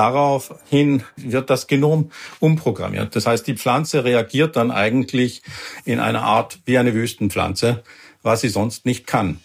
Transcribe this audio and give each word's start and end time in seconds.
daraufhin 0.00 1.02
wird 1.16 1.50
das 1.50 1.66
Genom 1.66 2.10
umprogrammiert. 2.38 3.14
Das 3.14 3.26
heißt, 3.26 3.46
die 3.46 3.56
Pflanze 3.56 4.02
reagiert 4.02 4.56
dann 4.56 4.70
eigentlich 4.70 5.42
in 5.84 6.00
einer 6.00 6.22
Art 6.22 6.60
wie 6.64 6.78
eine 6.78 6.94
Wüstenpflanze, 6.94 7.82
was 8.22 8.40
sie 8.40 8.48
sonst 8.48 8.86
nicht 8.86 9.06
kann. 9.06 9.40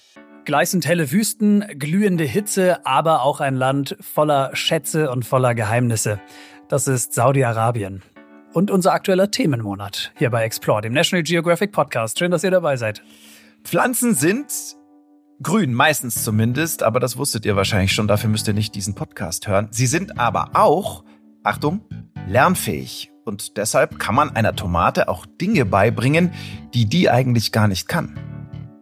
Gleißend 0.45 0.85
helle 0.87 1.11
Wüsten, 1.11 1.65
glühende 1.77 2.23
Hitze, 2.23 2.85
aber 2.85 3.23
auch 3.23 3.41
ein 3.41 3.55
Land 3.55 3.97
voller 3.99 4.51
Schätze 4.55 5.11
und 5.11 5.25
voller 5.25 5.55
Geheimnisse. 5.55 6.21
Das 6.69 6.87
ist 6.87 7.13
Saudi-Arabien. 7.13 8.01
Und 8.53 8.71
unser 8.71 8.93
aktueller 8.93 9.31
Themenmonat 9.31 10.13
hier 10.17 10.29
bei 10.29 10.45
Explore, 10.45 10.83
dem 10.83 10.93
National 10.93 11.23
Geographic 11.23 11.73
Podcast. 11.73 12.17
Schön, 12.17 12.31
dass 12.31 12.45
ihr 12.45 12.51
dabei 12.51 12.77
seid. 12.77 13.03
Pflanzen 13.65 14.15
sind 14.15 14.53
grün, 15.41 15.73
meistens 15.73 16.23
zumindest, 16.23 16.83
aber 16.83 16.99
das 16.99 17.17
wusstet 17.17 17.45
ihr 17.45 17.55
wahrscheinlich 17.55 17.93
schon, 17.93 18.07
dafür 18.07 18.29
müsst 18.29 18.47
ihr 18.47 18.53
nicht 18.53 18.75
diesen 18.75 18.95
Podcast 18.95 19.47
hören. 19.47 19.67
Sie 19.71 19.87
sind 19.87 20.19
aber 20.19 20.51
auch, 20.53 21.03
Achtung, 21.43 21.81
lernfähig. 22.27 23.11
Und 23.25 23.57
deshalb 23.57 23.97
kann 23.97 24.13
man 24.15 24.35
einer 24.35 24.55
Tomate 24.55 25.07
auch 25.07 25.25
Dinge 25.25 25.65
beibringen, 25.65 26.31
die 26.73 26.85
die 26.85 27.09
eigentlich 27.09 27.51
gar 27.51 27.67
nicht 27.67 27.87
kann. 27.87 28.19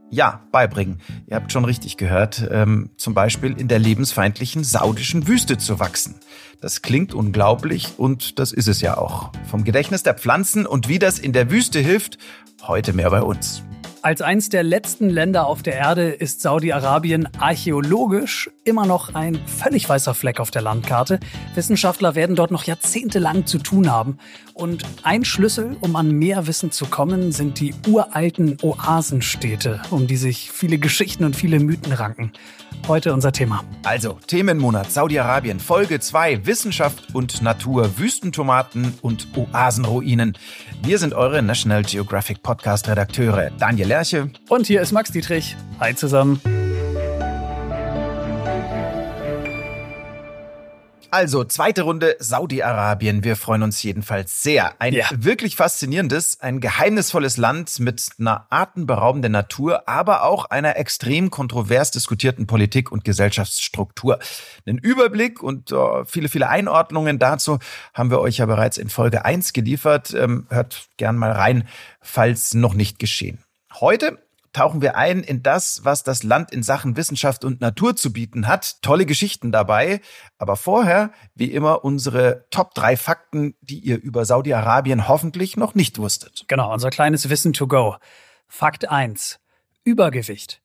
Ja, 0.10 0.42
beibringen. 0.52 1.02
Ihr 1.26 1.38
habt 1.38 1.52
schon 1.52 1.66
richtig 1.66 1.98
gehört. 1.98 2.48
Ähm, 2.52 2.92
zum 2.98 3.16
Beispiel 3.16 3.60
in 3.60 3.68
der 3.68 3.80
lebensfeindlichen 3.80 4.64
saudischen 4.64 5.28
Wüste 5.28 5.58
zu 5.58 5.80
wachsen. 5.80 6.16
Das 6.62 6.82
klingt 6.82 7.14
unglaublich 7.16 7.96
und 7.98 8.38
das 8.38 8.52
ist 8.52 8.68
es 8.68 8.80
ja 8.80 8.98
auch. 8.98 9.32
Vom 9.50 9.64
Gedächtnis 9.64 10.04
der 10.04 10.14
Pflanzen 10.14 10.68
und 10.68 10.88
wie 10.88 11.00
das 11.00 11.18
in 11.20 11.34
der 11.34 11.50
Wüste 11.50 11.80
hilft, 11.80 12.20
heute 12.68 12.94
mehr 12.94 13.10
bei 13.10 13.22
uns. 13.22 13.64
Als 14.06 14.22
eins 14.22 14.50
der 14.50 14.64
letzten 14.64 15.10
Länder 15.10 15.48
auf 15.48 15.64
der 15.64 15.76
Erde 15.76 16.10
ist 16.10 16.42
Saudi-Arabien 16.42 17.30
archäologisch 17.40 18.50
immer 18.66 18.86
noch 18.86 19.16
ein 19.16 19.40
völlig 19.48 19.88
weißer 19.88 20.14
Fleck 20.14 20.42
auf 20.42 20.52
der 20.52 20.62
Landkarte. 20.62 21.22
Wissenschaftler 21.56 22.14
werden 22.14 22.36
dort 22.36 22.52
noch 22.52 22.66
jahrzehntelang 22.66 23.46
zu 23.46 23.60
tun 23.60 23.90
haben. 23.90 24.18
Und 24.54 24.84
ein 25.04 25.24
Schlüssel, 25.24 25.78
um 25.80 25.96
an 25.96 26.12
mehr 26.12 26.48
Wissen 26.48 26.70
zu 26.70 26.86
kommen, 26.86 27.32
sind 27.32 27.62
die 27.62 27.74
uralten 27.88 28.58
Oasenstädte, 28.62 29.82
um 29.90 30.06
die 30.06 30.18
sich 30.18 30.52
viele 30.52 30.80
Geschichten 30.80 31.24
und 31.24 31.38
viele 31.38 31.62
Mythen 31.62 31.94
ranken. 31.94 32.34
Heute 32.90 33.14
unser 33.14 33.32
Thema. 33.32 33.64
Also, 33.84 34.20
Themenmonat 34.28 34.92
Saudi-Arabien, 34.92 35.62
Folge 35.62 36.02
2, 36.02 36.46
Wissenschaft 36.46 37.16
und 37.16 37.42
Natur, 37.42 37.98
Wüstentomaten 37.98 38.94
und 39.02 39.30
Oasenruinen. 39.38 40.38
Wir 40.86 40.98
sind 41.00 41.14
eure 41.14 41.42
National 41.42 41.82
Geographic 41.84 42.44
Podcast-Redakteure 42.44 43.52
Daniel 43.58 43.88
Lerche. 43.88 44.30
Und 44.50 44.68
hier 44.68 44.82
ist 44.82 44.92
Max 44.92 45.12
Dietrich. 45.12 45.56
Hi 45.80 45.96
zusammen. 45.96 46.42
Also, 51.14 51.44
zweite 51.44 51.84
Runde 51.84 52.16
Saudi-Arabien. 52.18 53.24
Wir 53.24 53.36
freuen 53.36 53.62
uns 53.62 53.84
jedenfalls 53.84 54.42
sehr. 54.42 54.82
Ein 54.82 54.94
ja. 54.96 55.06
wirklich 55.16 55.56
faszinierendes, 55.56 56.42
ein 56.42 56.60
geheimnisvolles 56.60 57.38
Land 57.38 57.80
mit 57.80 58.10
einer 58.18 58.48
atemberaubenden 58.50 59.32
Natur, 59.32 59.88
aber 59.88 60.24
auch 60.24 60.46
einer 60.46 60.76
extrem 60.76 61.30
kontrovers 61.30 61.92
diskutierten 61.92 62.48
Politik 62.48 62.92
und 62.92 63.04
Gesellschaftsstruktur. 63.04 64.18
Einen 64.66 64.80
Überblick 64.80 65.44
und 65.44 65.72
uh, 65.72 66.04
viele, 66.06 66.30
viele 66.30 66.50
Einordnungen 66.50 67.20
dazu 67.20 67.60
haben 67.94 68.10
wir 68.10 68.20
euch 68.20 68.38
ja 68.38 68.48
bereits 68.48 68.80
in 68.80 68.90
Folge 68.90 69.24
1 69.24 69.54
geliefert. 69.54 70.16
Ähm, 70.16 70.48
hört 70.50 70.88
gern 70.98 71.16
mal 71.16 71.32
rein, 71.32 71.68
falls 72.02 72.56
noch 72.56 72.74
nicht 72.74 72.98
geschehen. 72.98 73.38
Heute 73.72 74.18
tauchen 74.54 74.82
wir 74.82 74.96
ein 74.96 75.22
in 75.22 75.44
das, 75.44 75.84
was 75.84 76.04
das 76.04 76.24
Land 76.24 76.52
in 76.52 76.64
Sachen 76.64 76.96
Wissenschaft 76.96 77.44
und 77.44 77.60
Natur 77.60 77.96
zu 77.96 78.14
bieten 78.14 78.48
hat. 78.48 78.82
Tolle 78.82 79.06
Geschichten 79.06 79.52
dabei. 79.52 80.00
Aber 80.38 80.56
vorher, 80.56 81.12
wie 81.36 81.52
immer, 81.52 81.84
unsere 81.84 82.46
Top 82.50 82.74
drei 82.74 82.96
Fakten, 82.96 83.56
die 83.62 83.80
ihr 83.80 84.02
über 84.02 84.26
Saudi-Arabien 84.26 85.08
hoffentlich 85.08 85.58
noch 85.58 85.76
nicht 85.76 85.98
wusstet. 85.98 86.46
Genau, 86.48 86.72
unser 86.72 86.90
kleines 86.90 87.30
Wissen 87.30 87.54
to 87.54 87.68
go. 87.68 87.98
Fakt 88.48 88.90
eins: 88.90 89.40
Übergewicht. 89.84 90.63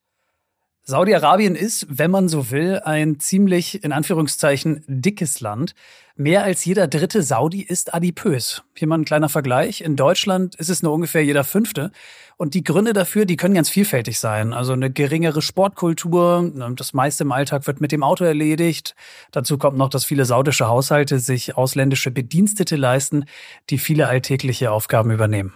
Saudi-Arabien 0.91 1.54
ist, 1.54 1.87
wenn 1.91 2.10
man 2.10 2.31
so 2.31 2.50
will, 2.50 2.81
ein 2.82 3.21
ziemlich, 3.21 3.84
in 3.84 3.93
Anführungszeichen, 3.93 4.84
dickes 4.87 5.41
Land. 5.41 5.75
Mehr 6.16 6.44
als 6.44 6.65
jeder 6.65 6.88
dritte 6.88 7.22
Saudi 7.22 7.60
ist 7.60 7.93
adipös. 7.93 8.62
Hier 8.75 8.88
mal 8.88 8.97
ein 8.97 9.04
kleiner 9.04 9.28
Vergleich. 9.28 9.82
In 9.82 9.97
Deutschland 9.97 10.54
ist 10.54 10.71
es 10.71 10.82
nur 10.82 10.94
ungefähr 10.94 11.22
jeder 11.22 11.44
fünfte. 11.44 11.93
Und 12.38 12.54
die 12.54 12.65
Gründe 12.65 12.94
dafür, 12.94 13.26
die 13.26 13.37
können 13.37 13.53
ganz 13.53 13.69
vielfältig 13.69 14.19
sein. 14.19 14.54
Also 14.54 14.72
eine 14.72 14.91
geringere 14.91 15.43
Sportkultur, 15.43 16.50
das 16.75 16.94
meiste 16.94 17.25
im 17.25 17.32
Alltag 17.32 17.66
wird 17.66 17.82
mit 17.82 17.93
dem 17.93 18.03
Auto 18.03 18.25
erledigt. 18.25 18.94
Dazu 19.31 19.59
kommt 19.59 19.76
noch, 19.76 19.91
dass 19.91 20.06
viele 20.06 20.25
saudische 20.25 20.69
Haushalte 20.69 21.19
sich 21.19 21.55
ausländische 21.55 22.10
Bedienstete 22.10 22.76
leisten, 22.76 23.26
die 23.69 23.76
viele 23.76 24.09
alltägliche 24.09 24.70
Aufgaben 24.70 25.10
übernehmen. 25.10 25.53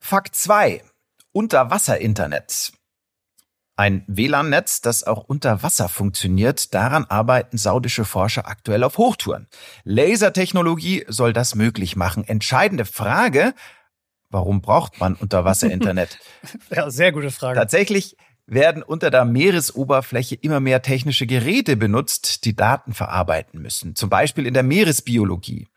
Fakt 0.00 0.34
2. 0.34 0.82
Unterwasser-Internet. 1.30 2.72
Ein 3.76 4.04
WLAN-Netz, 4.06 4.82
das 4.82 5.02
auch 5.02 5.24
unter 5.24 5.64
Wasser 5.64 5.88
funktioniert, 5.88 6.74
daran 6.74 7.06
arbeiten 7.06 7.58
saudische 7.58 8.04
Forscher 8.04 8.46
aktuell 8.46 8.84
auf 8.84 8.98
Hochtouren. 8.98 9.48
Lasertechnologie 9.82 11.04
soll 11.08 11.32
das 11.32 11.56
möglich 11.56 11.96
machen. 11.96 12.22
Entscheidende 12.22 12.84
Frage, 12.84 13.52
warum 14.30 14.60
braucht 14.62 15.00
man 15.00 15.14
Unterwasser-Internet? 15.16 16.20
ja, 16.70 16.88
sehr 16.88 17.10
gute 17.10 17.32
Frage. 17.32 17.58
Tatsächlich 17.58 18.16
werden 18.46 18.82
unter 18.82 19.10
der 19.10 19.24
Meeresoberfläche 19.24 20.34
immer 20.34 20.60
mehr 20.60 20.82
technische 20.82 21.26
Geräte 21.26 21.76
benutzt, 21.76 22.44
die 22.44 22.54
Daten 22.54 22.92
verarbeiten 22.92 23.60
müssen. 23.60 23.94
Zum 23.94 24.10
Beispiel 24.10 24.46
in 24.46 24.54
der 24.54 24.62
Meeresbiologie. 24.62 25.68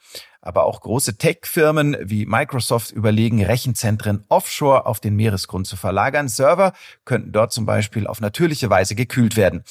Aber 0.42 0.66
auch 0.66 0.82
große 0.82 1.18
Tech-Firmen 1.18 1.98
wie 2.02 2.26
Microsoft 2.26 2.92
überlegen, 2.92 3.44
Rechenzentren 3.44 4.24
offshore 4.30 4.86
auf 4.86 5.00
den 5.00 5.16
Meeresgrund 5.16 5.68
zu 5.68 5.76
verlagern. 5.76 6.30
Server 6.30 6.74
könnten 7.06 7.32
dort 7.32 7.52
zum 7.52 7.66
Beispiel 7.66 8.08
auf 8.08 8.22
natürliche 8.22 8.70
Weise 8.70 8.96
gekühlt 8.96 9.36
werden. 9.36 9.64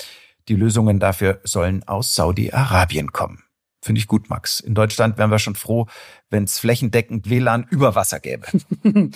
Die 0.49 0.57
Lösungen 0.57 1.01
dafür 1.01 1.41
sollen 1.45 1.83
aus 1.89 2.15
Saudi-Arabien 2.15 3.13
kommen. 3.13 3.46
Finde 3.87 4.01
ich 4.01 4.09
gut, 4.09 4.31
Max. 4.31 4.59
In 4.59 4.75
Deutschland 4.75 5.17
wären 5.17 5.31
wir 5.31 5.39
schon 5.39 5.55
froh, 5.55 5.87
wenn 6.29 6.43
es 6.43 6.59
flächendeckend 6.59 7.31
WLAN 7.31 7.69
über 7.71 7.95
Wasser 7.95 8.19
gäbe. 8.19 8.45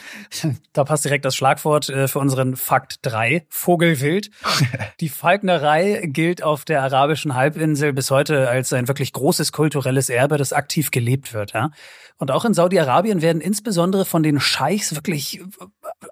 da 0.73 0.85
passt 0.85 1.05
direkt 1.05 1.25
das 1.25 1.35
Schlagwort 1.35 1.89
äh, 1.89 2.07
für 2.07 2.21
unseren 2.21 2.55
Fakt 2.55 3.01
3, 3.03 3.47
Vogelwild. 3.49 4.31
Die 5.01 5.09
Falknerei 5.09 6.03
gilt 6.07 6.45
auf 6.45 6.65
der 6.65 6.85
arabischen 6.85 7.35
Halbinsel 7.35 7.93
bis 7.93 8.13
heute 8.13 8.49
als 8.49 8.73
ein 8.73 8.87
wirklich 8.87 9.13
großes 9.13 9.51
kulturelles 9.51 10.09
Erbe, 10.09 10.39
das 10.39 10.53
aktiv 10.53 10.93
gelebt 10.93 11.35
wird. 11.35 11.53
Ja? 11.53 11.73
Und 12.19 12.31
auch 12.31 12.45
in 12.45 12.55
Saudi-Arabien 12.55 13.23
werden 13.23 13.41
insbesondere 13.41 14.05
von 14.05 14.23
den 14.23 14.39
Scheichs 14.39 14.95
wirklich 14.95 15.41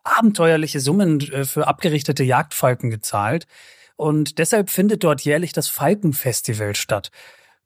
abenteuerliche 0.02 0.80
Summen 0.80 1.20
äh, 1.20 1.44
für 1.44 1.68
abgerichtete 1.68 2.24
Jagdfalken 2.24 2.90
gezahlt. 2.90 3.46
Und 3.94 4.38
deshalb 4.38 4.70
findet 4.70 5.04
dort 5.04 5.20
jährlich 5.20 5.52
das 5.52 5.68
Falkenfestival 5.68 6.74
statt. 6.74 7.12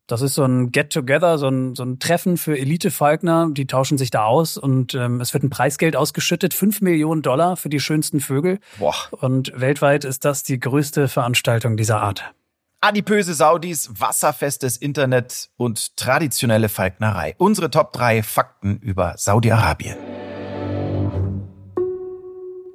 Das 0.07 0.21
ist 0.21 0.35
so 0.35 0.43
ein 0.43 0.71
Get-Together, 0.71 1.37
so 1.37 1.47
ein, 1.47 1.75
so 1.75 1.83
ein 1.83 1.99
Treffen 1.99 2.37
für 2.37 2.57
Elite-Falkner. 2.57 3.49
Die 3.51 3.67
tauschen 3.67 3.97
sich 3.97 4.11
da 4.11 4.25
aus 4.25 4.57
und 4.57 4.93
ähm, 4.95 5.21
es 5.21 5.33
wird 5.33 5.43
ein 5.43 5.49
Preisgeld 5.49 5.95
ausgeschüttet, 5.95 6.53
fünf 6.53 6.81
Millionen 6.81 7.21
Dollar 7.21 7.55
für 7.55 7.69
die 7.69 7.79
schönsten 7.79 8.19
Vögel. 8.19 8.59
Boah. 8.79 8.95
Und 9.11 9.53
weltweit 9.55 10.03
ist 10.03 10.25
das 10.25 10.43
die 10.43 10.59
größte 10.59 11.07
Veranstaltung 11.07 11.77
dieser 11.77 12.01
Art. 12.01 12.33
Adipöse 12.81 13.33
Saudis, 13.33 13.89
wasserfestes 13.97 14.75
Internet 14.75 15.49
und 15.55 15.95
traditionelle 15.95 16.67
Falknerei. 16.67 17.33
Unsere 17.37 17.71
Top 17.71 17.93
3 17.93 18.23
Fakten 18.23 18.79
über 18.79 19.13
Saudi-Arabien. 19.15 19.95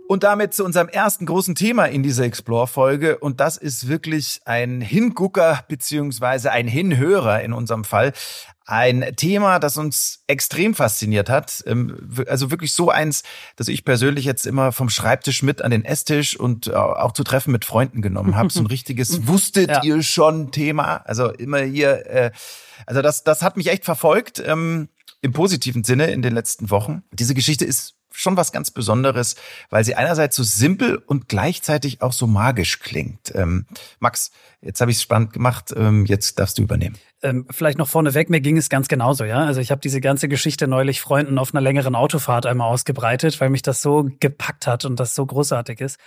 Und 0.08 0.22
damit 0.22 0.54
zu 0.54 0.64
unserem 0.64 0.88
ersten 0.88 1.26
großen 1.26 1.54
Thema 1.54 1.84
in 1.84 2.02
dieser 2.02 2.24
Explore-Folge. 2.24 3.18
Und 3.18 3.40
das 3.40 3.58
ist 3.58 3.88
wirklich 3.88 4.40
ein 4.46 4.80
Hingucker 4.80 5.62
beziehungsweise 5.68 6.50
ein 6.50 6.66
Hinhörer 6.66 7.42
in 7.42 7.52
unserem 7.52 7.84
Fall. 7.84 8.14
Ein 8.64 9.12
Thema, 9.16 9.58
das 9.58 9.76
uns 9.76 10.24
extrem 10.26 10.74
fasziniert 10.74 11.28
hat. 11.28 11.62
Ähm, 11.66 12.24
also 12.26 12.50
wirklich 12.50 12.72
so 12.72 12.88
eins, 12.90 13.22
dass 13.56 13.68
ich 13.68 13.84
persönlich 13.84 14.24
jetzt 14.24 14.46
immer 14.46 14.72
vom 14.72 14.88
Schreibtisch 14.88 15.42
mit 15.42 15.60
an 15.60 15.72
den 15.72 15.84
Esstisch 15.84 16.40
und 16.40 16.68
äh, 16.68 16.72
auch 16.72 17.12
zu 17.12 17.22
Treffen 17.22 17.52
mit 17.52 17.66
Freunden 17.66 18.00
genommen 18.00 18.34
habe. 18.34 18.48
So 18.48 18.60
ein 18.60 18.66
richtiges 18.66 19.26
Wusstet 19.26 19.68
ja. 19.68 19.82
ihr 19.82 20.02
schon 20.02 20.52
Thema. 20.52 21.02
Also 21.04 21.30
immer 21.32 21.58
hier, 21.58 22.06
äh, 22.06 22.30
also 22.86 23.02
das, 23.02 23.24
das 23.24 23.42
hat 23.42 23.58
mich 23.58 23.66
echt 23.66 23.84
verfolgt. 23.84 24.42
Ähm, 24.42 24.88
im 25.20 25.32
positiven 25.32 25.84
Sinne 25.84 26.06
in 26.12 26.22
den 26.22 26.32
letzten 26.32 26.70
Wochen. 26.70 27.02
Diese 27.12 27.34
Geschichte 27.34 27.64
ist 27.64 27.97
schon 28.18 28.36
was 28.36 28.52
ganz 28.52 28.70
Besonderes, 28.70 29.36
weil 29.70 29.84
sie 29.84 29.94
einerseits 29.94 30.34
so 30.34 30.42
simpel 30.42 30.96
und 30.96 31.28
gleichzeitig 31.28 32.02
auch 32.02 32.12
so 32.12 32.26
magisch 32.26 32.80
klingt. 32.80 33.32
Ähm, 33.34 33.66
Max, 34.00 34.32
jetzt 34.60 34.80
habe 34.80 34.90
ich 34.90 34.96
es 34.96 35.02
spannend 35.02 35.32
gemacht, 35.32 35.72
ähm, 35.76 36.04
jetzt 36.04 36.38
darfst 36.38 36.58
du 36.58 36.62
übernehmen. 36.62 36.96
Ähm, 37.22 37.46
vielleicht 37.50 37.78
noch 37.78 37.88
vorneweg, 37.88 38.28
mir 38.28 38.40
ging 38.40 38.56
es 38.56 38.68
ganz 38.68 38.88
genauso, 38.88 39.24
ja. 39.24 39.44
Also 39.44 39.60
ich 39.60 39.70
habe 39.70 39.80
diese 39.80 40.00
ganze 40.00 40.28
Geschichte 40.28 40.66
neulich 40.66 41.00
Freunden 41.00 41.38
auf 41.38 41.54
einer 41.54 41.60
längeren 41.60 41.94
Autofahrt 41.94 42.46
einmal 42.46 42.68
ausgebreitet, 42.68 43.40
weil 43.40 43.50
mich 43.50 43.62
das 43.62 43.82
so 43.82 44.10
gepackt 44.18 44.66
hat 44.66 44.84
und 44.84 44.98
das 44.98 45.14
so 45.14 45.24
großartig 45.24 45.80
ist. 45.80 45.98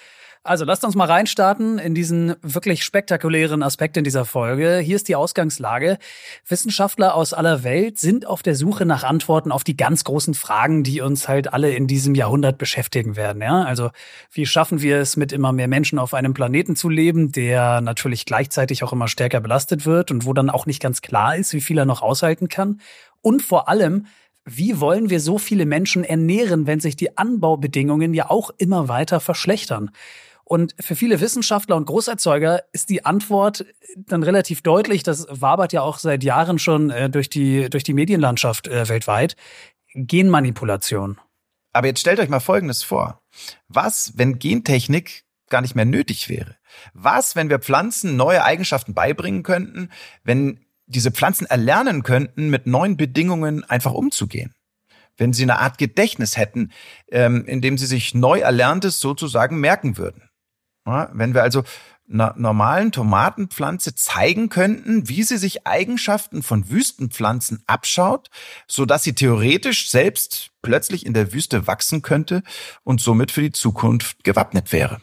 Also 0.44 0.66
lasst 0.66 0.84
uns 0.84 0.96
mal 0.96 1.06
reinstarten 1.06 1.78
in 1.78 1.94
diesen 1.94 2.34
wirklich 2.42 2.84
spektakulären 2.84 3.62
Aspekt 3.62 3.96
in 3.96 4.04
dieser 4.04 4.26
Folge. 4.26 4.80
Hier 4.80 4.96
ist 4.96 5.08
die 5.08 5.16
Ausgangslage. 5.16 6.00
Wissenschaftler 6.48 7.14
aus 7.14 7.34
aller 7.34 7.64
Welt 7.64 8.00
sind 8.00 8.26
auf 8.26 8.42
der 8.42 8.56
Suche 8.56 8.88
nach 8.88 9.04
Antworten 9.04 9.52
auf 9.52 9.64
die 9.64 9.78
ganz 9.78 10.04
großen 10.04 10.34
Fragen, 10.34 10.82
die 10.82 11.02
uns 11.02 11.28
halt 11.28 11.54
alle 11.54 11.76
in 11.76 11.86
diesem 11.86 12.16
Jahrhundert 12.16 12.58
beschäftigen 12.58 13.16
werden. 13.16 13.40
Ja? 13.44 13.62
Also 13.66 13.92
wie 14.32 14.48
schaffen 14.48 14.82
wir 14.82 14.98
es, 14.98 15.16
mit 15.16 15.32
immer 15.32 15.52
mehr 15.52 15.68
Menschen 15.68 16.00
auf 16.00 16.16
einem 16.16 16.34
Planeten 16.34 16.76
zu 16.76 16.90
leben, 16.90 17.32
der 17.32 17.80
natürlich 17.82 18.26
gleichzeitig 18.26 18.84
auch 18.84 18.94
immer 18.94 19.08
stärker 19.08 19.42
belastet 19.42 19.86
wird 19.86 20.10
und 20.10 20.26
wo 20.26 20.34
dann 20.34 20.50
auch 20.50 20.66
nicht 20.66 20.82
ganz 20.82 21.04
klar 21.04 21.36
ist, 21.36 21.54
wie 21.54 21.62
viel 21.62 21.78
er 21.78 21.86
noch 21.86 22.02
aushalten 22.02 22.48
kann? 22.48 22.82
Und 23.22 23.44
vor 23.44 23.70
allem, 23.70 24.08
wie 24.44 24.80
wollen 24.80 25.12
wir 25.12 25.20
so 25.20 25.38
viele 25.38 25.68
Menschen 25.68 26.04
ernähren, 26.04 26.66
wenn 26.66 26.80
sich 26.80 26.96
die 26.96 27.16
Anbaubedingungen 27.16 28.16
ja 28.16 28.32
auch 28.32 28.50
immer 28.58 28.88
weiter 28.88 29.20
verschlechtern? 29.20 29.92
Und 30.52 30.76
für 30.82 30.98
viele 30.98 31.22
Wissenschaftler 31.22 31.78
und 31.78 31.86
Großerzeuger 31.86 32.64
ist 32.74 32.90
die 32.90 33.06
Antwort 33.06 33.66
dann 33.96 34.22
relativ 34.22 34.62
deutlich. 34.62 35.02
Das 35.02 35.26
wabert 35.30 35.72
ja 35.72 35.82
auch 35.82 35.98
seit 35.98 36.26
Jahren 36.26 36.60
schon 36.60 36.90
äh, 36.90 37.10
durch 37.10 37.30
die, 37.30 37.70
durch 37.70 37.86
die 37.86 37.94
Medienlandschaft 37.94 38.68
äh, 38.68 38.90
weltweit. 38.90 39.38
Genmanipulation. 39.94 41.22
Aber 41.72 41.88
jetzt 41.88 42.02
stellt 42.02 42.20
euch 42.20 42.28
mal 42.28 42.42
Folgendes 42.42 42.84
vor. 42.84 43.22
Was, 43.70 44.12
wenn 44.18 44.40
Gentechnik 44.40 45.24
gar 45.48 45.62
nicht 45.62 45.76
mehr 45.76 45.86
nötig 45.86 46.28
wäre? 46.28 46.58
Was, 46.94 47.38
wenn 47.38 47.50
wir 47.50 47.60
Pflanzen 47.60 48.18
neue 48.18 48.44
Eigenschaften 48.44 48.94
beibringen 48.94 49.44
könnten, 49.44 49.90
wenn 50.26 50.66
diese 50.86 51.12
Pflanzen 51.12 51.46
erlernen 51.46 52.04
könnten, 52.04 52.50
mit 52.50 52.68
neuen 52.68 52.98
Bedingungen 52.98 53.64
einfach 53.64 53.94
umzugehen? 53.94 54.54
Wenn 55.16 55.32
sie 55.32 55.44
eine 55.44 55.60
Art 55.60 55.78
Gedächtnis 55.78 56.36
hätten, 56.36 56.74
ähm, 57.10 57.46
in 57.46 57.62
dem 57.62 57.78
sie 57.78 57.86
sich 57.86 58.14
neu 58.14 58.42
Erlerntes 58.42 59.00
sozusagen 59.00 59.58
merken 59.58 59.96
würden. 59.98 60.28
Ja, 60.86 61.10
wenn 61.14 61.34
wir 61.34 61.44
also 61.44 61.64
einer 62.12 62.34
normalen 62.38 62.92
Tomatenpflanze 62.92 63.96
zeigen 63.96 64.50
könnten, 64.50 65.08
wie 65.08 65.24
sie 65.24 65.38
sich 65.38 65.66
Eigenschaften 65.66 66.44
von 66.44 66.70
Wüstenpflanzen 66.70 67.64
abschaut, 67.68 68.30
so 68.68 68.86
dass 68.86 69.04
sie 69.04 69.14
theoretisch 69.14 69.90
selbst 69.90 70.52
plötzlich 70.62 71.06
in 71.06 71.14
der 71.14 71.34
Wüste 71.34 71.68
wachsen 71.68 72.02
könnte 72.02 72.44
und 72.84 73.02
somit 73.02 73.32
für 73.32 73.42
die 73.42 73.52
Zukunft 73.52 74.24
gewappnet 74.24 74.72
wäre. 74.72 75.02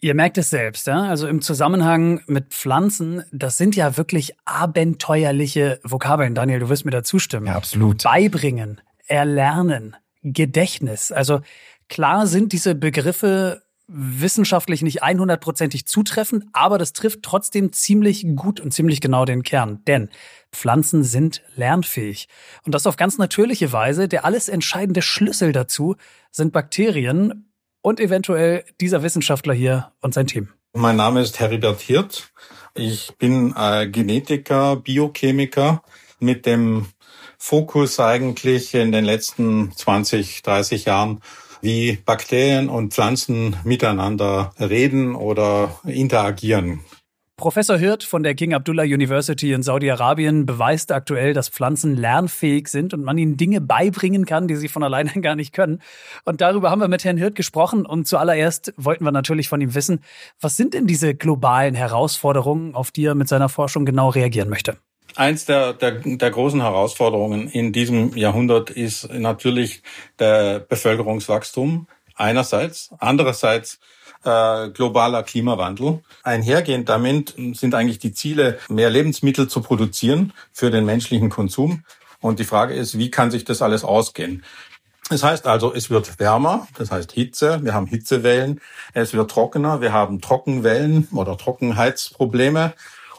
Ihr 0.00 0.14
merkt 0.14 0.36
es 0.36 0.50
selbst, 0.50 0.86
ja? 0.86 1.04
also 1.04 1.26
im 1.26 1.40
Zusammenhang 1.40 2.20
mit 2.26 2.52
Pflanzen, 2.52 3.24
das 3.32 3.56
sind 3.56 3.74
ja 3.74 3.96
wirklich 3.96 4.34
abenteuerliche 4.44 5.80
Vokabeln. 5.82 6.34
Daniel, 6.34 6.60
du 6.60 6.68
wirst 6.68 6.84
mir 6.84 6.90
da 6.90 7.02
zustimmen. 7.02 7.46
Ja, 7.46 7.56
absolut. 7.56 8.02
Beibringen, 8.02 8.82
erlernen, 9.06 9.96
Gedächtnis. 10.22 11.10
Also 11.10 11.40
klar 11.88 12.26
sind 12.26 12.52
diese 12.52 12.74
Begriffe 12.74 13.63
wissenschaftlich 13.86 14.82
nicht 14.82 15.02
100%ig 15.02 15.84
zutreffend, 15.84 16.46
aber 16.52 16.78
das 16.78 16.92
trifft 16.92 17.22
trotzdem 17.22 17.72
ziemlich 17.72 18.24
gut 18.34 18.60
und 18.60 18.72
ziemlich 18.72 19.00
genau 19.00 19.24
den 19.24 19.42
Kern. 19.42 19.82
Denn 19.86 20.08
Pflanzen 20.52 21.04
sind 21.04 21.42
lernfähig. 21.54 22.28
Und 22.64 22.74
das 22.74 22.86
auf 22.86 22.96
ganz 22.96 23.18
natürliche 23.18 23.72
Weise. 23.72 24.08
Der 24.08 24.24
alles 24.24 24.48
entscheidende 24.48 25.02
Schlüssel 25.02 25.52
dazu 25.52 25.96
sind 26.30 26.52
Bakterien 26.52 27.50
und 27.82 28.00
eventuell 28.00 28.64
dieser 28.80 29.02
Wissenschaftler 29.02 29.54
hier 29.54 29.92
und 30.00 30.14
sein 30.14 30.26
Team. 30.26 30.48
Mein 30.72 30.96
Name 30.96 31.20
ist 31.20 31.38
Heribert 31.38 31.80
Hirt. 31.80 32.32
Ich 32.74 33.12
bin 33.18 33.54
äh, 33.56 33.86
Genetiker, 33.86 34.76
Biochemiker 34.76 35.82
mit 36.18 36.46
dem 36.46 36.86
Fokus 37.38 38.00
eigentlich 38.00 38.74
in 38.74 38.90
den 38.90 39.04
letzten 39.04 39.70
20, 39.70 40.42
30 40.42 40.86
Jahren 40.86 41.20
wie 41.64 41.98
Bakterien 42.04 42.68
und 42.68 42.94
Pflanzen 42.94 43.56
miteinander 43.64 44.52
reden 44.60 45.14
oder 45.16 45.80
interagieren. 45.84 46.80
Professor 47.36 47.76
Hirt 47.76 48.04
von 48.04 48.22
der 48.22 48.36
King 48.36 48.54
Abdullah 48.54 48.84
University 48.84 49.52
in 49.52 49.64
Saudi-Arabien 49.64 50.46
beweist 50.46 50.92
aktuell, 50.92 51.32
dass 51.32 51.48
Pflanzen 51.48 51.96
lernfähig 51.96 52.68
sind 52.68 52.94
und 52.94 53.02
man 53.02 53.18
ihnen 53.18 53.36
Dinge 53.36 53.60
beibringen 53.60 54.24
kann, 54.24 54.46
die 54.46 54.54
sie 54.54 54.68
von 54.68 54.84
alleine 54.84 55.10
gar 55.20 55.34
nicht 55.34 55.52
können. 55.52 55.80
Und 56.24 56.40
darüber 56.40 56.70
haben 56.70 56.80
wir 56.80 56.86
mit 56.86 57.04
Herrn 57.04 57.16
Hirt 57.16 57.34
gesprochen 57.34 57.86
und 57.86 58.06
zuallererst 58.06 58.72
wollten 58.76 59.04
wir 59.04 59.10
natürlich 59.10 59.48
von 59.48 59.60
ihm 59.60 59.74
wissen, 59.74 60.04
was 60.40 60.56
sind 60.56 60.74
denn 60.74 60.86
diese 60.86 61.16
globalen 61.16 61.74
Herausforderungen, 61.74 62.76
auf 62.76 62.92
die 62.92 63.06
er 63.06 63.16
mit 63.16 63.26
seiner 63.26 63.48
Forschung 63.48 63.84
genau 63.84 64.10
reagieren 64.10 64.48
möchte? 64.48 64.76
Eins 65.16 65.44
der, 65.44 65.74
der, 65.74 65.92
der 65.92 66.30
großen 66.30 66.60
Herausforderungen 66.60 67.48
in 67.48 67.72
diesem 67.72 68.16
Jahrhundert 68.16 68.70
ist 68.70 69.12
natürlich 69.12 69.82
der 70.18 70.58
Bevölkerungswachstum 70.58 71.86
einerseits, 72.16 72.90
andererseits 72.98 73.78
äh, 74.24 74.70
globaler 74.70 75.22
Klimawandel. 75.22 76.00
Einhergehend 76.22 76.88
damit 76.88 77.34
sind 77.52 77.74
eigentlich 77.74 77.98
die 77.98 78.12
Ziele, 78.12 78.58
mehr 78.68 78.90
Lebensmittel 78.90 79.48
zu 79.48 79.60
produzieren 79.60 80.32
für 80.52 80.70
den 80.70 80.84
menschlichen 80.84 81.30
Konsum. 81.30 81.84
Und 82.20 82.38
die 82.38 82.44
Frage 82.44 82.74
ist, 82.74 82.98
wie 82.98 83.10
kann 83.10 83.30
sich 83.30 83.44
das 83.44 83.62
alles 83.62 83.84
ausgehen? 83.84 84.44
Das 85.10 85.22
heißt 85.22 85.46
also, 85.46 85.74
es 85.74 85.90
wird 85.90 86.18
wärmer, 86.18 86.66
das 86.78 86.90
heißt 86.90 87.12
Hitze, 87.12 87.62
wir 87.62 87.74
haben 87.74 87.86
Hitzewellen, 87.86 88.62
es 88.94 89.12
wird 89.12 89.30
trockener, 89.30 89.82
wir 89.82 89.92
haben 89.92 90.22
Trockenwellen 90.22 91.08
oder 91.12 91.36
Trockenheitsprobleme 91.36 92.72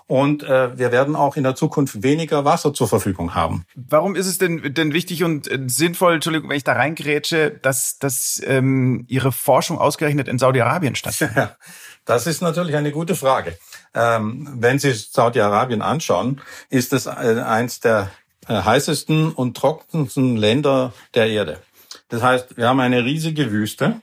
und 0.08 0.44
äh, 0.44 0.78
wir 0.78 0.92
werden 0.92 1.16
auch 1.16 1.36
in 1.36 1.44
der 1.44 1.56
Zukunft 1.56 2.04
weniger 2.04 2.46
Wasser 2.46 2.74
zur 2.74 2.88
Verfügung 2.88 3.34
haben. 3.34 3.66
Warum 3.74 4.16
ist 4.16 4.28
es 4.28 4.38
denn, 4.38 4.74
denn 4.74 4.94
wichtig 4.94 5.24
und 5.24 5.52
äh, 5.52 5.60
sinnvoll, 5.66 6.16
Entschuldigung, 6.16 6.50
wenn 6.50 6.58
ich 6.58 6.64
da 6.64 6.74
reingrätsche, 6.74 7.52
dass, 7.52 7.98
dass 7.98 8.40
ähm, 8.46 9.06
Ihre 9.08 9.32
Forschung 9.32 9.80
ausgerechnet 9.80 10.28
in 10.28 10.38
Saudi-Arabien 10.38 10.96
stattfindet? 10.96 11.56
das 12.06 12.28
ist 12.28 12.42
natürlich 12.42 12.76
eine 12.76 12.92
gute 12.92 13.16
Frage. 13.16 13.58
Ähm, 13.96 14.48
wenn 14.60 14.78
Sie 14.78 14.94
Saudi-Arabien 14.94 15.82
anschauen, 15.82 16.40
ist 16.70 16.94
es 16.94 17.08
äh, 17.08 17.10
eins 17.10 17.80
der 17.80 18.12
äh, 18.48 18.62
heißesten 18.62 19.32
und 19.32 19.58
trockensten 19.58 20.38
Länder 20.38 20.94
der 21.16 21.30
Erde. 21.30 21.62
Das 22.10 22.22
heißt, 22.22 22.58
wir 22.58 22.70
haben 22.70 22.80
eine 22.80 23.04
riesige 23.04 23.52
Wüste, 23.52 24.02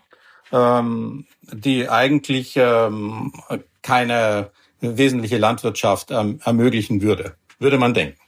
ähm, 0.51 1.27
die 1.53 1.89
eigentlich 1.89 2.57
ähm, 2.57 3.33
keine 3.83 4.51
wesentliche 4.83 5.39
Landwirtschaft 5.39 6.11
ähm, 6.11 6.41
ermöglichen 6.45 7.01
würde, 7.01 7.37
würde 7.59 7.79
man 7.79 7.95
denken. 7.95 8.19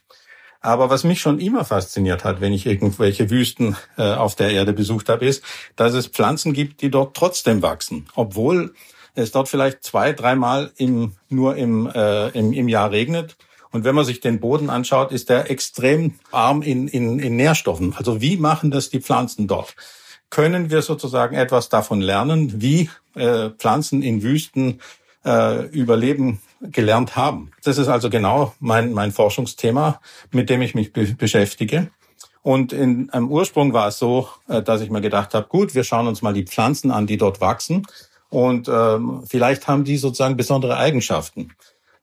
Aber 0.60 0.88
was 0.88 1.04
mich 1.04 1.20
schon 1.20 1.40
immer 1.40 1.66
fasziniert 1.66 2.24
hat, 2.24 2.40
wenn 2.40 2.54
ich 2.54 2.64
irgendwelche 2.64 3.28
Wüsten 3.28 3.76
äh, 3.98 4.14
auf 4.14 4.34
der 4.34 4.50
Erde 4.50 4.72
besucht 4.72 5.10
habe, 5.10 5.26
ist, 5.26 5.44
dass 5.76 5.92
es 5.92 6.06
Pflanzen 6.06 6.54
gibt, 6.54 6.80
die 6.80 6.90
dort 6.90 7.14
trotzdem 7.14 7.60
wachsen, 7.60 8.06
obwohl 8.14 8.72
es 9.14 9.30
dort 9.30 9.50
vielleicht 9.50 9.84
zwei, 9.84 10.14
dreimal 10.14 10.72
im, 10.78 11.12
nur 11.28 11.56
im, 11.56 11.86
äh, 11.94 12.28
im, 12.30 12.54
im 12.54 12.68
Jahr 12.68 12.90
regnet. 12.90 13.36
Und 13.72 13.84
wenn 13.84 13.94
man 13.94 14.06
sich 14.06 14.20
den 14.20 14.40
Boden 14.40 14.70
anschaut, 14.70 15.12
ist 15.12 15.28
der 15.28 15.50
extrem 15.50 16.14
arm 16.30 16.62
in, 16.62 16.88
in, 16.88 17.18
in 17.18 17.36
Nährstoffen. 17.36 17.94
Also 17.94 18.22
wie 18.22 18.38
machen 18.38 18.70
das 18.70 18.88
die 18.88 19.00
Pflanzen 19.00 19.46
dort? 19.46 19.76
Können 20.30 20.70
wir 20.70 20.80
sozusagen 20.80 21.36
etwas 21.36 21.68
davon 21.68 22.00
lernen, 22.00 22.62
wie 22.62 22.88
äh, 23.14 23.50
Pflanzen 23.50 24.02
in 24.02 24.22
Wüsten 24.22 24.80
äh, 25.24 25.66
überleben 25.66 26.40
gelernt 26.60 27.16
haben. 27.16 27.50
Das 27.62 27.78
ist 27.78 27.88
also 27.88 28.10
genau 28.10 28.54
mein, 28.60 28.92
mein 28.92 29.12
Forschungsthema, 29.12 30.00
mit 30.30 30.50
dem 30.50 30.62
ich 30.62 30.74
mich 30.74 30.92
be 30.92 31.14
beschäftige. 31.18 31.90
Und 32.42 32.72
in, 32.72 33.08
am 33.12 33.30
Ursprung 33.30 33.72
war 33.72 33.88
es 33.88 33.98
so, 33.98 34.28
äh, 34.48 34.62
dass 34.62 34.80
ich 34.80 34.90
mir 34.90 35.00
gedacht 35.00 35.34
habe, 35.34 35.48
gut, 35.48 35.74
wir 35.74 35.84
schauen 35.84 36.06
uns 36.06 36.22
mal 36.22 36.34
die 36.34 36.44
Pflanzen 36.44 36.90
an, 36.90 37.06
die 37.06 37.16
dort 37.16 37.40
wachsen. 37.40 37.86
Und 38.28 38.68
ähm, 38.68 39.22
vielleicht 39.26 39.68
haben 39.68 39.84
die 39.84 39.96
sozusagen 39.96 40.36
besondere 40.36 40.76
Eigenschaften. 40.76 41.52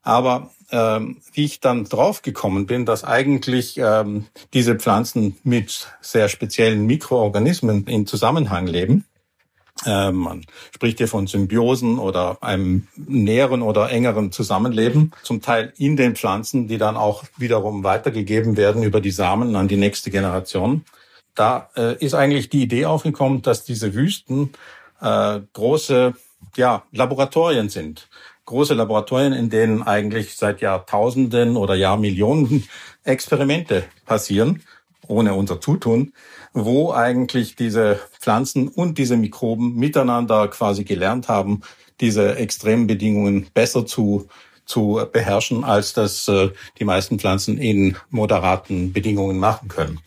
Aber 0.02 0.50
ähm, 0.72 1.18
wie 1.32 1.44
ich 1.44 1.60
dann 1.60 1.84
draufgekommen 1.84 2.66
bin, 2.66 2.86
dass 2.86 3.04
eigentlich 3.04 3.78
ähm, 3.78 4.26
diese 4.52 4.74
Pflanzen 4.76 5.36
mit 5.44 5.88
sehr 6.00 6.28
speziellen 6.28 6.86
Mikroorganismen 6.86 7.86
in 7.86 8.06
Zusammenhang 8.06 8.66
leben, 8.66 9.04
man 9.84 10.44
spricht 10.74 10.98
hier 10.98 11.08
von 11.08 11.26
Symbiosen 11.26 11.98
oder 11.98 12.38
einem 12.42 12.86
näheren 12.96 13.62
oder 13.62 13.90
engeren 13.90 14.32
Zusammenleben, 14.32 15.12
zum 15.22 15.40
Teil 15.40 15.72
in 15.76 15.96
den 15.96 16.14
Pflanzen, 16.14 16.68
die 16.68 16.78
dann 16.78 16.96
auch 16.96 17.24
wiederum 17.36 17.84
weitergegeben 17.84 18.56
werden 18.56 18.82
über 18.82 19.00
die 19.00 19.10
Samen 19.10 19.56
an 19.56 19.68
die 19.68 19.76
nächste 19.76 20.10
Generation. 20.10 20.84
Da 21.34 21.70
äh, 21.76 21.96
ist 22.04 22.14
eigentlich 22.14 22.50
die 22.50 22.62
Idee 22.62 22.86
aufgekommen, 22.86 23.42
dass 23.42 23.64
diese 23.64 23.94
Wüsten 23.94 24.52
äh, 25.00 25.40
große 25.52 26.14
ja, 26.56 26.84
Laboratorien 26.92 27.68
sind. 27.68 28.08
Große 28.44 28.74
Laboratorien, 28.74 29.32
in 29.32 29.50
denen 29.50 29.82
eigentlich 29.82 30.36
seit 30.36 30.60
Jahrtausenden 30.60 31.56
oder 31.56 31.74
Jahrmillionen 31.74 32.68
Experimente 33.04 33.84
passieren, 34.04 34.62
ohne 35.12 35.34
unser 35.34 35.60
Zutun 35.60 36.12
wo 36.52 36.92
eigentlich 36.92 37.56
diese 37.56 38.00
Pflanzen 38.20 38.68
und 38.68 38.98
diese 38.98 39.16
Mikroben 39.16 39.74
miteinander 39.76 40.48
quasi 40.48 40.84
gelernt 40.84 41.28
haben, 41.28 41.62
diese 42.00 42.36
extremen 42.36 42.86
Bedingungen 42.86 43.48
besser 43.54 43.86
zu 43.86 44.28
zu 44.64 45.04
beherrschen, 45.12 45.64
als 45.64 45.92
das 45.92 46.28
äh, 46.28 46.50
die 46.78 46.84
meisten 46.84 47.18
Pflanzen 47.18 47.58
in 47.58 47.96
moderaten 48.10 48.92
Bedingungen 48.92 49.38
machen 49.38 49.66
können. 49.66 49.98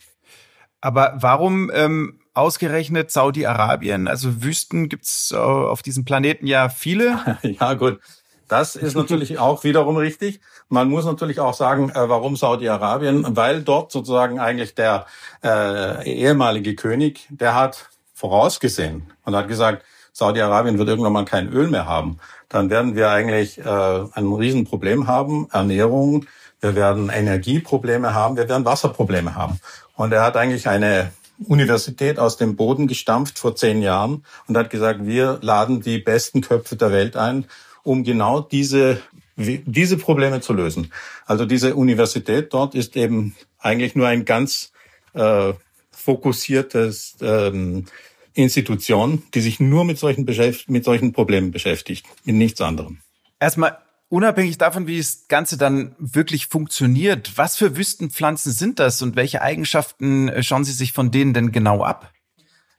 Aber 0.80 1.12
warum 1.16 1.70
ähm, 1.74 2.20
ausgerechnet 2.32 3.10
Saudi-Arabien? 3.10 4.08
Also 4.08 4.42
Wüsten 4.42 4.88
gibt's 4.88 5.30
äh, 5.30 5.36
auf 5.36 5.82
diesem 5.82 6.06
Planeten 6.06 6.46
ja 6.46 6.70
viele. 6.70 7.38
ja, 7.42 7.74
gut. 7.74 8.00
Das 8.48 8.76
ist 8.76 8.94
natürlich 8.94 9.38
auch 9.38 9.64
wiederum 9.64 9.96
richtig. 9.96 10.40
Man 10.68 10.88
muss 10.88 11.04
natürlich 11.04 11.40
auch 11.40 11.54
sagen, 11.54 11.90
äh, 11.90 12.08
warum 12.08 12.36
Saudi-Arabien? 12.36 13.36
Weil 13.36 13.62
dort 13.62 13.92
sozusagen 13.92 14.38
eigentlich 14.38 14.74
der 14.74 15.06
äh, 15.42 16.08
ehemalige 16.08 16.74
König, 16.74 17.26
der 17.30 17.54
hat 17.54 17.88
vorausgesehen 18.14 19.12
und 19.24 19.34
hat 19.34 19.48
gesagt, 19.48 19.84
Saudi-Arabien 20.12 20.78
wird 20.78 20.88
irgendwann 20.88 21.12
mal 21.12 21.24
kein 21.24 21.52
Öl 21.52 21.68
mehr 21.68 21.86
haben. 21.86 22.18
Dann 22.48 22.70
werden 22.70 22.96
wir 22.96 23.10
eigentlich 23.10 23.58
äh, 23.58 23.62
ein 23.64 24.32
Riesenproblem 24.32 25.06
haben, 25.06 25.48
Ernährung, 25.52 26.26
wir 26.60 26.74
werden 26.74 27.10
Energieprobleme 27.10 28.14
haben, 28.14 28.36
wir 28.36 28.48
werden 28.48 28.64
Wasserprobleme 28.64 29.34
haben. 29.34 29.60
Und 29.94 30.12
er 30.12 30.22
hat 30.22 30.36
eigentlich 30.36 30.68
eine 30.68 31.12
Universität 31.46 32.18
aus 32.18 32.38
dem 32.38 32.56
Boden 32.56 32.86
gestampft 32.86 33.38
vor 33.38 33.54
zehn 33.56 33.82
Jahren 33.82 34.24
und 34.46 34.56
hat 34.56 34.70
gesagt, 34.70 35.04
wir 35.04 35.38
laden 35.42 35.82
die 35.82 35.98
besten 35.98 36.40
Köpfe 36.40 36.76
der 36.76 36.92
Welt 36.92 37.16
ein, 37.16 37.44
um 37.86 38.04
genau 38.04 38.40
diese, 38.40 39.00
diese 39.36 39.96
Probleme 39.96 40.40
zu 40.40 40.52
lösen. 40.52 40.92
Also 41.24 41.46
diese 41.46 41.76
Universität 41.76 42.52
dort 42.52 42.74
ist 42.74 42.96
eben 42.96 43.34
eigentlich 43.58 43.94
nur 43.94 44.08
ein 44.08 44.24
ganz 44.24 44.72
äh, 45.14 45.52
fokussiertes 45.90 47.16
ähm, 47.20 47.86
Institution, 48.34 49.22
die 49.34 49.40
sich 49.40 49.60
nur 49.60 49.84
mit 49.84 49.98
solchen, 49.98 50.26
mit 50.68 50.84
solchen 50.84 51.12
Problemen 51.12 51.50
beschäftigt, 51.52 52.06
mit 52.24 52.36
nichts 52.36 52.60
anderem. 52.60 52.98
Erstmal 53.40 53.78
Unabhängig 54.08 54.56
davon, 54.56 54.86
wie 54.86 54.98
das 54.98 55.26
Ganze 55.26 55.58
dann 55.58 55.96
wirklich 55.98 56.46
funktioniert, 56.46 57.32
was 57.36 57.56
für 57.56 57.76
Wüstenpflanzen 57.76 58.52
sind 58.52 58.78
das 58.78 59.02
und 59.02 59.16
welche 59.16 59.42
Eigenschaften 59.42 60.28
äh, 60.28 60.44
schauen 60.44 60.62
Sie 60.62 60.72
sich 60.72 60.92
von 60.92 61.10
denen 61.10 61.34
denn 61.34 61.50
genau 61.50 61.82
ab? 61.82 62.12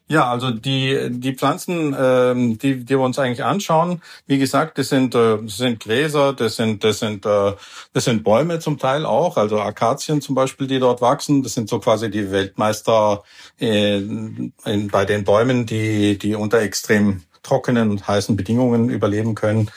Ja, 0.09 0.29
also 0.31 0.51
die 0.51 1.09
die 1.11 1.33
Pflanzen, 1.33 1.93
ähm, 1.99 2.57
die 2.57 2.85
die 2.85 2.95
wir 2.95 3.01
uns 3.01 3.19
eigentlich 3.19 3.43
anschauen, 3.43 4.01
wie 4.25 4.37
gesagt, 4.37 4.77
das 4.77 4.87
sind 4.87 5.13
äh, 5.15 5.37
das 5.41 5.57
sind 5.57 5.81
Gräser, 5.81 6.31
das 6.31 6.55
sind 6.55 6.83
das 6.85 6.99
sind 6.99 7.25
äh, 7.25 7.53
das 7.91 8.05
sind 8.05 8.23
Bäume 8.23 8.59
zum 8.59 8.77
Teil 8.77 9.05
auch, 9.05 9.35
also 9.35 9.59
Akazien 9.59 10.21
zum 10.21 10.33
Beispiel, 10.33 10.67
die 10.67 10.79
dort 10.79 11.01
wachsen. 11.01 11.43
Das 11.43 11.55
sind 11.55 11.67
so 11.67 11.79
quasi 11.79 12.09
die 12.09 12.31
Weltmeister 12.31 13.23
in, 13.57 14.53
in, 14.63 14.87
bei 14.87 15.03
den 15.03 15.25
Bäumen, 15.25 15.65
die 15.65 16.17
die 16.17 16.35
unter 16.35 16.61
extrem 16.61 17.23
trockenen 17.43 17.91
und 17.91 18.07
heißen 18.07 18.37
Bedingungen 18.37 18.89
überleben 18.89 19.35
können. 19.35 19.69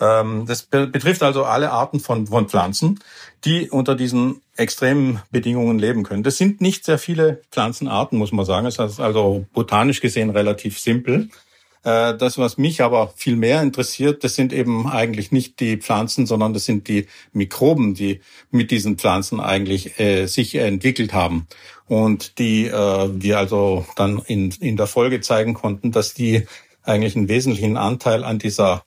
Ähm, 0.00 0.44
das 0.46 0.62
betrifft 0.62 1.22
also 1.22 1.44
alle 1.44 1.70
Arten 1.70 2.00
von, 2.00 2.26
von 2.26 2.48
Pflanzen, 2.48 2.98
die 3.44 3.70
unter 3.70 3.94
diesen 3.94 4.42
extremen 4.58 5.20
Bedingungen 5.30 5.78
leben 5.78 6.02
können. 6.02 6.22
Das 6.22 6.36
sind 6.36 6.60
nicht 6.60 6.84
sehr 6.84 6.98
viele 6.98 7.42
Pflanzenarten, 7.50 8.18
muss 8.18 8.32
man 8.32 8.44
sagen. 8.44 8.66
Es 8.66 8.78
ist 8.78 9.00
also 9.00 9.46
botanisch 9.52 10.00
gesehen 10.00 10.30
relativ 10.30 10.78
simpel. 10.78 11.28
Äh, 11.84 12.16
das, 12.16 12.38
was 12.38 12.58
mich 12.58 12.82
aber 12.82 13.12
viel 13.16 13.36
mehr 13.36 13.62
interessiert, 13.62 14.24
das 14.24 14.34
sind 14.34 14.52
eben 14.52 14.88
eigentlich 14.88 15.30
nicht 15.30 15.60
die 15.60 15.76
Pflanzen, 15.76 16.26
sondern 16.26 16.52
das 16.52 16.64
sind 16.64 16.88
die 16.88 17.06
Mikroben, 17.32 17.94
die 17.94 18.20
mit 18.50 18.70
diesen 18.72 18.98
Pflanzen 18.98 19.38
eigentlich 19.38 19.98
äh, 20.00 20.26
sich 20.26 20.56
entwickelt 20.56 21.12
haben 21.12 21.46
und 21.86 22.38
die 22.38 22.66
äh, 22.66 23.08
wir 23.12 23.38
also 23.38 23.86
dann 23.94 24.20
in, 24.26 24.50
in 24.60 24.76
der 24.76 24.88
Folge 24.88 25.20
zeigen 25.20 25.54
konnten, 25.54 25.92
dass 25.92 26.14
die 26.14 26.46
eigentlich 26.82 27.14
einen 27.14 27.28
wesentlichen 27.28 27.76
Anteil 27.76 28.24
an 28.24 28.38
dieser 28.38 28.84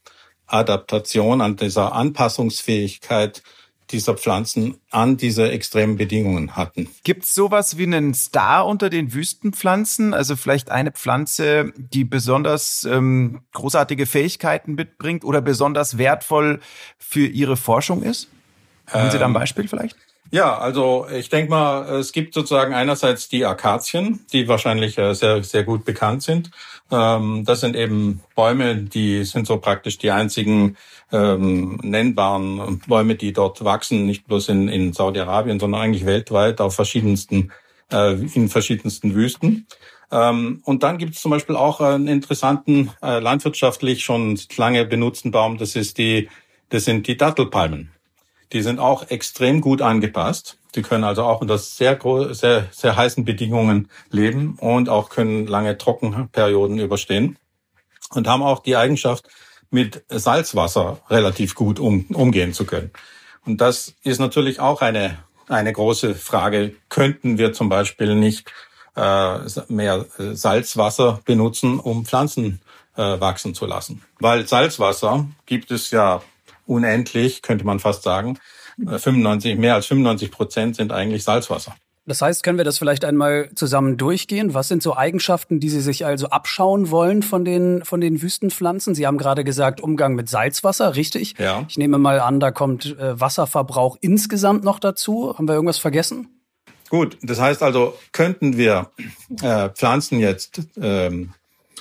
Adaptation, 0.48 1.40
an 1.40 1.56
dieser 1.56 1.94
Anpassungsfähigkeit 1.94 3.42
dieser 3.92 4.16
Pflanzen 4.16 4.78
an 4.90 5.18
diese 5.18 5.52
extremen 5.52 5.98
Bedingungen 5.98 6.56
hatten. 6.56 6.90
Gibt 7.04 7.26
es 7.26 7.36
sowas 7.36 7.78
wie 7.78 7.84
einen 7.84 8.14
Star 8.14 8.66
unter 8.66 8.90
den 8.90 9.14
Wüstenpflanzen? 9.14 10.14
Also 10.14 10.36
vielleicht 10.36 10.72
eine 10.72 10.92
Pflanze, 10.92 11.74
die 11.76 12.04
besonders 12.04 12.84
ähm, 12.84 13.42
großartige 13.54 14.06
Fähigkeiten 14.06 14.76
mitbringt 14.76 15.24
oder 15.24 15.42
besonders 15.42 15.98
wertvoll 15.98 16.60
für 16.98 17.26
Ihre 17.26 17.58
Forschung 17.58 18.04
ist? 18.04 18.30
Haben 18.88 19.12
Sie 19.12 19.18
da 19.18 19.26
ein 19.26 19.32
ähm, 19.32 19.34
Beispiel 19.34 19.68
vielleicht? 19.68 19.96
Ja, 20.32 20.58
also 20.58 21.08
ich 21.14 21.28
denke 21.28 21.52
mal, 21.52 22.00
es 22.00 22.14
gibt 22.14 22.34
sozusagen 22.34 22.74
einerseits 22.74 23.28
die 23.28 23.46
Akazien, 23.46 24.26
die 24.32 24.48
wahrscheinlich 24.48 24.98
äh, 24.98 25.14
sehr, 25.14 25.44
sehr 25.44 25.66
gut 25.66 25.84
bekannt 25.84 26.24
sind. 26.24 26.52
Ähm, 26.92 27.44
das 27.46 27.62
sind 27.62 27.76
eben 27.76 28.22
Bäume, 28.36 28.76
die 28.76 29.24
sind 29.24 29.48
so 29.48 29.58
praktisch 29.58 29.98
die 29.98 30.12
einzigen 30.12 30.76
ähm, 31.12 31.80
nennbaren 31.82 32.82
Bäume, 32.88 33.16
die 33.16 33.32
dort 33.32 33.64
wachsen, 33.64 34.06
nicht 34.06 34.28
bloß 34.28 34.50
in, 34.50 34.68
in 34.68 34.94
Saudi-Arabien, 34.94 35.60
sondern 35.60 35.82
eigentlich 35.82 36.06
weltweit 36.06 36.60
auf 36.60 36.76
verschiedensten, 36.76 37.52
äh, 37.92 38.14
in 38.14 38.50
verschiedensten 38.50 39.16
Wüsten. 39.16 39.68
Ähm, 40.12 40.62
und 40.66 40.84
dann 40.84 40.98
gibt 40.98 41.16
es 41.16 41.22
zum 41.22 41.32
Beispiel 41.32 41.56
auch 41.56 41.80
einen 41.80 42.08
interessanten, 42.08 42.92
äh, 43.02 43.20
landwirtschaftlich 43.20 44.04
schon 44.04 44.38
lange 44.58 44.86
benutzten 44.86 45.32
Baum, 45.32 45.58
das 45.58 45.78
ist 45.78 45.98
die, 45.98 46.30
das 46.70 46.86
sind 46.86 47.08
die 47.08 47.16
Dattelpalmen. 47.16 47.92
Die 48.54 48.62
sind 48.62 48.80
auch 48.80 49.10
extrem 49.10 49.62
gut 49.62 49.82
angepasst. 49.82 50.58
Die 50.76 50.82
können 50.82 51.04
also 51.04 51.24
auch 51.24 51.42
unter 51.42 51.58
sehr, 51.58 52.00
sehr, 52.32 52.68
sehr 52.72 52.96
heißen 52.96 53.26
Bedingungen 53.26 53.90
leben 54.10 54.58
und 54.60 54.90
auch 54.90 55.10
können 55.10 55.48
lange 55.48 55.78
Trockenperioden 55.78 56.80
überstehen 56.80 57.38
und 58.12 58.28
haben 58.28 58.44
auch 58.44 58.60
die 58.60 58.76
Eigenschaft, 58.76 59.28
mit 59.72 60.04
Salzwasser 60.10 61.00
relativ 61.10 61.56
gut 61.56 61.80
um, 61.80 62.06
umgehen 62.10 62.54
zu 62.54 62.66
können. 62.66 62.92
Und 63.46 63.62
das 63.62 63.96
ist 64.04 64.20
natürlich 64.20 64.60
auch 64.60 64.82
eine, 64.82 65.18
eine 65.48 65.74
große 65.74 66.14
Frage. 66.14 66.76
Könnten 66.90 67.38
wir 67.38 67.54
zum 67.54 67.70
Beispiel 67.70 68.16
nicht 68.16 68.52
äh, 68.96 69.40
mehr 69.70 70.06
Salzwasser 70.18 71.22
benutzen, 71.26 71.80
um 71.80 72.06
Pflanzen 72.06 72.62
äh, 72.98 73.20
wachsen 73.20 73.56
zu 73.56 73.66
lassen? 73.66 74.04
Weil 74.20 74.46
Salzwasser 74.46 75.26
gibt 75.46 75.72
es 75.72 75.90
ja 75.92 76.22
unendlich, 76.66 77.42
könnte 77.42 77.66
man 77.66 77.80
fast 77.80 78.04
sagen. 78.04 78.38
95, 78.78 79.52
äh, 79.52 79.56
mehr 79.56 79.76
als 79.76 79.86
95 79.88 80.32
Prozent 80.32 80.76
sind 80.76 80.92
eigentlich 80.92 81.24
Salzwasser. 81.24 81.76
Das 82.08 82.22
heißt, 82.22 82.42
können 82.42 82.58
wir 82.58 82.66
das 82.66 82.80
vielleicht 82.80 83.06
einmal 83.06 83.52
zusammen 83.54 83.96
durchgehen? 83.96 84.56
Was 84.56 84.68
sind 84.68 84.82
so 84.82 84.98
Eigenschaften, 84.98 85.60
die 85.60 85.70
Sie 85.70 85.82
sich 85.82 86.04
also 86.04 86.30
abschauen 86.30 86.90
wollen 86.90 87.22
von 87.22 87.46
den, 87.46 87.86
von 87.86 88.02
den 88.02 88.22
Wüstenpflanzen? 88.22 88.96
Sie 88.96 89.06
haben 89.06 89.20
gerade 89.20 89.44
gesagt, 89.44 89.82
Umgang 89.82 90.16
mit 90.16 90.28
Salzwasser, 90.28 90.96
richtig? 90.96 91.36
Ja. 91.38 91.64
Ich 91.70 91.78
nehme 91.78 92.00
mal 92.00 92.20
an, 92.20 92.40
da 92.40 92.50
kommt 92.50 92.98
äh, 92.98 93.20
Wasserverbrauch 93.20 93.98
insgesamt 94.02 94.64
noch 94.64 94.80
dazu. 94.80 95.36
Haben 95.38 95.48
wir 95.48 95.54
irgendwas 95.54 95.78
vergessen? 95.78 96.28
Gut, 96.90 97.18
das 97.22 97.40
heißt 97.40 97.62
also, 97.62 97.94
könnten 98.12 98.58
wir 98.58 98.90
äh, 99.42 99.70
Pflanzen 99.70 100.20
jetzt 100.20 100.62
ähm, 100.82 101.34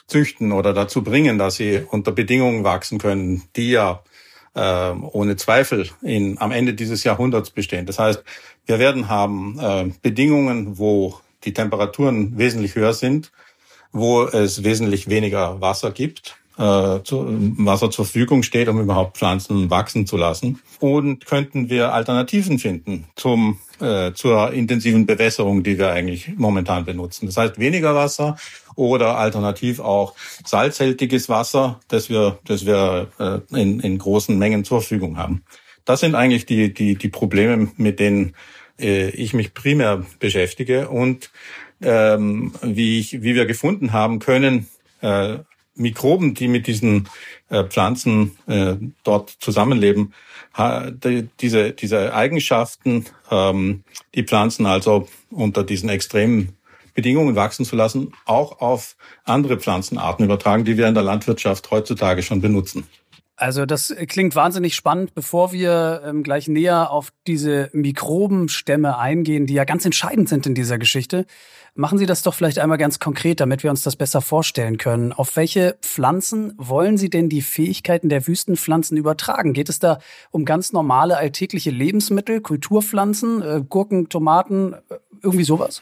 züchten 0.06 0.52
oder 0.52 0.74
dazu 0.74 1.02
bringen, 1.02 1.38
dass 1.38 1.56
sie 1.56 1.82
unter 1.90 2.12
Bedingungen 2.12 2.62
wachsen 2.62 2.98
können, 2.98 3.42
die 3.56 3.70
ja 3.70 4.02
äh, 4.54 4.90
ohne 4.90 5.36
Zweifel 5.36 5.88
in, 6.02 6.38
am 6.38 6.52
Ende 6.52 6.74
dieses 6.74 7.04
Jahrhunderts 7.04 7.50
bestehen. 7.50 7.86
Das 7.86 7.98
heißt, 7.98 8.22
wir 8.66 8.78
werden 8.78 9.08
haben 9.08 9.58
äh, 9.60 9.90
Bedingungen, 10.02 10.78
wo 10.78 11.20
die 11.44 11.54
Temperaturen 11.54 12.36
wesentlich 12.38 12.74
höher 12.74 12.92
sind, 12.92 13.32
wo 13.92 14.24
es 14.24 14.62
wesentlich 14.62 15.08
weniger 15.08 15.60
Wasser 15.60 15.90
gibt, 15.90 16.36
äh, 16.60 17.02
zu, 17.04 17.24
Wasser 17.58 17.90
zur 17.90 18.04
Verfügung 18.04 18.42
steht, 18.42 18.68
um 18.68 18.78
überhaupt 18.80 19.16
Pflanzen 19.16 19.70
wachsen 19.70 20.06
zu 20.06 20.18
lassen. 20.18 20.60
Und 20.78 21.24
könnten 21.24 21.70
wir 21.70 21.94
Alternativen 21.94 22.58
finden 22.58 23.06
zum, 23.16 23.58
äh, 23.80 24.12
zur 24.12 24.52
intensiven 24.52 25.06
Bewässerung, 25.06 25.62
die 25.62 25.78
wir 25.78 25.90
eigentlich 25.90 26.36
momentan 26.36 26.84
benutzen. 26.84 27.26
Das 27.26 27.38
heißt 27.38 27.58
weniger 27.58 27.94
Wasser 27.94 28.36
oder 28.76 29.16
alternativ 29.16 29.80
auch 29.80 30.14
salzhaltiges 30.44 31.30
Wasser, 31.30 31.80
das 31.88 32.10
wir, 32.10 32.38
das 32.44 32.66
wir 32.66 33.08
äh, 33.18 33.58
in, 33.58 33.80
in 33.80 33.96
großen 33.96 34.38
Mengen 34.38 34.64
zur 34.64 34.82
Verfügung 34.82 35.16
haben. 35.16 35.42
Das 35.86 36.00
sind 36.00 36.14
eigentlich 36.14 36.44
die, 36.44 36.74
die, 36.74 36.94
die 36.94 37.08
Probleme, 37.08 37.68
mit 37.78 38.00
denen 38.00 38.34
äh, 38.78 39.08
ich 39.10 39.32
mich 39.32 39.54
primär 39.54 40.04
beschäftige 40.18 40.90
und 40.90 41.30
ähm, 41.80 42.52
wie, 42.60 42.98
ich, 42.98 43.22
wie 43.22 43.34
wir 43.34 43.46
gefunden 43.46 43.94
haben 43.94 44.18
können, 44.18 44.68
äh, 45.00 45.38
Mikroben, 45.80 46.34
die 46.34 46.48
mit 46.48 46.66
diesen 46.66 47.08
äh, 47.48 47.64
Pflanzen 47.64 48.36
äh, 48.46 48.76
dort 49.04 49.30
zusammenleben, 49.40 50.14
diese, 51.40 51.70
diese 51.70 52.12
Eigenschaften, 52.12 53.06
ähm, 53.30 53.84
die 54.16 54.24
Pflanzen 54.24 54.66
also 54.66 55.06
unter 55.30 55.62
diesen 55.62 55.88
extremen 55.88 56.56
Bedingungen 56.92 57.36
wachsen 57.36 57.64
zu 57.64 57.76
lassen, 57.76 58.12
auch 58.26 58.60
auf 58.60 58.96
andere 59.24 59.58
Pflanzenarten 59.58 60.24
übertragen, 60.24 60.64
die 60.64 60.76
wir 60.76 60.88
in 60.88 60.94
der 60.94 61.04
Landwirtschaft 61.04 61.70
heutzutage 61.70 62.22
schon 62.22 62.40
benutzen. 62.40 62.84
Also 63.40 63.64
das 63.64 63.94
klingt 64.06 64.36
wahnsinnig 64.36 64.74
spannend. 64.74 65.14
Bevor 65.14 65.50
wir 65.50 66.02
ähm, 66.04 66.22
gleich 66.22 66.46
näher 66.46 66.90
auf 66.90 67.10
diese 67.26 67.70
Mikrobenstämme 67.72 68.98
eingehen, 68.98 69.46
die 69.46 69.54
ja 69.54 69.64
ganz 69.64 69.86
entscheidend 69.86 70.28
sind 70.28 70.46
in 70.46 70.54
dieser 70.54 70.76
Geschichte, 70.76 71.24
machen 71.74 71.96
Sie 71.96 72.04
das 72.04 72.22
doch 72.22 72.34
vielleicht 72.34 72.58
einmal 72.58 72.76
ganz 72.76 72.98
konkret, 72.98 73.40
damit 73.40 73.62
wir 73.62 73.70
uns 73.70 73.82
das 73.82 73.96
besser 73.96 74.20
vorstellen 74.20 74.76
können. 74.76 75.14
Auf 75.14 75.36
welche 75.36 75.78
Pflanzen 75.80 76.52
wollen 76.58 76.98
Sie 76.98 77.08
denn 77.08 77.30
die 77.30 77.40
Fähigkeiten 77.40 78.10
der 78.10 78.26
Wüstenpflanzen 78.26 78.98
übertragen? 78.98 79.54
Geht 79.54 79.70
es 79.70 79.78
da 79.78 80.00
um 80.30 80.44
ganz 80.44 80.74
normale 80.74 81.16
alltägliche 81.16 81.70
Lebensmittel, 81.70 82.42
Kulturpflanzen, 82.42 83.40
äh, 83.40 83.62
Gurken, 83.66 84.10
Tomaten, 84.10 84.74
äh, 84.74 84.96
irgendwie 85.22 85.44
sowas? 85.44 85.80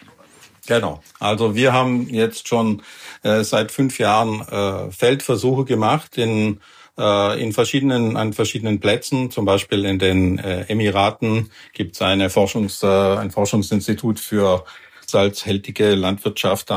Genau. 0.68 1.02
Also 1.18 1.56
wir 1.56 1.72
haben 1.72 2.08
jetzt 2.08 2.46
schon 2.46 2.82
äh, 3.24 3.42
seit 3.42 3.72
fünf 3.72 3.98
Jahren 3.98 4.42
äh, 4.42 4.92
Feldversuche 4.92 5.64
gemacht 5.64 6.18
in 6.18 6.60
äh, 6.98 7.42
in 7.42 7.52
verschiedenen 7.52 8.16
an 8.16 8.32
verschiedenen 8.32 8.80
Plätzen, 8.80 9.30
zum 9.30 9.44
Beispiel 9.44 9.84
in 9.84 9.98
den 9.98 10.38
äh, 10.38 10.62
Emiraten 10.68 11.50
gibt 11.72 11.94
es 11.94 12.02
eine 12.02 12.30
Forschungs, 12.30 12.82
äh, 12.82 12.86
ein 12.86 13.30
Forschungsinstitut 13.30 14.20
für 14.20 14.64
salzhältige 15.06 15.94
Landwirtschaft. 15.94 16.68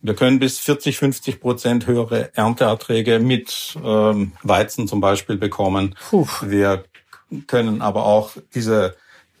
Wir 0.00 0.14
können 0.14 0.38
bis 0.38 0.60
40, 0.60 0.96
50 0.96 1.40
Prozent 1.40 1.86
höhere 1.88 2.30
Ernteerträge 2.34 3.18
mit 3.18 3.76
ähm, 3.84 4.32
Weizen 4.44 4.86
zum 4.86 5.00
Beispiel 5.00 5.36
bekommen. 5.36 5.96
Puh. 6.08 6.28
Wir 6.42 6.84
können 7.48 7.82
aber 7.82 8.06
auch 8.06 8.30
diese 8.54 8.94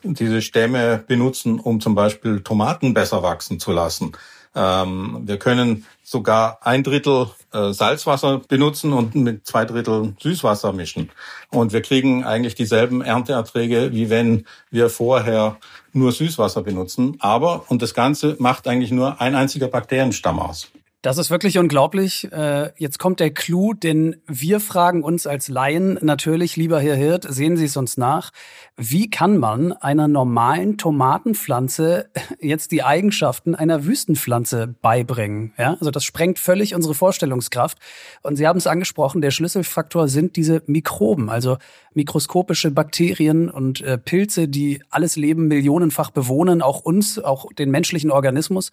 diese 0.04 0.42
Stämme 0.42 1.02
benutzen, 1.06 1.58
um 1.58 1.80
zum 1.80 1.94
Beispiel 1.94 2.40
Tomaten 2.40 2.92
besser 2.92 3.22
wachsen 3.22 3.58
zu 3.58 3.72
lassen. 3.72 4.12
Ähm, 4.54 5.22
wir 5.24 5.38
können 5.38 5.84
sogar 6.02 6.58
ein 6.62 6.82
Drittel 6.82 7.28
äh, 7.52 7.72
Salzwasser 7.72 8.40
benutzen 8.46 8.92
und 8.92 9.14
mit 9.14 9.46
zwei 9.46 9.64
Drittel 9.64 10.14
Süßwasser 10.20 10.72
mischen. 10.72 11.10
Und 11.50 11.72
wir 11.72 11.82
kriegen 11.82 12.24
eigentlich 12.24 12.54
dieselben 12.54 13.02
Ernteerträge, 13.02 13.92
wie 13.92 14.10
wenn 14.10 14.46
wir 14.70 14.90
vorher 14.90 15.56
nur 15.92 16.12
Süßwasser 16.12 16.62
benutzen. 16.62 17.16
Aber, 17.20 17.64
und 17.68 17.82
das 17.82 17.94
Ganze 17.94 18.36
macht 18.38 18.68
eigentlich 18.68 18.90
nur 18.90 19.20
ein 19.20 19.34
einziger 19.34 19.68
Bakterienstamm 19.68 20.38
aus. 20.38 20.70
Das 21.04 21.18
ist 21.18 21.30
wirklich 21.30 21.58
unglaublich. 21.58 22.32
Äh, 22.32 22.70
jetzt 22.78 22.98
kommt 22.98 23.20
der 23.20 23.30
Clou, 23.30 23.74
denn 23.74 24.16
wir 24.26 24.58
fragen 24.58 25.02
uns 25.02 25.26
als 25.26 25.48
Laien 25.48 25.98
natürlich, 26.00 26.56
lieber 26.56 26.80
Herr 26.80 26.96
Hirt, 26.96 27.26
sehen 27.28 27.58
Sie 27.58 27.66
es 27.66 27.76
uns 27.76 27.98
nach, 27.98 28.30
wie 28.78 29.10
kann 29.10 29.36
man 29.36 29.72
einer 29.74 30.08
normalen 30.08 30.78
Tomatenpflanze 30.78 32.08
jetzt 32.40 32.72
die 32.72 32.84
Eigenschaften 32.84 33.54
einer 33.54 33.84
Wüstenpflanze 33.84 34.76
beibringen? 34.80 35.52
Ja, 35.58 35.74
also 35.74 35.90
das 35.90 36.04
sprengt 36.04 36.38
völlig 36.38 36.74
unsere 36.74 36.94
Vorstellungskraft. 36.94 37.76
Und 38.22 38.36
Sie 38.36 38.46
haben 38.46 38.56
es 38.56 38.66
angesprochen, 38.66 39.20
der 39.20 39.30
Schlüsselfaktor 39.30 40.08
sind 40.08 40.36
diese 40.36 40.62
Mikroben, 40.64 41.28
also 41.28 41.58
mikroskopische 41.92 42.70
Bakterien 42.70 43.50
und 43.50 43.82
äh, 43.82 43.98
Pilze, 43.98 44.48
die 44.48 44.82
alles 44.88 45.16
Leben 45.16 45.48
millionenfach 45.48 46.12
bewohnen, 46.12 46.62
auch 46.62 46.80
uns, 46.80 47.18
auch 47.18 47.52
den 47.52 47.70
menschlichen 47.70 48.10
Organismus. 48.10 48.70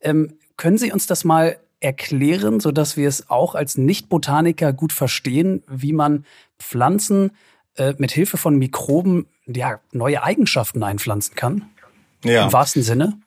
Ähm, 0.00 0.38
können 0.56 0.78
Sie 0.78 0.92
uns 0.92 1.08
das 1.08 1.24
mal 1.24 1.56
erklären, 1.82 2.60
so 2.60 2.72
dass 2.72 2.96
wir 2.96 3.08
es 3.08 3.30
auch 3.30 3.54
als 3.54 3.76
Nicht-Botaniker 3.76 4.72
gut 4.72 4.92
verstehen, 4.92 5.62
wie 5.68 5.92
man 5.92 6.24
Pflanzen 6.58 7.32
äh, 7.76 7.94
mit 7.98 8.12
Hilfe 8.12 8.36
von 8.36 8.56
Mikroben 8.56 9.26
ja, 9.46 9.80
neue 9.92 10.22
Eigenschaften 10.22 10.82
einpflanzen 10.82 11.34
kann? 11.34 11.70
Ja. 12.24 12.44
Im 12.44 12.52
wahrsten 12.52 12.82
Sinne? 12.82 13.18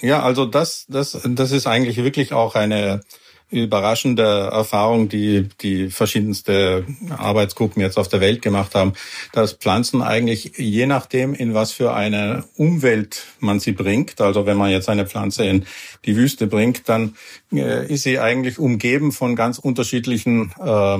Ja, 0.00 0.22
also 0.22 0.46
das, 0.46 0.86
das, 0.88 1.20
das 1.24 1.52
ist 1.52 1.66
eigentlich 1.66 1.98
wirklich 1.98 2.32
auch 2.32 2.54
eine 2.54 3.02
überraschende 3.50 4.50
Erfahrung, 4.52 5.08
die 5.08 5.48
die 5.60 5.90
verschiedenste 5.90 6.86
Arbeitsgruppen 7.16 7.82
jetzt 7.82 7.98
auf 7.98 8.08
der 8.08 8.20
Welt 8.20 8.42
gemacht 8.42 8.74
haben, 8.74 8.92
dass 9.32 9.54
Pflanzen 9.54 10.02
eigentlich 10.02 10.52
je 10.56 10.86
nachdem, 10.86 11.34
in 11.34 11.54
was 11.54 11.72
für 11.72 11.92
eine 11.92 12.44
Umwelt 12.56 13.26
man 13.40 13.60
sie 13.60 13.72
bringt, 13.72 14.20
also 14.20 14.46
wenn 14.46 14.56
man 14.56 14.70
jetzt 14.70 14.88
eine 14.88 15.06
Pflanze 15.06 15.44
in 15.44 15.66
die 16.04 16.16
Wüste 16.16 16.46
bringt, 16.46 16.88
dann 16.88 17.16
äh, 17.52 17.92
ist 17.92 18.04
sie 18.04 18.18
eigentlich 18.18 18.58
umgeben 18.58 19.12
von 19.12 19.34
ganz 19.34 19.58
unterschiedlichen 19.58 20.52
äh, 20.58 20.98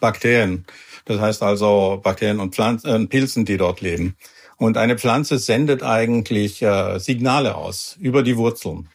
Bakterien. 0.00 0.66
Das 1.06 1.20
heißt 1.20 1.42
also 1.42 2.00
Bakterien 2.02 2.40
und 2.40 2.54
Pflanzen, 2.54 3.04
äh, 3.04 3.06
Pilzen, 3.06 3.44
die 3.44 3.56
dort 3.56 3.80
leben. 3.80 4.14
Und 4.58 4.76
eine 4.76 4.98
Pflanze 4.98 5.38
sendet 5.38 5.82
eigentlich 5.82 6.60
äh, 6.62 6.98
Signale 6.98 7.54
aus 7.54 7.96
über 8.00 8.22
die 8.22 8.36
Wurzeln 8.36 8.88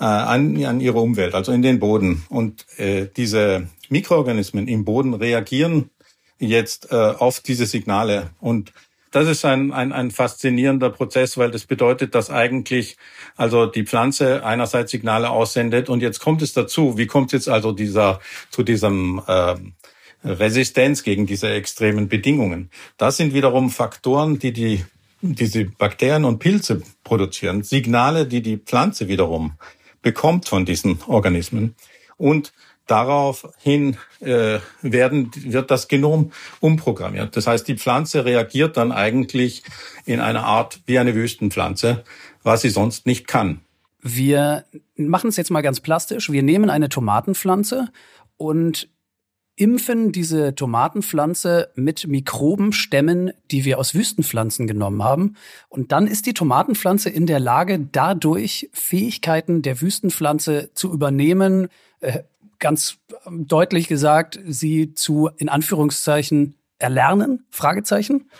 äh, 0.00 0.04
an, 0.04 0.64
an 0.64 0.80
ihre 0.80 1.00
Umwelt, 1.00 1.34
also 1.34 1.52
in 1.52 1.62
den 1.62 1.78
Boden. 1.78 2.24
Und 2.28 2.66
äh, 2.78 3.08
diese 3.16 3.68
Mikroorganismen 3.88 4.68
im 4.68 4.84
Boden 4.84 5.14
reagieren 5.14 5.90
jetzt 6.38 6.92
äh, 6.92 6.94
auf 6.94 7.40
diese 7.40 7.66
Signale. 7.66 8.30
Und 8.40 8.72
das 9.10 9.26
ist 9.26 9.44
ein, 9.44 9.72
ein, 9.72 9.92
ein 9.92 10.10
faszinierender 10.10 10.90
Prozess, 10.90 11.38
weil 11.38 11.50
das 11.50 11.64
bedeutet, 11.64 12.14
dass 12.14 12.30
eigentlich 12.30 12.96
also 13.36 13.66
die 13.66 13.84
Pflanze 13.84 14.44
einerseits 14.44 14.90
Signale 14.90 15.30
aussendet 15.30 15.88
und 15.88 16.02
jetzt 16.02 16.20
kommt 16.20 16.42
es 16.42 16.52
dazu. 16.52 16.98
Wie 16.98 17.06
kommt 17.06 17.32
jetzt 17.32 17.48
also 17.48 17.72
dieser 17.72 18.20
zu 18.50 18.62
diesem 18.62 19.22
äh, 19.26 19.54
Resistenz 20.24 21.02
gegen 21.04 21.26
diese 21.26 21.48
extremen 21.48 22.08
Bedingungen? 22.08 22.70
Das 22.98 23.16
sind 23.16 23.32
wiederum 23.32 23.70
Faktoren, 23.70 24.38
die 24.38 24.52
die 24.52 24.84
diese 25.20 25.64
Bakterien 25.64 26.24
und 26.24 26.38
Pilze 26.38 26.82
produzieren, 27.02 27.64
Signale, 27.64 28.26
die 28.26 28.40
die 28.40 28.56
Pflanze 28.56 29.08
wiederum 29.08 29.54
bekommt 30.02 30.48
von 30.48 30.64
diesen 30.64 30.98
Organismen. 31.06 31.74
Und 32.16 32.52
daraufhin 32.86 33.96
äh, 34.20 34.58
werden, 34.82 35.30
wird 35.36 35.70
das 35.70 35.88
Genom 35.88 36.32
umprogrammiert. 36.60 37.36
Das 37.36 37.46
heißt, 37.46 37.68
die 37.68 37.76
Pflanze 37.76 38.24
reagiert 38.24 38.76
dann 38.76 38.92
eigentlich 38.92 39.62
in 40.04 40.20
einer 40.20 40.44
Art 40.44 40.80
wie 40.86 40.98
eine 40.98 41.14
Wüstenpflanze, 41.14 42.04
was 42.42 42.62
sie 42.62 42.70
sonst 42.70 43.06
nicht 43.06 43.26
kann. 43.26 43.60
Wir 44.00 44.64
machen 44.96 45.28
es 45.28 45.36
jetzt 45.36 45.50
mal 45.50 45.60
ganz 45.60 45.80
plastisch. 45.80 46.30
Wir 46.30 46.42
nehmen 46.42 46.70
eine 46.70 46.88
Tomatenpflanze 46.88 47.88
und 48.36 48.88
impfen 49.58 50.12
diese 50.12 50.54
Tomatenpflanze 50.54 51.70
mit 51.74 52.06
Mikrobenstämmen, 52.06 53.32
die 53.50 53.64
wir 53.64 53.78
aus 53.78 53.94
Wüstenpflanzen 53.94 54.66
genommen 54.66 55.02
haben. 55.02 55.34
Und 55.68 55.92
dann 55.92 56.06
ist 56.06 56.26
die 56.26 56.34
Tomatenpflanze 56.34 57.10
in 57.10 57.26
der 57.26 57.40
Lage, 57.40 57.80
dadurch 57.80 58.70
Fähigkeiten 58.72 59.62
der 59.62 59.80
Wüstenpflanze 59.80 60.70
zu 60.74 60.92
übernehmen, 60.92 61.68
äh, 62.00 62.20
ganz 62.58 62.98
deutlich 63.28 63.88
gesagt, 63.88 64.38
sie 64.46 64.94
zu, 64.94 65.30
in 65.36 65.48
Anführungszeichen, 65.48 66.54
erlernen? 66.78 67.44
Fragezeichen? 67.50 68.30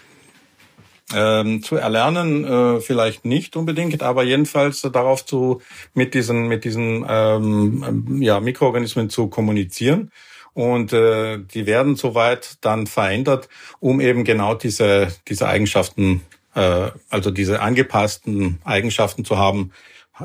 Ähm, 1.12 1.62
zu 1.62 1.76
erlernen 1.76 2.44
äh, 2.44 2.80
vielleicht 2.80 3.24
nicht 3.24 3.56
unbedingt, 3.56 4.02
aber 4.02 4.24
jedenfalls 4.24 4.82
darauf 4.82 5.24
zu 5.24 5.62
mit 5.94 6.12
diesen 6.12 6.48
mit 6.48 6.64
diesen 6.64 7.04
ähm, 7.08 8.20
ja, 8.20 8.40
Mikroorganismen 8.40 9.08
zu 9.08 9.28
kommunizieren 9.28 10.10
und 10.58 10.92
äh, 10.92 11.38
die 11.38 11.66
werden 11.66 11.94
soweit 11.94 12.56
dann 12.62 12.88
verändert, 12.88 13.48
um 13.78 14.00
eben 14.00 14.24
genau 14.24 14.54
diese, 14.54 15.06
diese 15.28 15.46
Eigenschaften, 15.46 16.22
äh, 16.56 16.90
also 17.10 17.30
diese 17.30 17.60
angepassten 17.60 18.58
Eigenschaften 18.64 19.24
zu 19.24 19.38
haben. 19.38 19.70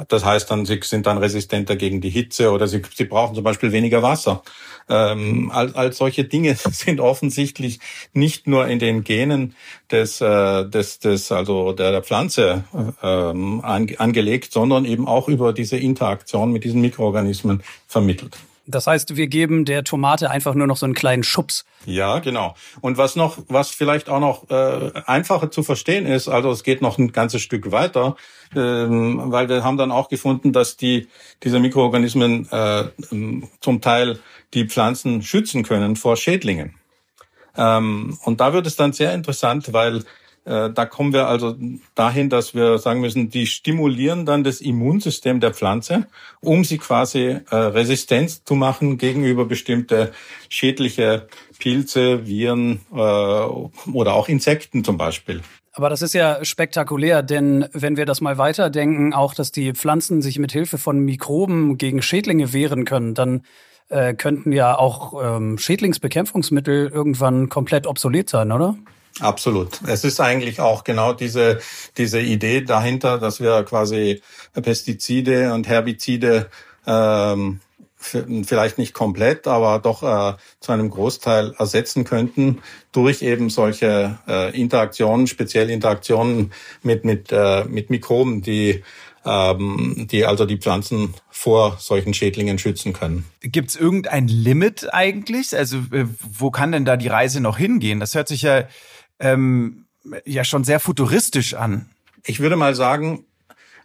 Das 0.07 0.25
heißt 0.25 0.49
dann, 0.49 0.65
sie 0.65 0.79
sind 0.81 1.05
dann 1.05 1.19
resistenter 1.19 1.75
gegen 1.75 2.01
die 2.01 2.09
Hitze 2.09 2.49
oder 2.49 2.67
sie, 2.67 2.81
sie 2.95 3.05
brauchen 3.05 3.35
zum 3.35 3.43
Beispiel 3.43 3.71
weniger 3.71 4.01
Wasser. 4.01 4.41
Ähm, 4.89 5.51
all, 5.53 5.71
all 5.75 5.93
solche 5.93 6.23
Dinge 6.23 6.55
sind 6.71 6.99
offensichtlich 6.99 7.79
nicht 8.13 8.47
nur 8.47 8.65
in 8.65 8.79
den 8.79 9.03
Genen 9.03 9.53
des, 9.91 10.19
äh, 10.19 10.67
des, 10.67 10.97
des 10.97 11.31
also 11.31 11.73
der, 11.73 11.91
der 11.91 12.01
Pflanze 12.01 12.63
ähm, 13.03 13.61
angelegt, 13.63 14.51
sondern 14.51 14.85
eben 14.85 15.07
auch 15.07 15.27
über 15.27 15.53
diese 15.53 15.77
Interaktion 15.77 16.51
mit 16.51 16.63
diesen 16.63 16.81
Mikroorganismen 16.81 17.61
vermittelt. 17.85 18.35
Das 18.65 18.87
heißt, 18.87 19.17
wir 19.17 19.27
geben 19.27 19.65
der 19.65 19.83
Tomate 19.83 20.31
einfach 20.31 20.53
nur 20.55 20.67
noch 20.67 20.77
so 20.77 20.85
einen 20.85 20.93
kleinen 20.93 21.23
Schubs. 21.23 21.65
Ja, 21.85 22.19
genau. 22.19 22.55
Und 22.79 22.97
was 22.97 23.15
noch, 23.15 23.37
was 23.49 23.69
vielleicht 23.69 24.09
auch 24.09 24.21
noch 24.21 24.49
äh, 24.49 24.91
einfacher 25.05 25.51
zu 25.51 25.63
verstehen 25.63 26.05
ist, 26.05 26.29
also 26.29 26.49
es 26.51 26.63
geht 26.63 26.81
noch 26.81 26.97
ein 26.97 27.11
ganzes 27.11 27.41
Stück 27.41 27.71
weiter, 27.71 28.15
ähm, 28.55 29.21
weil 29.25 29.49
wir 29.49 29.63
haben 29.63 29.77
dann 29.77 29.91
auch 29.91 30.07
gefunden, 30.07 30.53
dass 30.53 30.77
die 30.77 31.09
diese 31.43 31.59
Mikroorganismen 31.59 32.47
äh, 32.51 32.85
zum 33.59 33.81
Teil 33.81 34.19
die 34.53 34.65
Pflanzen 34.65 35.23
schützen 35.23 35.63
können 35.63 35.97
vor 35.97 36.15
Schädlingen. 36.15 36.75
Ähm, 37.57 38.17
und 38.23 38.39
da 38.39 38.53
wird 38.53 38.65
es 38.65 38.77
dann 38.77 38.93
sehr 38.93 39.13
interessant, 39.13 39.73
weil 39.73 40.03
da 40.45 40.85
kommen 40.85 41.13
wir 41.13 41.27
also 41.27 41.55
dahin, 41.95 42.29
dass 42.29 42.53
wir 42.53 42.77
sagen 42.77 42.99
müssen, 42.99 43.29
die 43.29 43.47
stimulieren 43.47 44.25
dann 44.25 44.43
das 44.43 44.59
Immunsystem 44.59 45.39
der 45.39 45.53
Pflanze, 45.53 46.07
um 46.41 46.65
sie 46.65 46.77
quasi 46.77 47.39
äh, 47.49 47.55
resistent 47.55 48.45
zu 48.45 48.55
machen 48.55 48.97
gegenüber 48.97 49.45
bestimmte 49.45 50.11
schädliche 50.49 51.27
Pilze, 51.59 52.27
Viren 52.27 52.81
äh, 52.91 52.95
oder 52.97 54.13
auch 54.13 54.27
Insekten 54.27 54.83
zum 54.83 54.97
Beispiel. 54.97 55.41
Aber 55.71 55.89
das 55.89 56.01
ist 56.01 56.13
ja 56.13 56.43
spektakulär, 56.45 57.23
denn 57.23 57.65
wenn 57.73 57.97
wir 57.97 58.05
das 58.05 58.21
mal 58.21 58.37
weiterdenken, 58.37 59.13
auch 59.13 59.33
dass 59.33 59.51
die 59.51 59.73
Pflanzen 59.73 60.21
sich 60.21 60.37
mit 60.37 60.51
Hilfe 60.51 60.77
von 60.77 60.99
Mikroben 60.99 61.77
gegen 61.77 62.01
Schädlinge 62.01 62.53
wehren 62.53 62.85
können, 62.85 63.15
dann 63.15 63.41
äh, 63.89 64.13
könnten 64.13 64.51
ja 64.51 64.77
auch 64.77 65.13
ähm, 65.23 65.57
Schädlingsbekämpfungsmittel 65.57 66.89
irgendwann 66.89 67.49
komplett 67.49 67.87
obsolet 67.87 68.29
sein, 68.29 68.51
oder? 68.51 68.75
Absolut. 69.19 69.79
Es 69.87 70.03
ist 70.03 70.19
eigentlich 70.19 70.59
auch 70.59 70.83
genau 70.83 71.13
diese, 71.13 71.59
diese 71.97 72.19
Idee 72.19 72.61
dahinter, 72.61 73.19
dass 73.19 73.39
wir 73.39 73.63
quasi 73.63 74.21
Pestizide 74.53 75.53
und 75.53 75.67
Herbizide 75.67 76.49
ähm, 76.87 77.59
vielleicht 77.97 78.77
nicht 78.77 78.93
komplett, 78.93 79.47
aber 79.47 79.79
doch 79.79 80.03
äh, 80.03 80.35
zu 80.59 80.71
einem 80.71 80.89
Großteil 80.89 81.53
ersetzen 81.57 82.03
könnten 82.03 82.61
durch 82.91 83.21
eben 83.21 83.49
solche 83.49 84.19
äh, 84.27 84.59
Interaktionen, 84.59 85.27
speziell 85.27 85.69
Interaktionen 85.69 86.51
mit 86.81 87.05
mit 87.05 87.31
äh, 87.31 87.63
mit 87.65 87.89
Mikroben, 87.89 88.41
die 88.41 88.83
ähm, 89.25 90.07
die 90.11 90.25
also 90.25 90.45
die 90.45 90.57
Pflanzen 90.57 91.13
vor 91.29 91.77
solchen 91.79 92.13
Schädlingen 92.13 92.59
schützen 92.59 92.91
können. 92.91 93.25
Gibt 93.41 93.69
es 93.69 93.75
irgendein 93.77 94.27
Limit 94.27 94.93
eigentlich? 94.93 95.55
Also 95.55 95.77
äh, 95.91 96.05
wo 96.19 96.51
kann 96.51 96.73
denn 96.73 96.85
da 96.85 96.97
die 96.97 97.07
Reise 97.07 97.39
noch 97.39 97.57
hingehen? 97.57 98.01
Das 98.01 98.15
hört 98.15 98.27
sich 98.27 98.41
ja 98.41 98.63
ähm, 99.19 99.85
ja 100.25 100.43
schon 100.43 100.63
sehr 100.63 100.79
futuristisch 100.79 101.53
an. 101.53 101.87
Ich 102.25 102.39
würde 102.39 102.55
mal 102.55 102.75
sagen, 102.75 103.25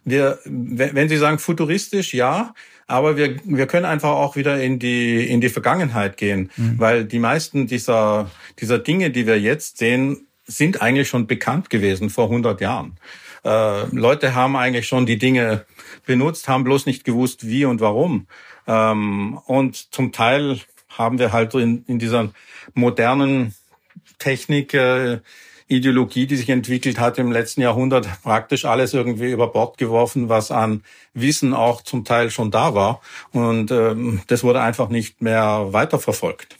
wir, 0.05 0.39
wenn 0.45 1.09
Sie 1.09 1.17
sagen 1.17 1.39
futuristisch, 1.39 2.13
ja, 2.13 2.53
aber 2.87 3.17
wir, 3.17 3.37
wir 3.43 3.67
können 3.67 3.85
einfach 3.85 4.09
auch 4.09 4.35
wieder 4.35 4.61
in 4.61 4.79
die, 4.79 5.27
in 5.27 5.41
die 5.41 5.49
Vergangenheit 5.49 6.17
gehen, 6.17 6.49
mhm. 6.57 6.79
weil 6.79 7.05
die 7.05 7.19
meisten 7.19 7.67
dieser, 7.67 8.31
dieser 8.59 8.79
Dinge, 8.79 9.11
die 9.11 9.27
wir 9.27 9.39
jetzt 9.39 9.77
sehen, 9.77 10.27
sind 10.45 10.81
eigentlich 10.81 11.07
schon 11.07 11.27
bekannt 11.27 11.69
gewesen 11.69 12.09
vor 12.09 12.25
100 12.25 12.59
Jahren. 12.61 12.97
Äh, 13.45 13.85
Leute 13.95 14.33
haben 14.33 14.55
eigentlich 14.55 14.87
schon 14.87 15.05
die 15.05 15.19
Dinge 15.19 15.65
benutzt, 16.05 16.47
haben 16.47 16.63
bloß 16.63 16.87
nicht 16.87 17.03
gewusst, 17.03 17.47
wie 17.47 17.65
und 17.65 17.79
warum. 17.79 18.27
Ähm, 18.65 19.39
und 19.45 19.93
zum 19.93 20.11
Teil 20.11 20.59
haben 20.89 21.19
wir 21.19 21.31
halt 21.31 21.53
in, 21.53 21.83
in 21.85 21.99
dieser 21.99 22.31
modernen 22.73 23.53
Technik 24.19 24.73
äh, 24.73 25.19
Ideologie, 25.69 26.25
die 26.25 26.35
sich 26.35 26.49
entwickelt 26.49 26.99
hat 26.99 27.19
im 27.19 27.31
letzten 27.31 27.61
Jahrhundert, 27.61 28.07
praktisch 28.23 28.65
alles 28.65 28.93
irgendwie 28.93 29.31
über 29.31 29.51
Bord 29.51 29.77
geworfen, 29.77 30.27
was 30.27 30.51
an 30.51 30.83
Wissen 31.13 31.53
auch 31.53 31.83
zum 31.83 32.05
Teil 32.05 32.31
schon 32.31 32.49
da 32.49 32.73
war. 32.73 33.01
Und 33.31 33.69
ähm, 33.71 34.21
das 34.27 34.43
wurde 34.43 34.61
einfach 34.61 34.89
nicht 34.89 35.21
mehr 35.21 35.67
weiterverfolgt. 35.69 36.55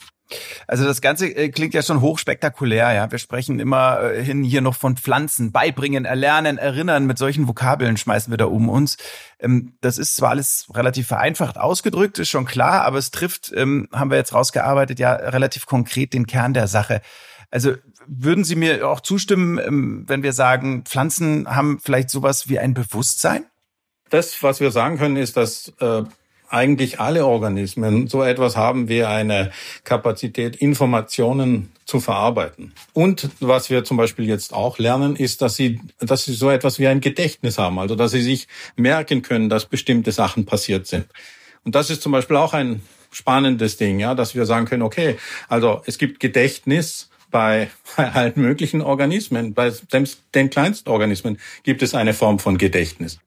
Also 0.68 0.84
das 0.84 1.00
Ganze 1.00 1.26
äh, 1.26 1.48
klingt 1.48 1.74
ja 1.74 1.82
schon 1.82 2.00
hochspektakulär, 2.00 2.92
ja. 2.92 3.10
Wir 3.10 3.18
sprechen 3.18 3.58
immer 3.58 4.00
äh, 4.00 4.22
hier 4.22 4.60
noch 4.60 4.76
von 4.76 4.96
Pflanzen, 4.96 5.50
beibringen, 5.50 6.04
erlernen, 6.04 6.56
erinnern. 6.56 7.06
Mit 7.06 7.18
solchen 7.18 7.48
Vokabeln 7.48 7.96
schmeißen 7.96 8.32
wir 8.32 8.38
da 8.38 8.44
um 8.44 8.68
uns. 8.68 8.96
Ähm, 9.40 9.72
das 9.80 9.98
ist 9.98 10.14
zwar 10.14 10.30
alles 10.30 10.68
relativ 10.72 11.08
vereinfacht 11.08 11.58
ausgedrückt, 11.58 12.20
ist 12.20 12.28
schon 12.28 12.44
klar, 12.46 12.82
aber 12.82 12.98
es 12.98 13.10
trifft, 13.10 13.52
ähm, 13.56 13.88
haben 13.92 14.10
wir 14.10 14.18
jetzt 14.18 14.32
rausgearbeitet, 14.32 15.00
ja 15.00 15.14
relativ 15.14 15.66
konkret 15.66 16.12
den 16.12 16.28
Kern 16.28 16.54
der 16.54 16.68
Sache. 16.68 17.02
Also 17.50 17.74
würden 18.06 18.44
Sie 18.44 18.54
mir 18.54 18.88
auch 18.88 19.00
zustimmen, 19.00 19.58
ähm, 19.58 20.04
wenn 20.06 20.22
wir 20.22 20.32
sagen, 20.32 20.84
Pflanzen 20.84 21.48
haben 21.48 21.80
vielleicht 21.80 22.10
sowas 22.10 22.48
wie 22.48 22.58
ein 22.58 22.74
Bewusstsein? 22.74 23.44
Das, 24.08 24.42
was 24.42 24.60
wir 24.60 24.70
sagen 24.70 24.98
können, 24.98 25.16
ist, 25.16 25.36
dass 25.36 25.72
äh, 25.80 26.02
eigentlich 26.50 26.98
alle 26.98 27.26
Organismen 27.26 28.08
so 28.08 28.22
etwas 28.22 28.56
haben 28.56 28.88
wie 28.88 29.04
eine 29.04 29.52
Kapazität, 29.84 30.56
Informationen 30.56 31.70
zu 31.86 32.00
verarbeiten. 32.00 32.72
Und 32.92 33.30
was 33.40 33.70
wir 33.70 33.84
zum 33.84 33.96
Beispiel 33.96 34.26
jetzt 34.26 34.52
auch 34.52 34.78
lernen, 34.78 35.16
ist, 35.16 35.42
dass 35.42 35.54
sie, 35.54 35.80
dass 36.00 36.24
sie 36.24 36.34
so 36.34 36.50
etwas 36.50 36.78
wie 36.78 36.88
ein 36.88 37.00
Gedächtnis 37.00 37.58
haben, 37.58 37.78
also 37.78 37.94
dass 37.94 38.10
sie 38.10 38.22
sich 38.22 38.48
merken 38.76 39.22
können, 39.22 39.48
dass 39.48 39.66
bestimmte 39.66 40.12
Sachen 40.12 40.44
passiert 40.44 40.86
sind. 40.86 41.06
Und 41.64 41.74
das 41.74 41.90
ist 41.90 42.02
zum 42.02 42.12
Beispiel 42.12 42.36
auch 42.36 42.52
ein 42.52 42.82
spannendes 43.12 43.76
Ding, 43.76 44.00
ja, 44.00 44.14
dass 44.14 44.34
wir 44.34 44.46
sagen 44.46 44.66
können, 44.66 44.82
okay, 44.82 45.16
also 45.48 45.82
es 45.86 45.98
gibt 45.98 46.20
Gedächtnis 46.20 47.10
bei, 47.30 47.70
bei 47.96 48.10
allen 48.12 48.32
möglichen 48.36 48.82
Organismen, 48.82 49.54
bei 49.54 49.72
den 50.34 50.50
kleinsten 50.50 50.88
Organismen 50.88 51.38
gibt 51.62 51.82
es 51.82 51.94
eine 51.94 52.14
Form 52.14 52.38
von 52.38 52.58
Gedächtnis. 52.58 53.18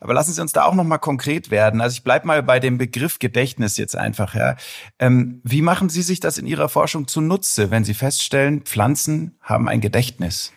Aber 0.00 0.14
lassen 0.14 0.32
Sie 0.32 0.40
uns 0.40 0.52
da 0.52 0.64
auch 0.64 0.74
noch 0.74 0.84
mal 0.84 0.98
konkret 0.98 1.50
werden. 1.50 1.80
Also 1.80 1.94
ich 1.94 2.04
bleibe 2.04 2.26
mal 2.26 2.42
bei 2.42 2.60
dem 2.60 2.78
Begriff 2.78 3.18
Gedächtnis 3.18 3.76
jetzt 3.76 3.96
einfach. 3.96 4.34
Ja. 4.34 4.56
Ähm, 4.98 5.40
wie 5.44 5.62
machen 5.62 5.88
Sie 5.88 6.02
sich 6.02 6.20
das 6.20 6.38
in 6.38 6.46
Ihrer 6.46 6.68
Forschung 6.68 7.08
zunutze, 7.08 7.70
wenn 7.70 7.84
Sie 7.84 7.94
feststellen, 7.94 8.62
Pflanzen 8.62 9.36
haben 9.40 9.68
ein 9.68 9.80
Gedächtnis? 9.80 10.52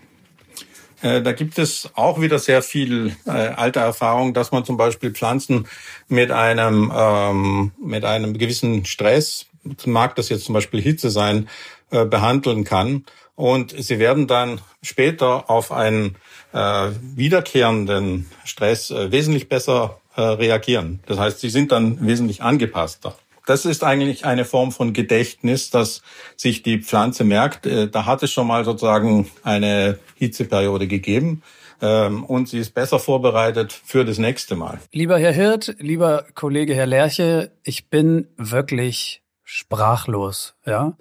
Äh, 1.02 1.22
da 1.22 1.32
gibt 1.32 1.60
es 1.60 1.90
auch 1.94 2.20
wieder 2.22 2.40
sehr 2.40 2.62
viel 2.62 3.16
äh, 3.26 3.30
alte 3.30 3.80
Erfahrung, 3.80 4.34
dass 4.34 4.52
man 4.52 4.66
zum 4.66 4.78
Beispiel 4.78 5.12
Pflanzen 5.12 5.68
mit 6.08 6.32
einem 6.32 6.92
ähm, 6.96 7.72
mit 7.82 8.04
einem 8.04 8.38
gewissen 8.38 8.86
Stress, 8.86 9.46
mag 9.86 10.16
das 10.16 10.30
jetzt 10.30 10.46
zum 10.46 10.54
Beispiel 10.54 10.82
Hitze 10.82 11.12
sein, 11.12 11.48
äh, 11.92 12.06
behandeln 12.06 12.64
kann. 12.64 13.06
Und 13.36 13.72
sie 13.78 14.00
werden 14.00 14.28
dann 14.28 14.60
später 14.82 15.50
auf 15.50 15.72
einen 15.72 16.16
äh, 16.54 16.90
wiederkehrenden 17.16 18.26
Stress 18.44 18.90
äh, 18.90 19.12
wesentlich 19.12 19.48
besser 19.48 20.00
äh, 20.16 20.22
reagieren. 20.22 21.00
Das 21.06 21.20
heißt, 21.20 21.40
sie 21.40 21.50
sind 21.50 21.72
dann 21.72 22.06
wesentlich 22.06 22.42
angepasster. 22.42 23.16
Das 23.46 23.64
ist 23.64 23.84
eigentlich 23.84 24.26
eine 24.26 24.44
Form 24.44 24.72
von 24.72 24.92
Gedächtnis, 24.92 25.70
dass 25.70 26.02
sich 26.36 26.64
die 26.64 26.80
Pflanze 26.80 27.24
merkt, 27.24 27.66
äh, 27.66 27.88
da 27.88 28.06
hat 28.06 28.22
es 28.24 28.32
schon 28.32 28.48
mal 28.48 28.66
sozusagen 28.66 29.30
eine 29.44 30.00
Hitzeperiode 30.16 30.88
gegeben 30.88 31.44
ähm, 31.82 32.26
und 32.26 32.50
sie 32.50 32.60
ist 32.60 32.74
besser 32.74 33.00
vorbereitet 33.00 33.72
für 33.72 34.04
das 34.04 34.18
nächste 34.18 34.56
Mal. 34.56 34.80
Lieber 34.92 35.18
Herr 35.18 35.32
Hirt, 35.32 35.76
lieber 35.80 36.26
Kollege 36.34 36.76
Herr 36.76 36.88
Lerche, 36.88 37.52
ich 37.64 37.90
bin 37.90 38.28
wirklich 38.36 39.22
sprachlos, 39.44 40.56
ja. 40.66 40.98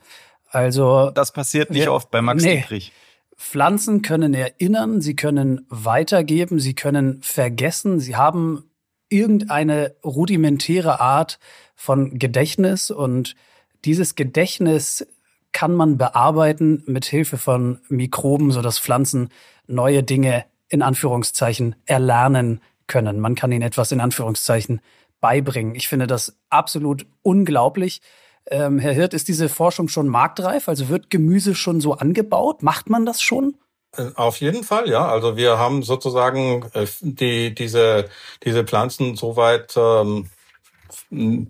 Also 0.56 1.10
das 1.10 1.32
passiert 1.32 1.70
nicht 1.70 1.82
wir, 1.82 1.92
oft 1.92 2.10
bei 2.10 2.22
Max 2.22 2.42
nee. 2.42 2.56
Dietrich. 2.56 2.90
Pflanzen 3.36 4.00
können 4.00 4.32
erinnern, 4.32 5.02
sie 5.02 5.14
können 5.14 5.66
weitergeben, 5.68 6.58
sie 6.58 6.72
können 6.74 7.20
vergessen, 7.20 8.00
sie 8.00 8.16
haben 8.16 8.64
irgendeine 9.10 9.94
rudimentäre 10.02 10.98
Art 10.98 11.38
von 11.74 12.18
Gedächtnis 12.18 12.90
und 12.90 13.36
dieses 13.84 14.14
Gedächtnis 14.14 15.06
kann 15.52 15.74
man 15.74 15.98
bearbeiten 15.98 16.82
mit 16.86 17.04
Hilfe 17.04 17.36
von 17.36 17.80
Mikroben, 17.90 18.50
so 18.50 18.62
dass 18.62 18.78
Pflanzen 18.78 19.28
neue 19.66 20.02
Dinge 20.02 20.46
in 20.70 20.80
Anführungszeichen 20.80 21.76
erlernen 21.84 22.62
können. 22.86 23.20
Man 23.20 23.34
kann 23.34 23.52
ihnen 23.52 23.60
etwas 23.60 23.92
in 23.92 24.00
Anführungszeichen 24.00 24.80
beibringen. 25.20 25.74
Ich 25.74 25.88
finde 25.88 26.06
das 26.06 26.38
absolut 26.48 27.06
unglaublich. 27.20 28.00
Ähm, 28.48 28.78
Herr 28.78 28.92
Hirt, 28.92 29.14
ist 29.14 29.28
diese 29.28 29.48
Forschung 29.48 29.88
schon 29.88 30.08
marktreif? 30.08 30.68
Also 30.68 30.88
wird 30.88 31.10
Gemüse 31.10 31.54
schon 31.54 31.80
so 31.80 31.94
angebaut? 31.94 32.62
Macht 32.62 32.88
man 32.88 33.04
das 33.04 33.20
schon? 33.20 33.56
Äh, 33.96 34.10
auf 34.14 34.40
jeden 34.40 34.64
Fall, 34.64 34.88
ja. 34.88 35.06
Also 35.06 35.36
wir 35.36 35.58
haben 35.58 35.82
sozusagen 35.82 36.64
äh, 36.74 36.86
die, 37.00 37.54
diese, 37.54 38.08
diese 38.44 38.64
Pflanzen 38.64 39.16
soweit, 39.16 39.76
ähm, 39.76 40.28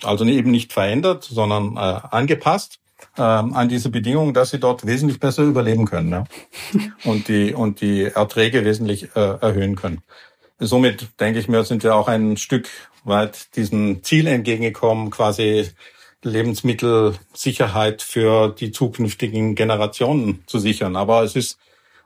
also 0.03 0.25
eben 0.25 0.51
nicht 0.51 0.73
verändert, 0.73 1.25
sondern 1.25 1.77
äh, 1.77 2.01
angepasst 2.11 2.79
ähm, 3.19 3.55
an 3.55 3.69
diese 3.69 3.91
Bedingungen, 3.91 4.35
dass 4.35 4.51
sie 4.51 4.61
dort 4.61 4.87
wesentlich 4.87 5.21
besser 5.21 5.43
überleben 5.43 5.87
können 5.87 6.11
ja? 6.11 6.25
und 7.05 7.29
die 7.29 7.55
und 7.55 7.81
die 7.81 8.05
Erträge 8.05 8.65
wesentlich 8.65 9.15
äh, 9.15 9.39
erhöhen 9.41 9.77
können. 9.77 10.03
Somit 10.59 11.09
denke 11.21 11.39
ich 11.39 11.49
mir, 11.49 11.65
sind 11.65 11.83
wir 11.83 11.95
auch 11.95 12.09
ein 12.09 12.39
Stück 12.39 12.69
weit 13.05 13.55
diesem 13.57 14.03
Ziel 14.03 14.27
entgegengekommen, 14.27 15.11
quasi 15.11 15.69
Lebensmittelsicherheit 16.27 18.03
für 18.03 18.49
die 18.49 18.73
zukünftigen 18.73 19.55
Generationen 19.55 20.43
zu 20.47 20.59
sichern. 20.59 20.97
Aber 20.97 21.23
es 21.23 21.37
ist 21.37 21.59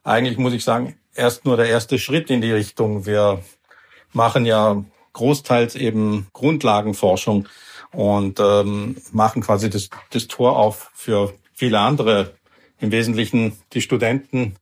eigentlich, 0.04 0.38
muss 0.38 0.52
ich 0.52 0.64
sagen, 0.64 0.96
erst 1.14 1.44
nur 1.44 1.56
der 1.56 1.68
erste 1.68 1.98
Schritt 1.98 2.30
in 2.30 2.40
die 2.40 2.52
Richtung. 2.52 3.06
Wir 3.06 3.42
machen 4.12 4.44
ja 4.44 4.84
großteils 5.12 5.74
eben 5.74 6.28
Grundlagenforschung 6.32 7.48
und 7.92 8.38
ähm, 8.40 8.96
machen 9.12 9.42
quasi 9.42 9.70
das, 9.70 9.90
das 10.10 10.28
Tor 10.28 10.56
auf 10.56 10.90
für 10.94 11.34
viele 11.52 11.80
andere, 11.80 12.34
im 12.78 12.92
Wesentlichen 12.92 13.58
die 13.72 13.82
Studenten 13.82 14.56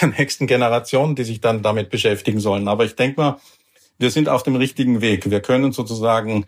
der 0.00 0.08
nächsten 0.08 0.46
Generation, 0.46 1.14
die 1.14 1.24
sich 1.24 1.40
dann 1.40 1.62
damit 1.62 1.90
beschäftigen 1.90 2.40
sollen. 2.40 2.68
Aber 2.68 2.84
ich 2.84 2.94
denke 2.94 3.20
mal, 3.20 3.40
wir 3.98 4.10
sind 4.10 4.28
auf 4.28 4.42
dem 4.42 4.56
richtigen 4.56 5.00
Weg. 5.00 5.28
Wir 5.30 5.40
können 5.40 5.72
sozusagen 5.72 6.46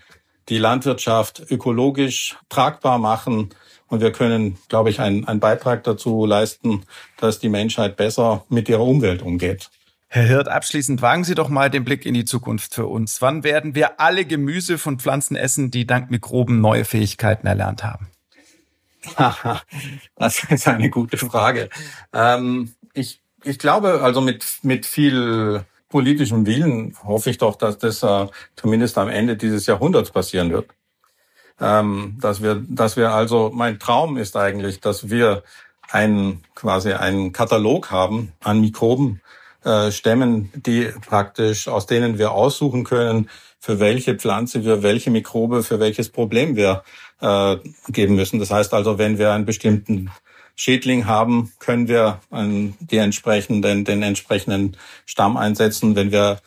die 0.51 0.59
Landwirtschaft 0.59 1.51
ökologisch 1.51 2.37
tragbar 2.49 2.99
machen. 2.99 3.51
Und 3.87 4.01
wir 4.01 4.13
können, 4.13 4.59
glaube 4.69 4.91
ich, 4.91 5.01
einen, 5.01 5.27
einen 5.27 5.41
Beitrag 5.41 5.85
dazu 5.85 6.27
leisten, 6.27 6.85
dass 7.17 7.39
die 7.39 7.49
Menschheit 7.49 7.97
besser 7.97 8.45
mit 8.49 8.69
ihrer 8.69 8.85
Umwelt 8.85 9.23
umgeht. 9.23 9.71
Herr 10.09 10.25
Hirt, 10.25 10.49
abschließend 10.49 11.03
wagen 11.03 11.23
Sie 11.23 11.37
doch 11.37 11.49
mal 11.49 11.71
den 11.71 11.85
Blick 11.85 12.05
in 12.05 12.15
die 12.15 12.25
Zukunft 12.25 12.75
für 12.75 12.87
uns. 12.87 13.23
Wann 13.23 13.45
werden 13.45 13.77
wir 13.77 14.01
alle 14.01 14.25
Gemüse 14.25 14.77
von 14.77 14.99
Pflanzen 14.99 15.37
essen, 15.37 15.71
die 15.71 15.87
dank 15.87 16.11
Mikroben 16.11 16.61
neue 16.61 16.85
Fähigkeiten 16.85 17.47
erlernt 17.47 17.85
haben? 17.85 18.09
das 20.17 20.45
ist 20.51 20.67
eine 20.67 20.91
gute 20.91 21.17
Frage. 21.17 21.69
Ähm, 22.13 22.75
ich, 22.93 23.23
ich 23.45 23.59
glaube, 23.59 24.03
also 24.03 24.21
mit, 24.21 24.45
mit 24.63 24.85
viel 24.85 25.65
politischem 25.91 26.47
Willen 26.47 26.95
hoffe 27.05 27.29
ich 27.29 27.39
doch, 27.39 27.57
dass 27.57 27.77
das 27.77 28.03
äh, 28.03 28.27
zumindest 28.57 28.97
am 28.97 29.09
Ende 29.09 29.37
dieses 29.37 29.67
Jahrhunderts 29.67 30.11
passieren 30.11 30.51
wird. 30.51 30.71
Ähm, 31.61 32.17
dass 32.21 32.43
wir, 32.43 32.65
dass 32.67 32.97
wir 32.97 33.11
also, 33.11 33.51
mein 33.53 33.79
Traum 33.79 34.17
ist 34.17 34.37
eigentlich, 34.37 34.81
dass 34.81 35.11
wir 35.11 35.43
einen, 35.91 36.43
quasi 36.55 36.93
einen 36.93 37.33
Katalog 37.33 37.91
haben 37.91 38.33
an 38.43 38.61
Mikroben, 38.61 39.21
äh, 39.65 39.91
Stämmen, 39.91 40.51
die 40.55 40.89
praktisch, 41.07 41.69
aus 41.69 41.85
denen 41.85 42.17
wir 42.17 42.33
aussuchen 42.33 42.85
können, 42.85 43.29
für 43.59 43.79
welche 43.79 44.15
Pflanze 44.15 44.65
wir 44.65 44.83
welche 44.83 45.11
Mikrobe 45.11 45.63
für 45.63 45.79
welches 45.81 46.09
Problem 46.09 46.57
wir 46.57 46.83
äh, 47.21 47.57
geben 47.89 48.15
müssen. 48.15 48.39
Das 48.39 48.51
heißt 48.51 48.73
also, 48.73 48.97
wenn 48.97 49.19
wir 49.19 49.33
einen 49.33 49.45
bestimmten 49.45 50.11
Schädling 50.61 51.07
haben, 51.07 51.53
können 51.59 51.89
wir 51.89 52.21
einen, 52.31 52.77
die 52.81 52.99
entsprechenden, 52.99 53.87
den 53.87 54.03
entsprechenden 54.03 54.77
Stamm 55.07 55.39
einsetzen. 55.39 55.97
Wenn 55.97 56.13
wir 56.13 56.41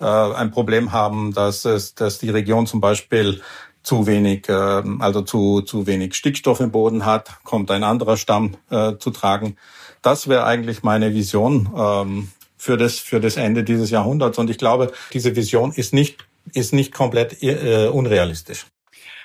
äh, 0.00 0.04
ein 0.04 0.50
Problem 0.50 0.90
haben, 0.90 1.32
dass 1.32 1.64
es, 1.64 1.94
dass 1.94 2.18
die 2.18 2.30
Region 2.30 2.66
zum 2.66 2.80
Beispiel 2.80 3.40
zu 3.84 4.08
wenig, 4.08 4.48
äh, 4.48 4.82
also 4.98 5.22
zu, 5.22 5.60
zu 5.60 5.86
wenig 5.86 6.14
Stickstoff 6.14 6.58
im 6.58 6.72
Boden 6.72 7.06
hat, 7.06 7.38
kommt 7.44 7.70
ein 7.70 7.84
anderer 7.84 8.16
Stamm 8.16 8.56
äh, 8.68 8.96
zu 8.98 9.10
tragen. 9.10 9.56
Das 10.02 10.26
wäre 10.26 10.44
eigentlich 10.44 10.82
meine 10.82 11.14
Vision 11.14 11.70
ähm, 11.76 12.32
für 12.56 12.76
das, 12.76 12.98
für 12.98 13.20
das 13.20 13.36
Ende 13.36 13.62
dieses 13.62 13.90
Jahrhunderts. 13.90 14.38
Und 14.38 14.50
ich 14.50 14.58
glaube, 14.58 14.92
diese 15.12 15.36
Vision 15.36 15.70
ist 15.70 15.92
nicht, 15.92 16.26
ist 16.52 16.72
nicht 16.72 16.92
komplett 16.92 17.40
äh, 17.44 17.86
unrealistisch. 17.86 18.66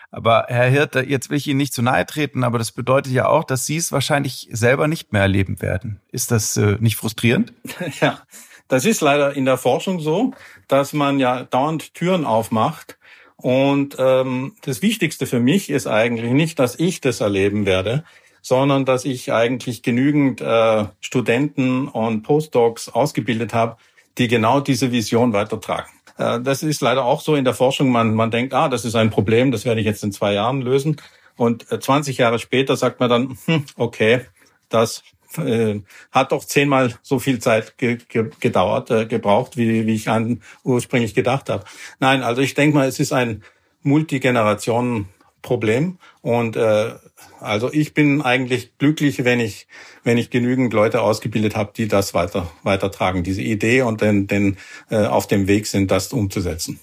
Aber 0.10 0.46
Herr 0.48 0.70
Hirt, 0.70 0.96
jetzt 0.96 1.30
will 1.30 1.38
ich 1.38 1.48
Ihnen 1.48 1.58
nicht 1.58 1.74
zu 1.74 1.82
nahe 1.82 2.06
treten, 2.06 2.44
aber 2.44 2.58
das 2.58 2.72
bedeutet 2.72 3.12
ja 3.12 3.28
auch, 3.28 3.44
dass 3.44 3.66
Sie 3.66 3.78
es 3.78 3.92
wahrscheinlich 3.92 4.48
selber 4.52 4.88
nicht 4.88 5.12
mehr 5.12 5.24
erleben 5.24 5.62
werden. 5.62 6.00
Ist 6.12 6.32
das 6.32 6.56
äh, 6.58 6.78
nicht 6.80 6.96
frustrierend? 6.96 7.54
Ja, 8.02 8.22
das 8.68 8.86
ist 8.86 9.02
leider 9.02 9.36
in 9.36 9.46
der 9.46 9.58
Forschung 9.58 10.00
so, 10.00 10.34
dass 10.68 10.94
man 10.94 11.20
ja 11.20 11.44
dauernd 11.44 11.94
Türen 11.94 12.26
aufmacht. 12.26 12.98
Und 13.38 13.96
ähm, 14.00 14.56
das 14.64 14.82
Wichtigste 14.82 15.26
für 15.26 15.40
mich 15.40 15.70
ist 15.70 15.88
eigentlich 15.88 16.32
nicht, 16.32 16.60
dass 16.60 16.78
ich 16.80 17.02
das 17.02 17.22
erleben 17.22 17.66
werde, 17.66 18.04
sondern 18.42 18.86
dass 18.86 19.06
ich 19.06 19.32
eigentlich 19.32 19.84
genügend 19.84 20.42
äh, 20.42 20.86
Studenten 21.02 21.88
und 21.88 22.24
Postdocs 22.24 22.90
ausgebildet 22.90 23.54
habe, 23.54 23.78
die 24.18 24.28
genau 24.28 24.60
diese 24.60 24.92
Vision 24.92 25.34
weitertragen. 25.34 25.92
Äh, 26.18 26.42
das 26.42 26.64
ist 26.64 26.82
leider 26.82 27.06
auch 27.06 27.22
so 27.22 27.36
in 27.36 27.46
der 27.46 27.54
Forschung. 27.54 27.92
Man, 27.92 28.14
man 28.14 28.32
denkt, 28.32 28.54
ah, 28.54 28.70
das 28.70 28.86
ist 28.86 28.96
ein 28.96 29.10
Problem, 29.10 29.52
das 29.52 29.66
werde 29.66 29.80
ich 29.80 29.86
jetzt 29.86 30.04
in 30.04 30.12
zwei 30.12 30.34
Jahren 30.34 30.62
lösen. 30.62 30.98
Und 31.36 31.72
äh, 31.72 31.80
20 31.80 32.18
Jahre 32.18 32.40
später 32.40 32.76
sagt 32.76 33.00
man 33.00 33.10
dann, 33.10 33.38
hm, 33.46 33.66
okay, 33.78 34.22
das 34.70 35.04
äh, 35.38 35.82
hat 36.12 36.32
doch 36.32 36.44
zehnmal 36.44 36.94
so 37.02 37.20
viel 37.20 37.40
Zeit 37.40 37.78
ge 37.78 37.98
ge 38.08 38.30
gedauert, 38.40 38.92
äh, 38.92 39.06
gebraucht, 39.06 39.58
wie, 39.58 39.86
wie 39.86 39.96
ich 39.96 40.10
an 40.10 40.42
ursprünglich 40.64 41.14
gedacht 41.14 41.50
habe. 41.50 41.64
Nein, 42.00 42.24
also 42.24 42.42
ich 42.42 42.54
denke 42.54 42.78
mal, 42.78 42.88
es 42.88 43.00
ist 43.00 43.14
ein 43.14 43.44
Multigenerationen 43.84 45.08
Problem. 45.42 45.98
Und 46.22 46.56
äh, 46.56 46.92
also 47.40 47.72
ich 47.72 47.94
bin 47.94 48.22
eigentlich 48.22 48.78
glücklich, 48.78 49.24
wenn 49.24 49.40
ich, 49.40 49.68
wenn 50.04 50.18
ich 50.18 50.30
genügend 50.30 50.74
Leute 50.74 51.02
ausgebildet 51.02 51.56
habe, 51.56 51.72
die 51.76 51.88
das 51.88 52.14
weiter 52.14 52.52
weitertragen, 52.64 53.24
diese 53.24 53.42
Idee 53.42 53.82
und 53.82 54.02
den, 54.02 54.28
den 54.28 54.58
äh, 54.90 55.06
auf 55.06 55.28
dem 55.28 55.48
Weg 55.48 55.68
sind, 55.68 55.92
das 55.92 56.12
umzusetzen. 56.14 56.80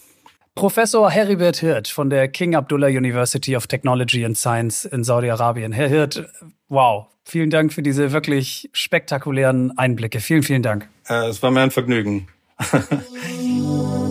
Professor 0.55 1.11
Heribert 1.11 1.57
Hirt 1.57 1.89
von 1.89 2.11
der 2.11 2.29
King 2.29 2.55
Abdullah 2.55 2.87
University 2.87 3.57
of 3.57 3.67
Technology 3.67 4.25
and 4.25 4.39
Science 4.39 4.85
in 4.85 5.03
Saudi-Arabien. 5.03 5.73
Herr 5.73 5.89
Hirt, 5.89 6.25
wow, 6.69 7.07
vielen 7.25 7.51
Dank 7.51 7.73
für 7.73 7.83
diese 7.83 8.13
wirklich 8.13 8.71
spektakulären 8.73 9.77
Einblicke. 9.77 10.21
Vielen, 10.21 10.45
vielen 10.45 10.63
Dank. 10.63 10.89
Äh, 11.09 11.27
es 11.27 11.43
war 11.43 11.51
mir 11.51 11.63
ein 11.63 11.73
Vergnügen. 11.73 12.29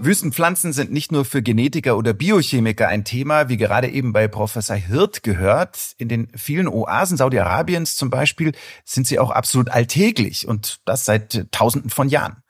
Wüstenpflanzen 0.00 0.72
sind 0.72 0.92
nicht 0.92 1.10
nur 1.10 1.24
für 1.24 1.42
Genetiker 1.42 1.96
oder 1.96 2.12
Biochemiker 2.12 2.86
ein 2.86 3.04
Thema, 3.04 3.48
wie 3.48 3.56
gerade 3.56 3.88
eben 3.88 4.12
bei 4.12 4.28
Professor 4.28 4.76
Hirt 4.76 5.24
gehört. 5.24 5.94
In 5.98 6.08
den 6.08 6.28
vielen 6.36 6.68
Oasen 6.68 7.16
Saudi-Arabiens 7.16 7.96
zum 7.96 8.08
Beispiel 8.08 8.52
sind 8.84 9.08
sie 9.08 9.18
auch 9.18 9.30
absolut 9.30 9.70
alltäglich 9.70 10.46
und 10.46 10.80
das 10.84 11.04
seit 11.04 11.50
Tausenden 11.50 11.90
von 11.90 12.08
Jahren. 12.08 12.44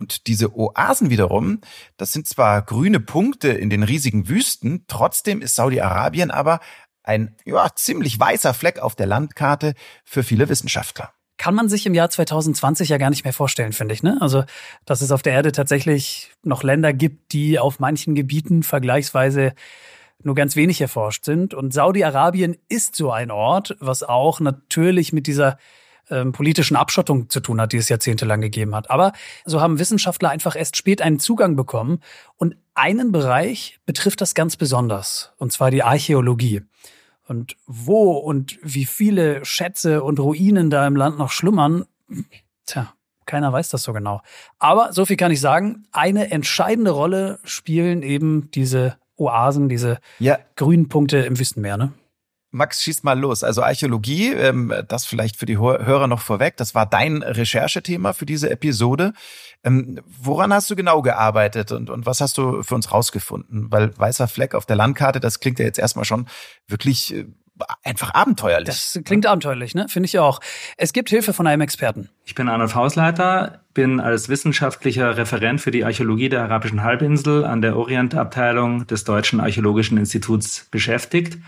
Und 0.00 0.26
diese 0.26 0.56
Oasen 0.56 1.10
wiederum, 1.10 1.60
das 1.96 2.12
sind 2.12 2.26
zwar 2.26 2.62
grüne 2.62 2.98
Punkte 2.98 3.48
in 3.48 3.70
den 3.70 3.84
riesigen 3.84 4.28
Wüsten, 4.28 4.84
trotzdem 4.88 5.40
ist 5.40 5.54
Saudi-Arabien 5.54 6.32
aber 6.32 6.58
ein 7.04 7.36
ja, 7.44 7.68
ziemlich 7.74 8.18
weißer 8.18 8.54
Fleck 8.54 8.80
auf 8.80 8.96
der 8.96 9.06
Landkarte 9.06 9.74
für 10.04 10.24
viele 10.24 10.48
Wissenschaftler 10.48 11.12
kann 11.38 11.54
man 11.54 11.68
sich 11.68 11.86
im 11.86 11.94
Jahr 11.94 12.10
2020 12.10 12.88
ja 12.88 12.98
gar 12.98 13.10
nicht 13.10 13.24
mehr 13.24 13.32
vorstellen, 13.32 13.72
finde 13.72 13.94
ich. 13.94 14.02
Ne? 14.02 14.18
Also, 14.20 14.44
dass 14.84 15.00
es 15.00 15.12
auf 15.12 15.22
der 15.22 15.32
Erde 15.32 15.52
tatsächlich 15.52 16.30
noch 16.42 16.62
Länder 16.62 16.92
gibt, 16.92 17.32
die 17.32 17.58
auf 17.58 17.78
manchen 17.78 18.14
Gebieten 18.14 18.62
vergleichsweise 18.62 19.54
nur 20.22 20.34
ganz 20.34 20.56
wenig 20.56 20.80
erforscht 20.80 21.24
sind. 21.24 21.54
Und 21.54 21.72
Saudi-Arabien 21.72 22.56
ist 22.68 22.96
so 22.96 23.12
ein 23.12 23.30
Ort, 23.30 23.76
was 23.78 24.02
auch 24.02 24.40
natürlich 24.40 25.12
mit 25.12 25.26
dieser 25.28 25.58
ähm, 26.10 26.32
politischen 26.32 26.76
Abschottung 26.76 27.28
zu 27.30 27.40
tun 27.40 27.60
hat, 27.60 27.72
die 27.72 27.76
es 27.76 27.88
jahrzehntelang 27.88 28.40
gegeben 28.40 28.74
hat. 28.74 28.90
Aber 28.90 29.12
so 29.44 29.60
haben 29.60 29.78
Wissenschaftler 29.78 30.30
einfach 30.30 30.56
erst 30.56 30.76
spät 30.76 31.02
einen 31.02 31.20
Zugang 31.20 31.54
bekommen. 31.54 32.00
Und 32.36 32.56
einen 32.74 33.12
Bereich 33.12 33.78
betrifft 33.86 34.20
das 34.20 34.34
ganz 34.34 34.56
besonders, 34.56 35.32
und 35.38 35.52
zwar 35.52 35.70
die 35.70 35.82
Archäologie. 35.82 36.62
Und 37.28 37.56
wo 37.66 38.12
und 38.12 38.58
wie 38.62 38.86
viele 38.86 39.44
Schätze 39.44 40.02
und 40.02 40.18
Ruinen 40.18 40.70
da 40.70 40.86
im 40.86 40.96
Land 40.96 41.18
noch 41.18 41.30
schlummern, 41.30 41.84
tja, 42.64 42.94
keiner 43.26 43.52
weiß 43.52 43.68
das 43.68 43.82
so 43.82 43.92
genau. 43.92 44.22
Aber 44.58 44.92
so 44.94 45.04
viel 45.04 45.16
kann 45.16 45.30
ich 45.30 45.40
sagen, 45.40 45.86
eine 45.92 46.30
entscheidende 46.30 46.90
Rolle 46.90 47.38
spielen 47.44 48.02
eben 48.02 48.50
diese 48.52 48.96
Oasen, 49.16 49.68
diese 49.68 49.98
ja. 50.18 50.38
grünen 50.56 50.88
Punkte 50.88 51.18
im 51.18 51.38
Wüstenmeer, 51.38 51.76
ne? 51.76 51.92
Max, 52.50 52.82
schieß 52.82 53.02
mal 53.02 53.18
los. 53.18 53.44
Also 53.44 53.62
Archäologie, 53.62 54.32
ähm, 54.32 54.72
das 54.88 55.04
vielleicht 55.04 55.36
für 55.36 55.46
die 55.46 55.58
Hörer 55.58 56.06
noch 56.06 56.20
vorweg, 56.20 56.56
das 56.56 56.74
war 56.74 56.86
dein 56.86 57.22
Recherchethema 57.22 58.12
für 58.14 58.26
diese 58.26 58.50
Episode. 58.50 59.12
Ähm, 59.64 60.00
woran 60.06 60.52
hast 60.52 60.70
du 60.70 60.76
genau 60.76 61.02
gearbeitet 61.02 61.72
und, 61.72 61.90
und 61.90 62.06
was 62.06 62.20
hast 62.20 62.38
du 62.38 62.62
für 62.62 62.74
uns 62.74 62.92
rausgefunden? 62.92 63.70
Weil 63.70 63.96
weißer 63.98 64.28
Fleck 64.28 64.54
auf 64.54 64.66
der 64.66 64.76
Landkarte, 64.76 65.20
das 65.20 65.40
klingt 65.40 65.58
ja 65.58 65.66
jetzt 65.66 65.78
erstmal 65.78 66.04
schon 66.04 66.26
wirklich 66.66 67.14
äh, 67.14 67.26
einfach 67.82 68.14
abenteuerlich. 68.14 68.68
Das 68.68 69.00
klingt 69.04 69.26
abenteuerlich, 69.26 69.74
ne? 69.74 69.86
Finde 69.88 70.06
ich 70.06 70.18
auch. 70.18 70.40
Es 70.76 70.92
gibt 70.92 71.10
Hilfe 71.10 71.32
von 71.32 71.46
einem 71.46 71.60
Experten. 71.60 72.08
Ich 72.24 72.34
bin 72.34 72.48
Arnold 72.48 72.74
Hausleiter, 72.74 73.60
bin 73.74 74.00
als 74.00 74.28
wissenschaftlicher 74.28 75.16
Referent 75.16 75.60
für 75.60 75.70
die 75.70 75.84
Archäologie 75.84 76.28
der 76.28 76.44
arabischen 76.44 76.82
Halbinsel 76.82 77.44
an 77.44 77.60
der 77.60 77.76
Orientabteilung 77.76 78.86
des 78.86 79.04
Deutschen 79.04 79.40
Archäologischen 79.40 79.98
Instituts 79.98 80.66
beschäftigt 80.70 81.38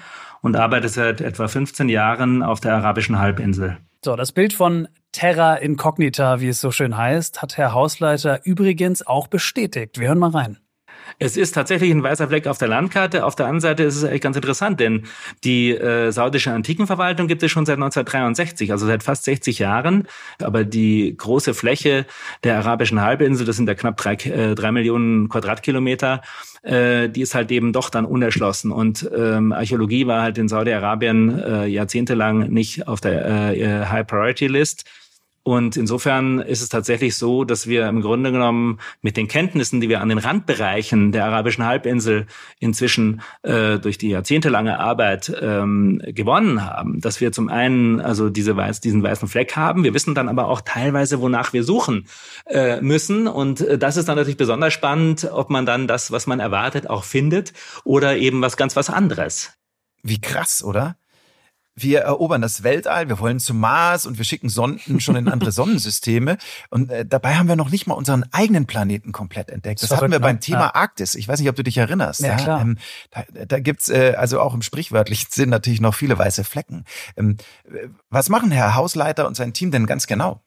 und 0.42 0.56
arbeite 0.56 0.88
seit 0.88 1.20
etwa 1.20 1.48
15 1.48 1.88
Jahren 1.88 2.42
auf 2.42 2.60
der 2.60 2.74
arabischen 2.74 3.18
Halbinsel. 3.18 3.78
So, 4.04 4.16
das 4.16 4.32
Bild 4.32 4.52
von 4.52 4.88
Terra 5.12 5.56
Incognita, 5.56 6.40
wie 6.40 6.48
es 6.48 6.60
so 6.60 6.70
schön 6.70 6.96
heißt, 6.96 7.42
hat 7.42 7.58
Herr 7.58 7.74
Hausleiter 7.74 8.40
übrigens 8.44 9.06
auch 9.06 9.26
bestätigt. 9.26 9.98
Wir 9.98 10.08
hören 10.08 10.18
mal 10.18 10.30
rein. 10.30 10.58
Es 11.18 11.36
ist 11.36 11.52
tatsächlich 11.52 11.90
ein 11.90 12.02
weißer 12.02 12.28
Fleck 12.28 12.46
auf 12.46 12.58
der 12.58 12.68
Landkarte. 12.68 13.24
Auf 13.24 13.36
der 13.36 13.46
anderen 13.46 13.60
Seite 13.60 13.82
ist 13.82 13.96
es 13.96 14.04
eigentlich 14.04 14.20
ganz 14.20 14.36
interessant, 14.36 14.80
denn 14.80 15.04
die 15.44 15.70
äh, 15.70 16.10
saudische 16.10 16.52
Antikenverwaltung 16.52 17.26
gibt 17.26 17.42
es 17.42 17.50
schon 17.50 17.66
seit 17.66 17.76
1963, 17.76 18.72
also 18.72 18.86
seit 18.86 19.02
fast 19.02 19.24
60 19.24 19.58
Jahren. 19.58 20.06
Aber 20.40 20.64
die 20.64 21.14
große 21.16 21.54
Fläche 21.54 22.06
der 22.44 22.58
arabischen 22.58 23.00
Halbinsel, 23.00 23.46
das 23.46 23.56
sind 23.56 23.68
ja 23.68 23.74
knapp 23.74 23.96
drei, 23.96 24.14
äh, 24.14 24.54
drei 24.54 24.72
Millionen 24.72 25.28
Quadratkilometer, 25.28 26.22
äh, 26.62 27.08
die 27.08 27.22
ist 27.22 27.34
halt 27.34 27.50
eben 27.50 27.72
doch 27.72 27.90
dann 27.90 28.04
unerschlossen. 28.04 28.72
Und 28.72 29.08
ähm, 29.16 29.52
Archäologie 29.52 30.06
war 30.06 30.22
halt 30.22 30.38
in 30.38 30.48
Saudi-Arabien 30.48 31.38
äh, 31.38 31.66
jahrzehntelang 31.66 32.50
nicht 32.50 32.86
auf 32.86 33.00
der 33.00 33.54
äh, 33.54 33.86
High 33.86 34.06
Priority 34.06 34.46
List. 34.46 34.84
Und 35.42 35.78
insofern 35.78 36.40
ist 36.40 36.60
es 36.60 36.68
tatsächlich 36.68 37.16
so, 37.16 37.44
dass 37.44 37.66
wir 37.66 37.88
im 37.88 38.02
Grunde 38.02 38.30
genommen 38.30 38.78
mit 39.00 39.16
den 39.16 39.26
Kenntnissen, 39.26 39.80
die 39.80 39.88
wir 39.88 40.02
an 40.02 40.10
den 40.10 40.18
Randbereichen 40.18 41.12
der 41.12 41.24
arabischen 41.24 41.64
Halbinsel 41.64 42.26
inzwischen 42.58 43.22
äh, 43.42 43.78
durch 43.78 43.96
die 43.96 44.10
jahrzehntelange 44.10 44.78
Arbeit 44.78 45.32
ähm, 45.40 46.02
gewonnen 46.04 46.64
haben, 46.66 47.00
dass 47.00 47.22
wir 47.22 47.32
zum 47.32 47.48
einen 47.48 48.00
also 48.00 48.28
diese 48.28 48.54
weiß, 48.54 48.80
diesen 48.80 49.02
weißen 49.02 49.28
Fleck 49.28 49.56
haben. 49.56 49.82
Wir 49.82 49.94
wissen 49.94 50.14
dann 50.14 50.28
aber 50.28 50.46
auch 50.46 50.60
teilweise, 50.60 51.20
wonach 51.22 51.54
wir 51.54 51.64
suchen 51.64 52.06
äh, 52.46 52.82
müssen. 52.82 53.26
Und 53.26 53.62
äh, 53.62 53.78
das 53.78 53.96
ist 53.96 54.10
dann 54.10 54.16
natürlich 54.16 54.36
besonders 54.36 54.74
spannend, 54.74 55.26
ob 55.32 55.48
man 55.48 55.64
dann 55.64 55.88
das, 55.88 56.12
was 56.12 56.26
man 56.26 56.40
erwartet, 56.40 56.90
auch 56.90 57.04
findet 57.04 57.54
oder 57.84 58.18
eben 58.18 58.42
was 58.42 58.58
ganz 58.58 58.76
was 58.76 58.90
anderes. 58.90 59.54
Wie 60.02 60.20
krass, 60.20 60.62
oder? 60.62 60.96
Wir 61.74 62.00
erobern 62.00 62.42
das 62.42 62.62
Weltall, 62.62 63.08
wir 63.08 63.18
wollen 63.18 63.38
zum 63.40 63.58
Mars 63.58 64.06
und 64.06 64.18
wir 64.18 64.24
schicken 64.24 64.48
Sonden 64.48 65.00
schon 65.00 65.16
in 65.16 65.28
andere 65.28 65.52
Sonnensysteme. 65.52 66.38
Und 66.68 66.90
äh, 66.90 67.06
dabei 67.06 67.36
haben 67.36 67.48
wir 67.48 67.56
noch 67.56 67.70
nicht 67.70 67.86
mal 67.86 67.94
unseren 67.94 68.24
eigenen 68.32 68.66
Planeten 68.66 69.12
komplett 69.12 69.50
entdeckt. 69.50 69.82
Das, 69.82 69.90
das 69.90 70.00
hatten 70.00 70.12
wir 70.12 70.20
beim? 70.20 70.40
Thema 70.40 70.60
ja. 70.60 70.74
Arktis. 70.74 71.14
Ich 71.14 71.28
weiß 71.28 71.40
nicht, 71.40 71.48
ob 71.48 71.56
du 71.56 71.62
dich 71.62 71.76
erinnerst. 71.76 72.20
Ja, 72.20 72.36
klar. 72.36 72.60
Ähm, 72.60 72.78
da, 73.10 73.24
da 73.46 73.60
gibt's 73.60 73.88
äh, 73.88 74.14
also 74.16 74.40
auch 74.40 74.54
im 74.54 74.62
sprichwörtlichen 74.62 75.28
Sinn 75.30 75.50
natürlich 75.50 75.80
noch 75.80 75.94
viele 75.94 76.18
weiße 76.18 76.44
Flecken. 76.44 76.84
Ähm, 77.16 77.36
was 78.08 78.28
machen 78.28 78.50
Herr 78.50 78.74
Hausleiter 78.74 79.26
und 79.26 79.36
sein 79.36 79.52
Team 79.52 79.70
denn 79.70 79.86
ganz 79.86 80.06
genau? 80.06 80.42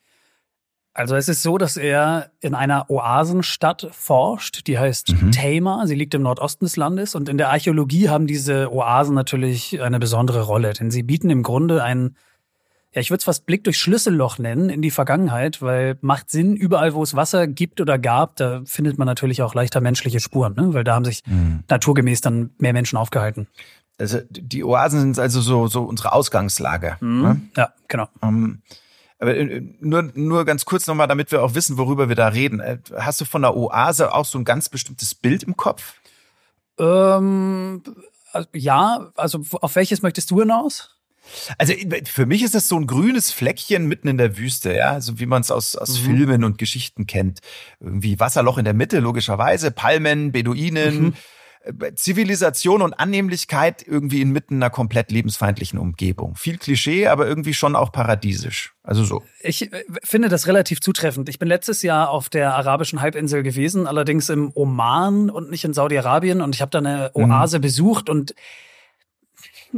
Also 0.96 1.16
es 1.16 1.28
ist 1.28 1.42
so, 1.42 1.58
dass 1.58 1.76
er 1.76 2.30
in 2.40 2.54
einer 2.54 2.90
Oasenstadt 2.90 3.90
forscht, 3.92 4.68
die 4.68 4.78
heißt 4.78 5.22
mhm. 5.22 5.32
Tama. 5.32 5.88
Sie 5.88 5.96
liegt 5.96 6.14
im 6.14 6.22
Nordosten 6.22 6.66
des 6.66 6.76
Landes 6.76 7.16
und 7.16 7.30
in 7.30 7.40
der 7.40 7.50
Archäologie 7.50 8.10
haben 8.10 8.28
diese 8.28 8.72
Oasen 8.72 9.16
natürlich 9.16 9.82
eine 9.82 10.00
besondere 10.00 10.44
Rolle, 10.44 10.74
denn 10.74 10.92
sie 10.92 11.02
bieten 11.02 11.32
im 11.32 11.42
Grunde 11.42 11.84
einen 11.84 12.16
ja, 12.94 13.02
ich 13.02 13.10
würde 13.10 13.20
es 13.20 13.24
fast 13.24 13.48
Blick 13.48 13.64
durch 13.64 13.80
Schlüsselloch 13.80 14.38
nennen 14.38 14.70
in 14.70 14.84
die 14.84 14.92
Vergangenheit, 14.92 15.64
weil 15.64 15.98
macht 16.02 16.30
Sinn, 16.30 16.56
überall, 16.56 16.94
wo 16.94 17.02
es 17.02 17.16
Wasser 17.16 17.48
gibt 17.48 17.82
oder 17.82 17.98
gab, 17.98 18.36
da 18.36 18.62
findet 18.66 19.00
man 19.00 19.08
natürlich 19.08 19.42
auch 19.42 19.56
leichter 19.56 19.82
menschliche 19.82 20.20
Spuren, 20.20 20.54
ne? 20.54 20.76
weil 20.76 20.84
da 20.84 20.94
haben 20.94 21.06
sich 21.06 21.24
mhm. 21.26 21.64
naturgemäß 21.70 22.22
dann 22.22 22.52
mehr 22.60 22.74
Menschen 22.74 22.98
aufgehalten. 22.98 23.48
Also 23.98 24.20
die 24.30 24.64
Oasen 24.64 25.00
sind 25.00 25.20
also 25.20 25.42
so, 25.42 25.68
so 25.68 25.84
unsere 25.84 26.14
Ausgangslage. 26.14 26.98
Mhm. 27.00 27.22
Ne? 27.22 27.42
Ja, 27.58 27.74
genau. 27.88 28.08
Um, 28.22 28.30
ähm, 28.30 28.62
aber 29.24 29.38
äh, 29.38 29.62
nur, 29.80 30.12
nur 30.16 30.44
ganz 30.44 30.66
kurz 30.66 30.86
nochmal, 30.86 31.08
damit 31.08 31.32
wir 31.32 31.42
auch 31.42 31.56
wissen, 31.56 31.78
worüber 31.78 32.10
wir 32.10 32.16
da 32.16 32.28
reden. 32.28 32.60
Äh, 32.60 32.80
hast 32.98 33.22
du 33.22 33.26
von 33.26 33.42
der 33.42 33.56
Oase 33.56 34.14
auch 34.14 34.26
so 34.26 34.38
ein 34.38 34.44
ganz 34.44 34.68
bestimmtes 34.68 35.16
Bild 35.16 35.44
im 35.44 35.56
Kopf? 35.56 35.94
Ähm, 36.78 37.82
also, 38.34 38.50
ja, 38.54 39.12
also 39.16 39.40
auf 39.62 39.76
welches 39.76 40.02
möchtest 40.02 40.30
du 40.30 40.42
hinaus? 40.42 41.00
Also 41.58 41.74
für 42.12 42.26
mich 42.26 42.44
ist 42.44 42.54
das 42.54 42.68
so 42.68 42.76
ein 42.76 42.86
grünes 42.86 43.32
Fleckchen 43.32 43.88
mitten 43.88 44.10
in 44.10 44.18
der 44.18 44.38
Wüste, 44.38 44.76
ja, 44.76 45.00
so 45.00 45.20
wie 45.20 45.26
man 45.26 45.42
es 45.42 45.52
aus, 45.52 45.78
aus 45.78 46.02
mhm. 46.02 46.06
Filmen 46.06 46.44
und 46.44 46.58
Geschichten 46.58 47.08
kennt. 47.08 47.40
Irgendwie 47.80 48.20
Wasserloch 48.20 48.58
in 48.58 48.66
der 48.66 48.74
Mitte, 48.74 49.00
logischerweise, 49.00 49.72
Palmen, 49.72 50.34
Beduinen, 50.34 51.02
mhm. 51.02 51.14
Äh, 51.64 51.96
Zivilisation 51.96 52.82
und 52.82 52.94
Annehmlichkeit 52.94 53.86
irgendwie 53.86 54.22
inmitten 54.22 54.56
einer 54.56 54.70
komplett 54.70 55.12
lebensfeindlichen 55.12 55.80
Umgebung. 55.80 56.36
Viel 56.36 56.58
Klischee, 56.58 57.08
aber 57.08 57.28
irgendwie 57.28 57.54
schon 57.54 57.76
auch 57.76 57.92
paradiesisch. 57.92 58.74
Also 58.84 59.04
so. 59.04 59.24
Ich 59.42 59.72
äh, 59.72 59.84
finde 60.04 60.30
das 60.30 60.48
relativ 60.48 60.82
zutreffend. 60.82 61.30
Ich 61.30 61.40
bin 61.40 61.48
letztes 61.48 61.82
Jahr 61.82 62.10
auf 62.10 62.30
der 62.30 62.56
arabischen 62.56 63.02
Halbinsel 63.02 63.44
gewesen, 63.44 63.88
allerdings 63.88 64.30
im 64.30 64.52
Oman 64.54 65.30
und 65.30 65.50
nicht 65.50 65.64
in 65.64 65.74
Saudi-Arabien 65.74 66.42
und 66.42 66.56
ich 66.56 66.62
habe 66.62 66.72
da 66.72 66.80
eine 66.80 67.12
mhm. 67.16 67.32
Oase 67.32 67.60
mhm. 67.60 67.62
besucht 67.62 68.10
und 68.10 68.36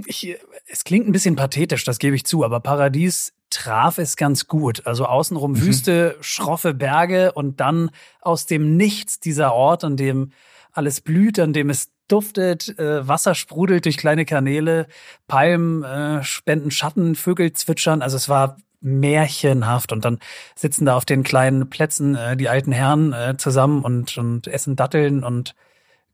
ich, 0.05 0.35
es 0.67 0.83
klingt 0.83 1.07
ein 1.07 1.13
bisschen 1.13 1.35
pathetisch, 1.35 1.85
das 1.85 1.99
gebe 1.99 2.15
ich 2.15 2.25
zu, 2.25 2.43
aber 2.43 2.59
Paradies 2.59 3.33
traf 3.49 3.97
es 3.97 4.17
ganz 4.17 4.47
gut. 4.47 4.85
Also 4.85 5.05
außenrum 5.05 5.51
mhm. 5.51 5.61
Wüste, 5.61 6.17
schroffe 6.19 6.73
Berge 6.73 7.31
und 7.31 7.59
dann 7.59 7.91
aus 8.21 8.45
dem 8.45 8.75
Nichts 8.75 9.19
dieser 9.19 9.53
Ort, 9.53 9.83
an 9.83 9.95
dem 9.95 10.31
alles 10.77 11.01
blüht, 11.01 11.39
an 11.39 11.53
dem 11.53 11.69
es 11.69 11.91
duftet, 12.07 12.77
äh, 12.77 13.07
Wasser 13.07 13.35
sprudelt 13.35 13.85
durch 13.85 13.97
kleine 13.97 14.25
Kanäle, 14.25 14.87
Palmen 15.27 15.83
äh, 15.83 16.23
spenden 16.23 16.71
Schatten, 16.71 17.15
Vögel 17.15 17.53
zwitschern. 17.53 18.01
Also 18.01 18.17
es 18.17 18.29
war 18.29 18.57
märchenhaft. 18.81 19.91
Und 19.91 20.05
dann 20.05 20.19
sitzen 20.55 20.85
da 20.85 20.95
auf 20.95 21.05
den 21.05 21.23
kleinen 21.23 21.69
Plätzen 21.69 22.15
äh, 22.15 22.37
die 22.37 22.49
alten 22.49 22.71
Herren 22.71 23.13
äh, 23.13 23.35
zusammen 23.37 23.83
und, 23.83 24.17
und 24.17 24.47
essen 24.47 24.75
Datteln 24.75 25.23
und 25.23 25.55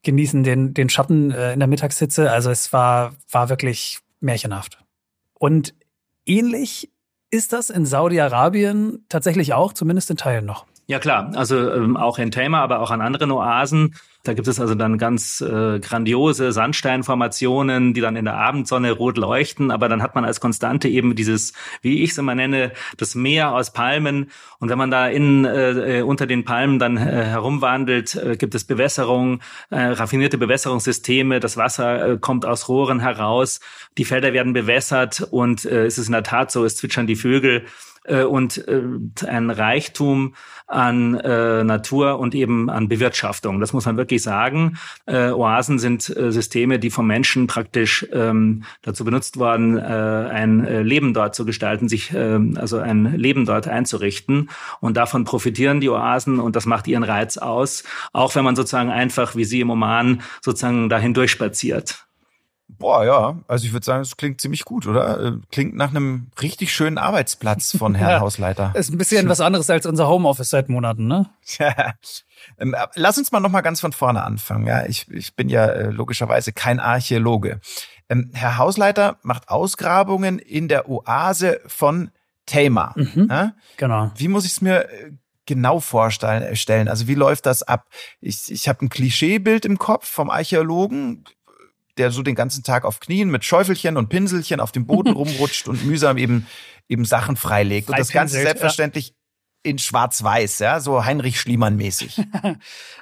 genießen 0.03 0.43
den, 0.43 0.73
den 0.73 0.89
Schatten 0.89 1.31
äh, 1.31 1.53
in 1.53 1.59
der 1.59 1.67
Mittagssitze. 1.67 2.31
Also 2.31 2.49
es 2.49 2.71
war, 2.73 3.13
war 3.29 3.49
wirklich 3.49 3.99
märchenhaft. 4.21 4.79
Und 5.33 5.75
ähnlich 6.25 6.89
ist 7.29 7.53
das 7.53 7.69
in 7.69 7.85
Saudi-Arabien 7.85 9.05
tatsächlich 9.09 9.53
auch, 9.53 9.73
zumindest 9.73 10.09
in 10.09 10.17
Teilen 10.17 10.45
noch. 10.45 10.65
Ja 10.87 10.99
klar, 10.99 11.31
also 11.35 11.71
ähm, 11.71 11.95
auch 11.95 12.19
in 12.19 12.31
Tama, 12.31 12.61
aber 12.61 12.79
auch 12.79 12.91
an 12.91 13.01
anderen 13.01 13.31
Oasen 13.31 13.95
da 14.23 14.33
gibt 14.33 14.47
es 14.47 14.59
also 14.59 14.75
dann 14.75 14.97
ganz 14.97 15.41
äh, 15.41 15.79
grandiose 15.79 16.51
Sandsteinformationen, 16.51 17.93
die 17.93 18.01
dann 18.01 18.15
in 18.15 18.25
der 18.25 18.37
Abendsonne 18.37 18.91
rot 18.91 19.17
leuchten, 19.17 19.71
aber 19.71 19.89
dann 19.89 20.01
hat 20.01 20.15
man 20.15 20.25
als 20.25 20.39
Konstante 20.39 20.87
eben 20.87 21.15
dieses, 21.15 21.53
wie 21.81 22.03
ich 22.03 22.11
es 22.11 22.17
immer 22.17 22.35
nenne, 22.35 22.71
das 22.97 23.15
Meer 23.15 23.53
aus 23.53 23.73
Palmen. 23.73 24.29
Und 24.59 24.69
wenn 24.69 24.77
man 24.77 24.91
da 24.91 25.07
in, 25.07 25.45
äh, 25.45 25.99
äh 25.99 26.01
unter 26.01 26.27
den 26.27 26.45
Palmen 26.45 26.77
dann 26.77 26.97
äh, 26.97 27.01
herumwandelt, 27.01 28.15
äh, 28.15 28.37
gibt 28.37 28.53
es 28.53 28.63
Bewässerung, 28.65 29.41
äh, 29.69 29.79
raffinierte 29.79 30.37
Bewässerungssysteme, 30.37 31.39
das 31.39 31.57
Wasser 31.57 32.11
äh, 32.11 32.17
kommt 32.19 32.45
aus 32.45 32.69
Rohren 32.69 32.99
heraus, 32.99 33.59
die 33.97 34.05
Felder 34.05 34.33
werden 34.33 34.53
bewässert 34.53 35.27
und 35.31 35.65
äh, 35.65 35.85
es 35.85 35.97
ist 35.97 36.07
in 36.07 36.13
der 36.13 36.23
Tat 36.23 36.51
so, 36.51 36.63
es 36.63 36.75
zwitschern 36.75 37.07
die 37.07 37.15
Vögel 37.15 37.65
äh, 38.03 38.23
und 38.23 38.67
äh, 38.67 38.81
ein 39.27 39.49
Reichtum 39.49 40.35
an 40.67 41.15
äh, 41.15 41.63
Natur 41.63 42.17
und 42.19 42.33
eben 42.33 42.69
an 42.69 42.87
Bewirtschaftung. 42.87 43.59
Das 43.59 43.73
muss 43.73 43.85
man 43.85 43.97
wirklich 43.97 44.10
sagen. 44.19 44.77
Äh, 45.05 45.31
Oasen 45.31 45.79
sind 45.79 46.09
äh, 46.15 46.31
Systeme, 46.31 46.79
die 46.79 46.89
vom 46.89 47.07
Menschen 47.07 47.47
praktisch 47.47 48.05
ähm, 48.11 48.63
dazu 48.81 49.05
benutzt 49.05 49.37
worden, 49.37 49.77
äh, 49.77 49.81
ein 49.81 50.65
äh, 50.65 50.81
Leben 50.81 51.13
dort 51.13 51.35
zu 51.35 51.45
gestalten, 51.45 51.89
sich 51.89 52.13
äh, 52.13 52.39
also 52.55 52.79
ein 52.79 53.15
Leben 53.15 53.45
dort 53.45 53.67
einzurichten. 53.67 54.49
Und 54.79 54.97
davon 54.97 55.23
profitieren 55.23 55.81
die 55.81 55.89
Oasen 55.89 56.39
und 56.39 56.55
das 56.55 56.65
macht 56.65 56.87
ihren 56.87 57.03
Reiz 57.03 57.37
aus, 57.37 57.83
auch 58.13 58.35
wenn 58.35 58.43
man 58.43 58.55
sozusagen 58.55 58.89
einfach 58.89 59.35
wie 59.35 59.45
Sie 59.45 59.61
im 59.61 59.69
Oman 59.69 60.21
sozusagen 60.41 60.89
dahin 60.89 61.13
durchspaziert. 61.13 62.05
Boah, 62.77 63.05
ja. 63.05 63.39
Also 63.47 63.65
ich 63.65 63.73
würde 63.73 63.85
sagen, 63.85 64.01
es 64.01 64.17
klingt 64.17 64.41
ziemlich 64.41 64.65
gut, 64.65 64.87
oder? 64.87 65.19
Äh, 65.19 65.31
klingt 65.51 65.75
nach 65.75 65.89
einem 65.89 66.31
richtig 66.41 66.73
schönen 66.73 66.97
Arbeitsplatz 66.97 67.75
von 67.77 67.95
Herrn 67.95 68.09
ja, 68.11 68.19
Hausleiter. 68.19 68.73
Ist 68.75 68.91
ein 68.91 68.97
bisschen 68.97 69.29
was 69.29 69.41
anderes 69.41 69.69
als 69.69 69.85
unser 69.85 70.07
Homeoffice 70.07 70.49
seit 70.49 70.69
Monaten, 70.69 71.07
ne? 71.07 71.29
Ja. 71.59 71.93
Ähm, 72.57 72.75
lass 72.95 73.17
uns 73.17 73.31
mal 73.31 73.39
noch 73.39 73.51
mal 73.51 73.61
ganz 73.61 73.81
von 73.81 73.91
vorne 73.91 74.23
anfangen. 74.23 74.65
Ja, 74.65 74.85
ich, 74.85 75.09
ich 75.11 75.35
bin 75.35 75.49
ja 75.49 75.65
äh, 75.65 75.89
logischerweise 75.89 76.53
kein 76.53 76.79
Archäologe. 76.79 77.59
Ähm, 78.09 78.31
Herr 78.33 78.57
Hausleiter 78.57 79.17
macht 79.21 79.49
Ausgrabungen 79.49 80.39
in 80.39 80.67
der 80.67 80.89
Oase 80.89 81.61
von 81.67 82.11
Tama. 82.45 82.93
Mhm, 82.95 83.27
ja? 83.29 83.53
Genau. 83.77 84.11
Wie 84.15 84.27
muss 84.27 84.45
ich 84.45 84.51
es 84.51 84.61
mir 84.61 84.89
äh, 84.89 85.11
genau 85.45 85.79
vorstellen? 85.79 86.87
Also 86.87 87.07
wie 87.07 87.15
läuft 87.15 87.45
das 87.45 87.63
ab? 87.63 87.87
Ich, 88.19 88.51
ich 88.51 88.67
habe 88.67 88.85
ein 88.85 88.89
Klischeebild 88.89 89.65
im 89.65 89.77
Kopf 89.77 90.07
vom 90.07 90.29
Archäologen 90.29 91.25
der 91.97 92.11
so 92.11 92.23
den 92.23 92.35
ganzen 92.35 92.63
Tag 92.63 92.85
auf 92.85 92.99
Knien 92.99 93.29
mit 93.29 93.45
Schäufelchen 93.45 93.97
und 93.97 94.09
Pinselchen 94.09 94.59
auf 94.59 94.71
dem 94.71 94.85
Boden 94.85 95.11
rumrutscht 95.13 95.67
und 95.67 95.85
mühsam 95.85 96.17
eben 96.17 96.47
eben 96.91 97.05
Sachen 97.05 97.37
freilegt. 97.37 97.89
Und 97.89 97.97
das 97.97 98.11
Ganze 98.11 98.41
selbstverständlich 98.41 99.09
ja. 99.09 99.13
in 99.71 99.79
Schwarz-Weiß, 99.79 100.59
ja, 100.59 100.79
so 100.79 101.05
Heinrich 101.05 101.39
Schliemann-mäßig. 101.39 102.21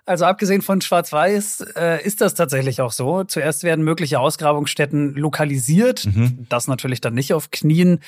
Also 0.06 0.26
abgesehen 0.26 0.64
von 0.64 0.82
Schwarz-Weiß 0.82 1.66
äh, 1.76 2.04
ist 2.04 2.22
das 2.22 2.34
tatsächlich 2.34 2.82
auch 2.82 2.92
so. 2.92 3.26
Zuerst 3.26 3.62
werden 3.64 3.86
mögliche 3.86 4.20
Ausgrabungsstätten 4.20 5.14
lokalisiert, 5.14 6.06
mhm. 6.06 6.48
das 6.50 6.68
natürlich 6.68 7.00
dann 7.00 7.14
nicht 7.14 7.32
auf 7.36 7.52
Knien. 7.52 8.00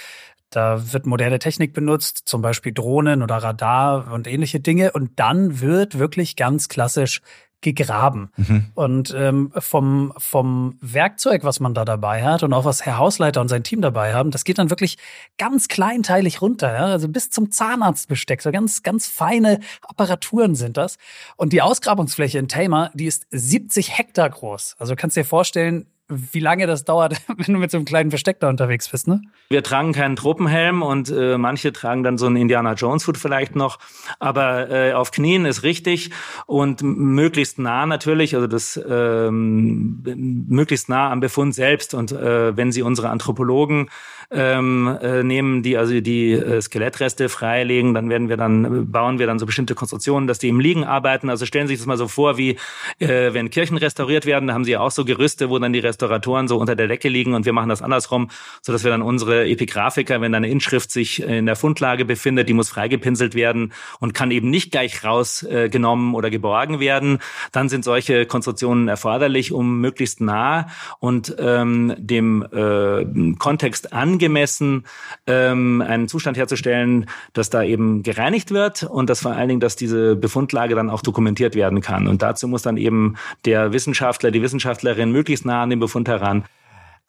Da 0.49 0.91
wird 0.93 1.05
moderne 1.05 1.37
Technik 1.37 1.73
benutzt, 1.73 2.23
zum 2.25 2.41
Beispiel 2.41 2.73
Drohnen 2.73 3.21
oder 3.21 3.37
Radar 3.37 4.11
und 4.11 4.25
ähnliche 4.25 4.59
Dinge. 4.59 4.93
Und 4.93 5.11
dann 5.19 5.61
wird 5.61 5.99
wirklich 5.99 6.35
ganz 6.35 6.69
klassisch 6.69 7.21
gegraben. 7.61 8.31
Mhm. 8.37 8.65
Und 8.73 9.13
ähm, 9.15 9.51
vom, 9.57 10.13
vom 10.17 10.77
Werkzeug, 10.81 11.43
was 11.43 11.59
man 11.59 11.73
da 11.73 11.85
dabei 11.85 12.23
hat 12.23 12.43
und 12.43 12.53
auch 12.53 12.65
was 12.65 12.85
Herr 12.85 12.97
Hausleiter 12.97 13.39
und 13.41 13.47
sein 13.47 13.63
Team 13.63 13.81
dabei 13.81 14.13
haben, 14.13 14.31
das 14.31 14.43
geht 14.43 14.57
dann 14.57 14.69
wirklich 14.69 14.97
ganz 15.37 15.67
kleinteilig 15.67 16.41
runter, 16.41 16.73
ja? 16.73 16.85
also 16.85 17.07
bis 17.07 17.29
zum 17.29 17.51
Zahnarztbesteck. 17.51 18.41
So 18.41 18.51
ganz, 18.51 18.83
ganz 18.83 19.07
feine 19.07 19.59
Apparaturen 19.87 20.55
sind 20.55 20.77
das. 20.77 20.97
Und 21.35 21.53
die 21.53 21.61
Ausgrabungsfläche 21.61 22.39
in 22.39 22.47
Tama, 22.47 22.89
die 22.93 23.05
ist 23.05 23.27
70 23.29 23.97
Hektar 23.97 24.29
groß. 24.29 24.75
Also 24.79 24.95
kannst 24.95 25.15
dir 25.15 25.25
vorstellen, 25.25 25.85
wie 26.11 26.39
lange 26.39 26.67
das 26.67 26.83
dauert, 26.83 27.15
wenn 27.37 27.53
du 27.53 27.59
mit 27.59 27.71
so 27.71 27.77
einem 27.77 27.85
kleinen 27.85 28.11
Versteck 28.11 28.39
da 28.39 28.49
unterwegs 28.49 28.89
bist, 28.89 29.07
ne? 29.07 29.21
Wir 29.49 29.63
tragen 29.63 29.93
keinen 29.93 30.15
Tropenhelm 30.15 30.81
und 30.81 31.09
äh, 31.09 31.37
manche 31.37 31.73
tragen 31.73 32.03
dann 32.03 32.17
so 32.17 32.25
einen 32.25 32.35
Indiana 32.35 32.73
Jones 32.73 33.07
Hut 33.07 33.17
vielleicht 33.17 33.55
noch, 33.55 33.79
aber 34.19 34.69
äh, 34.69 34.93
auf 34.93 35.11
Knien 35.11 35.45
ist 35.45 35.63
richtig 35.63 36.11
und 36.45 36.81
möglichst 36.83 37.59
nah 37.59 37.85
natürlich, 37.85 38.35
also 38.35 38.47
das 38.47 38.79
ähm, 38.87 40.03
möglichst 40.47 40.89
nah 40.89 41.11
am 41.11 41.19
Befund 41.19 41.55
selbst 41.55 41.93
und 41.93 42.11
äh, 42.11 42.55
wenn 42.55 42.71
Sie 42.71 42.81
unsere 42.81 43.09
Anthropologen 43.09 43.89
ähm, 44.31 44.97
äh, 45.01 45.23
nehmen, 45.23 45.61
die 45.61 45.77
also 45.77 45.99
die 45.99 46.31
äh, 46.31 46.61
Skelettreste 46.61 47.27
freilegen, 47.27 47.93
dann 47.93 48.09
werden 48.09 48.29
wir 48.29 48.37
dann 48.37 48.89
bauen 48.89 49.19
wir 49.19 49.27
dann 49.27 49.39
so 49.39 49.45
bestimmte 49.45 49.75
Konstruktionen, 49.75 50.27
dass 50.27 50.39
die 50.39 50.47
im 50.47 50.59
Liegen 50.59 50.85
arbeiten. 50.85 51.29
Also 51.29 51.45
stellen 51.45 51.67
Sie 51.67 51.73
sich 51.73 51.81
das 51.81 51.87
mal 51.87 51.97
so 51.97 52.07
vor, 52.07 52.37
wie 52.37 52.57
äh, 52.99 53.33
wenn 53.33 53.49
Kirchen 53.49 53.77
restauriert 53.77 54.25
werden, 54.25 54.47
da 54.47 54.53
haben 54.53 54.63
sie 54.63 54.71
ja 54.71 54.79
auch 54.79 54.91
so 54.91 55.03
Gerüste, 55.03 55.49
wo 55.49 55.59
dann 55.59 55.73
die 55.73 55.79
Restauratoren 55.79 56.47
so 56.47 56.57
unter 56.57 56.75
der 56.75 56.87
Decke 56.87 57.09
liegen 57.09 57.33
und 57.33 57.45
wir 57.45 57.53
machen 57.53 57.69
das 57.69 57.81
andersrum, 57.81 58.29
so 58.61 58.71
dass 58.71 58.83
wir 58.83 58.91
dann 58.91 59.01
unsere 59.01 59.47
Epigraphiker, 59.47 60.21
wenn 60.21 60.33
eine 60.33 60.49
Inschrift 60.49 60.91
sich 60.91 61.21
in 61.21 61.45
der 61.45 61.57
Fundlage 61.57 62.05
befindet, 62.05 62.47
die 62.47 62.53
muss 62.53 62.69
freigepinselt 62.69 63.35
werden 63.35 63.73
und 63.99 64.13
kann 64.13 64.31
eben 64.31 64.49
nicht 64.49 64.71
gleich 64.71 65.03
rausgenommen 65.03 66.13
äh, 66.13 66.17
oder 66.17 66.29
geborgen 66.29 66.79
werden, 66.79 67.19
dann 67.51 67.67
sind 67.67 67.83
solche 67.83 68.25
Konstruktionen 68.25 68.87
erforderlich, 68.87 69.51
um 69.51 69.81
möglichst 69.81 70.21
nah 70.21 70.67
und 70.99 71.35
ähm, 71.37 71.93
dem 71.97 72.43
äh, 72.43 73.35
Kontext 73.37 73.91
an 73.91 74.20
angemessen 74.21 74.85
ähm, 75.25 75.81
einen 75.81 76.07
Zustand 76.07 76.37
herzustellen, 76.37 77.07
dass 77.33 77.49
da 77.49 77.63
eben 77.63 78.03
gereinigt 78.03 78.51
wird 78.51 78.83
und 78.83 79.09
dass 79.09 79.21
vor 79.21 79.31
allen 79.31 79.47
Dingen, 79.47 79.59
dass 79.59 79.75
diese 79.75 80.15
Befundlage 80.15 80.75
dann 80.75 80.91
auch 80.91 81.01
dokumentiert 81.01 81.55
werden 81.55 81.81
kann. 81.81 82.07
Und 82.07 82.21
dazu 82.21 82.47
muss 82.47 82.61
dann 82.61 82.77
eben 82.77 83.15
der 83.45 83.73
Wissenschaftler, 83.73 84.29
die 84.29 84.43
Wissenschaftlerin 84.43 85.11
möglichst 85.11 85.45
nah 85.45 85.63
an 85.63 85.71
den 85.71 85.79
Befund 85.79 86.07
heran. 86.07 86.43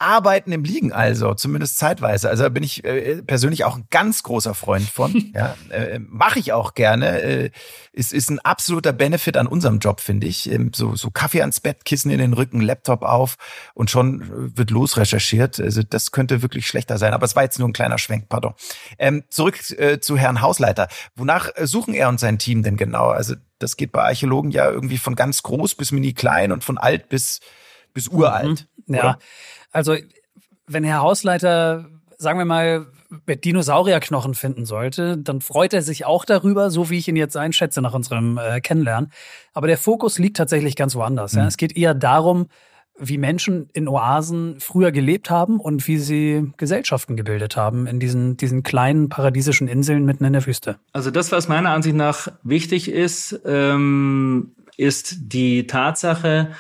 Arbeiten 0.03 0.53
im 0.53 0.65
Liegen 0.65 0.93
also, 0.93 1.35
zumindest 1.35 1.79
zeitweise. 1.79 2.29
Also 2.29 2.43
da 2.43 2.49
bin 2.49 2.63
ich 2.63 2.85
äh, 2.85 3.23
persönlich 3.23 3.65
auch 3.65 3.77
ein 3.77 3.87
ganz 3.91 4.23
großer 4.23 4.55
Freund 4.55 4.89
von. 4.89 5.31
ja, 5.35 5.57
äh, 5.71 5.99
Mache 5.99 6.39
ich 6.39 6.53
auch 6.53 6.75
gerne. 6.75 7.21
Äh, 7.23 7.51
ist, 7.93 8.13
ist 8.13 8.31
ein 8.31 8.39
absoluter 8.41 8.93
Benefit 8.93 9.37
an 9.37 9.47
unserem 9.47 9.79
Job, 9.79 10.01
finde 10.01 10.27
ich. 10.27 10.51
Ähm, 10.51 10.73
so, 10.75 10.97
so 10.97 11.11
Kaffee 11.11 11.41
ans 11.41 11.61
Bett, 11.61 11.85
Kissen 11.85 12.11
in 12.11 12.19
den 12.19 12.33
Rücken, 12.33 12.61
Laptop 12.61 13.03
auf 13.03 13.37
und 13.75 13.91
schon 13.91 14.57
wird 14.57 14.71
losrecherchiert. 14.71 15.61
Also 15.61 15.83
das 15.83 16.11
könnte 16.11 16.43
wirklich 16.43 16.67
schlechter 16.67 16.99
sein. 16.99 17.15
Aber 17.15 17.25
es 17.25 17.37
war 17.37 17.43
jetzt 17.43 17.59
nur 17.59 17.69
ein 17.69 17.73
kleiner 17.73 17.99
Schwenk, 17.99 18.29
pardon. 18.29 18.55
Ähm, 18.99 19.25
zurück 19.31 19.59
äh, 19.79 20.01
zu 20.01 20.17
Herrn 20.17 20.41
Hausleiter. 20.43 20.89
Wonach 21.17 21.51
äh, 21.55 21.67
suchen 21.67 21.95
er 21.95 22.09
und 22.09 22.21
sein 22.21 22.39
Team 22.39 22.63
denn 22.63 22.77
genau? 22.77 23.09
Also 23.09 23.35
das 23.59 23.77
geht 23.77 23.93
bei 23.93 24.03
Archäologen 24.03 24.51
ja 24.51 24.71
irgendwie 24.71 24.99
von 24.99 25.15
ganz 25.15 25.43
groß 25.43 25.75
bis 25.77 25.93
mini 25.93 26.13
klein 26.13 26.53
und 26.53 26.65
von 26.65 26.79
alt 26.79 27.09
bis, 27.09 27.41
bis 27.95 28.09
uralt. 28.09 28.67
Mhm. 28.87 28.95
Ja. 28.95 29.19
Also, 29.73 29.97
wenn 30.66 30.85
Herr 30.85 31.01
Hausleiter, 31.01 31.87
sagen 32.18 32.39
wir 32.39 32.45
mal, 32.45 32.87
Dinosaurierknochen 33.27 34.35
finden 34.35 34.64
sollte, 34.64 35.18
dann 35.18 35.41
freut 35.41 35.75
er 35.75 35.83
sich 35.83 36.07
auch 36.07 36.25
darüber, 36.25 36.70
so 36.70 36.89
wie 36.89 36.99
ich 36.99 37.09
ihn 37.09 37.16
jetzt 37.16 37.37
einschätze 37.37 37.83
nach 37.83 37.95
unserem 37.95 38.39
äh, 38.39 38.61
Kennenlernen. 38.61 39.12
Aber 39.53 39.66
der 39.66 39.77
Fokus 39.77 40.18
liegt 40.18 40.37
tatsächlich 40.37 40.77
ganz 40.77 40.95
woanders. 40.95 41.35
Mhm. 41.35 41.41
Ja. 41.41 41.47
Es 41.47 41.57
geht 41.57 41.77
eher 41.77 41.95
darum, 41.95 42.47
wie 42.99 43.18
Menschen 43.18 43.68
in 43.73 43.89
Oasen 43.89 44.61
früher 44.61 44.93
gelebt 44.93 45.31
haben 45.31 45.61
und 45.61 45.87
wie 45.89 45.99
sie 45.99 46.53
Gesellschaften 46.57 47.16
gebildet 47.16 47.57
haben 47.57 47.87
in 47.87 48.01
diesen, 48.01 48.37
diesen 48.37 48.62
kleinen 48.62 49.09
paradiesischen 49.09 49.66
Inseln 49.66 50.05
mitten 50.05 50.25
in 50.25 50.35
der 50.35 50.47
Wüste. 50.47 50.77
Also 50.93 51.11
das, 51.11 51.33
was 51.33 51.49
meiner 51.49 51.70
Ansicht 51.70 51.97
nach 51.97 52.29
wichtig 52.43 52.91
ist, 52.91 53.41
ähm, 53.45 54.53
ist 54.77 55.16
die 55.20 55.66
Tatsache, 55.66 56.53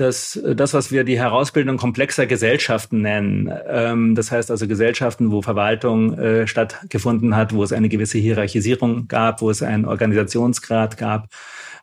dass 0.00 0.36
äh, 0.36 0.54
das, 0.54 0.74
was 0.74 0.90
wir 0.90 1.04
die 1.04 1.18
Herausbildung 1.18 1.76
komplexer 1.76 2.26
Gesellschaften 2.26 3.02
nennen, 3.02 3.52
ähm, 3.68 4.14
das 4.14 4.30
heißt 4.30 4.50
also 4.50 4.66
Gesellschaften, 4.66 5.30
wo 5.30 5.42
Verwaltung 5.42 6.18
äh, 6.18 6.46
stattgefunden 6.46 7.36
hat, 7.36 7.52
wo 7.52 7.62
es 7.62 7.72
eine 7.72 7.88
gewisse 7.88 8.18
Hierarchisierung 8.18 9.08
gab, 9.08 9.42
wo 9.42 9.50
es 9.50 9.62
einen 9.62 9.84
Organisationsgrad 9.84 10.96
gab, 10.96 11.28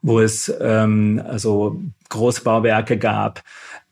wo 0.02 0.20
es 0.20 0.54
ähm, 0.60 1.22
also 1.28 1.82
Großbauwerke 2.10 2.98
gab, 2.98 3.44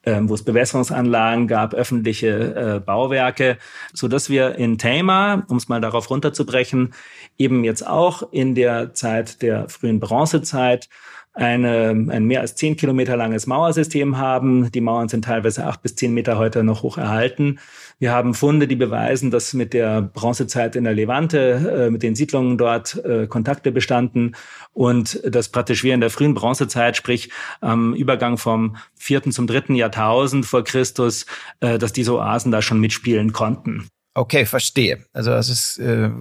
ähm, 0.06 0.30
wo 0.30 0.34
es 0.34 0.44
Bewässerungsanlagen 0.44 1.48
gab, 1.48 1.74
öffentliche 1.74 2.30
äh, 2.56 2.80
Bauwerke, 2.80 3.58
so 3.94 4.08
dass 4.08 4.30
wir 4.30 4.56
in 4.56 4.78
Thema, 4.78 5.46
um 5.48 5.58
es 5.58 5.70
mal 5.70 5.82
darauf 5.82 6.10
runterzubrechen, 6.10 6.94
eben 7.38 7.64
jetzt 7.64 7.86
auch 7.86 8.32
in 8.32 8.56
der 8.56 8.94
Zeit 8.94 9.42
der 9.42 9.70
frühen 9.70 10.00
Bronzezeit 10.00 10.90
eine, 11.34 11.90
ein 11.90 12.26
mehr 12.26 12.42
als 12.42 12.56
zehn 12.56 12.76
Kilometer 12.76 13.18
langes 13.18 13.48
Mauersystem 13.48 14.18
haben. 14.18 14.72
Die 14.72 14.82
Mauern 14.82 15.10
sind 15.10 15.26
teilweise 15.26 15.66
acht 15.66 15.82
bis 15.82 15.96
zehn 15.96 16.14
Meter 16.14 16.38
heute 16.38 16.64
noch 16.64 16.84
hoch 16.84 16.98
erhalten. 16.98 17.60
Wir 17.98 18.12
haben 18.12 18.34
Funde, 18.34 18.68
die 18.68 18.76
beweisen, 18.76 19.32
dass 19.32 19.54
mit 19.54 19.74
der 19.74 20.02
Bronzezeit 20.02 20.76
in 20.76 20.84
der 20.84 20.94
Levante, 20.94 21.86
äh, 21.88 21.90
mit 21.90 22.04
den 22.04 22.16
Siedlungen 22.16 22.58
dort 22.58 23.04
äh, 23.04 23.28
Kontakte 23.28 23.72
bestanden 23.72 24.36
und 24.74 25.22
dass 25.26 25.50
praktisch 25.50 25.84
wir 25.84 25.94
in 25.94 26.02
der 26.02 26.10
frühen 26.12 26.34
Bronzezeit, 26.36 26.98
sprich 26.98 27.32
am 27.62 27.96
Übergang 27.96 28.38
vom 28.38 28.76
vierten 28.96 29.32
zum 29.32 29.48
dritten 29.48 29.76
Jahrtausend 29.76 30.46
vor 30.46 30.64
Christus, 30.64 31.26
äh, 31.62 31.80
dass 31.80 31.94
diese 31.94 32.14
Oasen 32.14 32.52
da 32.52 32.62
schon 32.62 32.80
mitspielen 32.80 33.34
konnten. 33.34 33.88
Okay, 34.14 34.46
verstehe. 34.46 35.06
Also 35.14 35.32
das 35.32 35.50
ist 35.50 35.80
äh, 35.80 36.12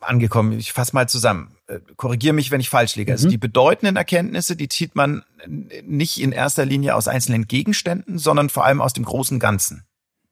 angekommen. 0.00 0.52
Ich 0.52 0.72
fasse 0.72 0.94
mal 0.94 1.08
zusammen. 1.08 1.55
Äh, 1.68 1.80
korrigiere 1.96 2.34
mich, 2.34 2.50
wenn 2.50 2.60
ich 2.60 2.68
falsch 2.68 2.96
liege. 2.96 3.12
Also 3.12 3.22
mhm. 3.22 3.26
Also 3.26 3.30
die 3.32 3.38
bedeutenden 3.38 3.96
Erkenntnisse, 3.96 4.56
die 4.56 4.68
zieht 4.68 4.94
man 4.94 5.24
nicht 5.46 6.20
in 6.20 6.32
erster 6.32 6.64
Linie 6.64 6.94
aus 6.94 7.08
einzelnen 7.08 7.46
Gegenständen, 7.46 8.18
sondern 8.18 8.50
vor 8.50 8.64
allem 8.64 8.80
aus 8.80 8.92
dem 8.92 9.04
großen 9.04 9.38
Ganzen. 9.38 9.84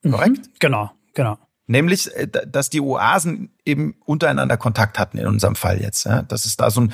Mhm. 0.02 0.10
Korrekt? 0.12 0.38
Mhm. 0.38 0.52
Genau, 0.60 0.90
genau. 1.14 1.38
Nämlich, 1.66 2.14
äh, 2.14 2.28
dass 2.28 2.70
die 2.70 2.80
Oasen 2.80 3.50
eben 3.64 3.96
untereinander 4.04 4.56
Kontakt 4.56 4.98
hatten 4.98 5.18
in 5.18 5.26
unserem 5.26 5.56
Fall 5.56 5.80
jetzt. 5.80 6.04
Ja? 6.04 6.22
Dass 6.22 6.44
es 6.44 6.56
da 6.56 6.70
so 6.70 6.82
ein 6.82 6.92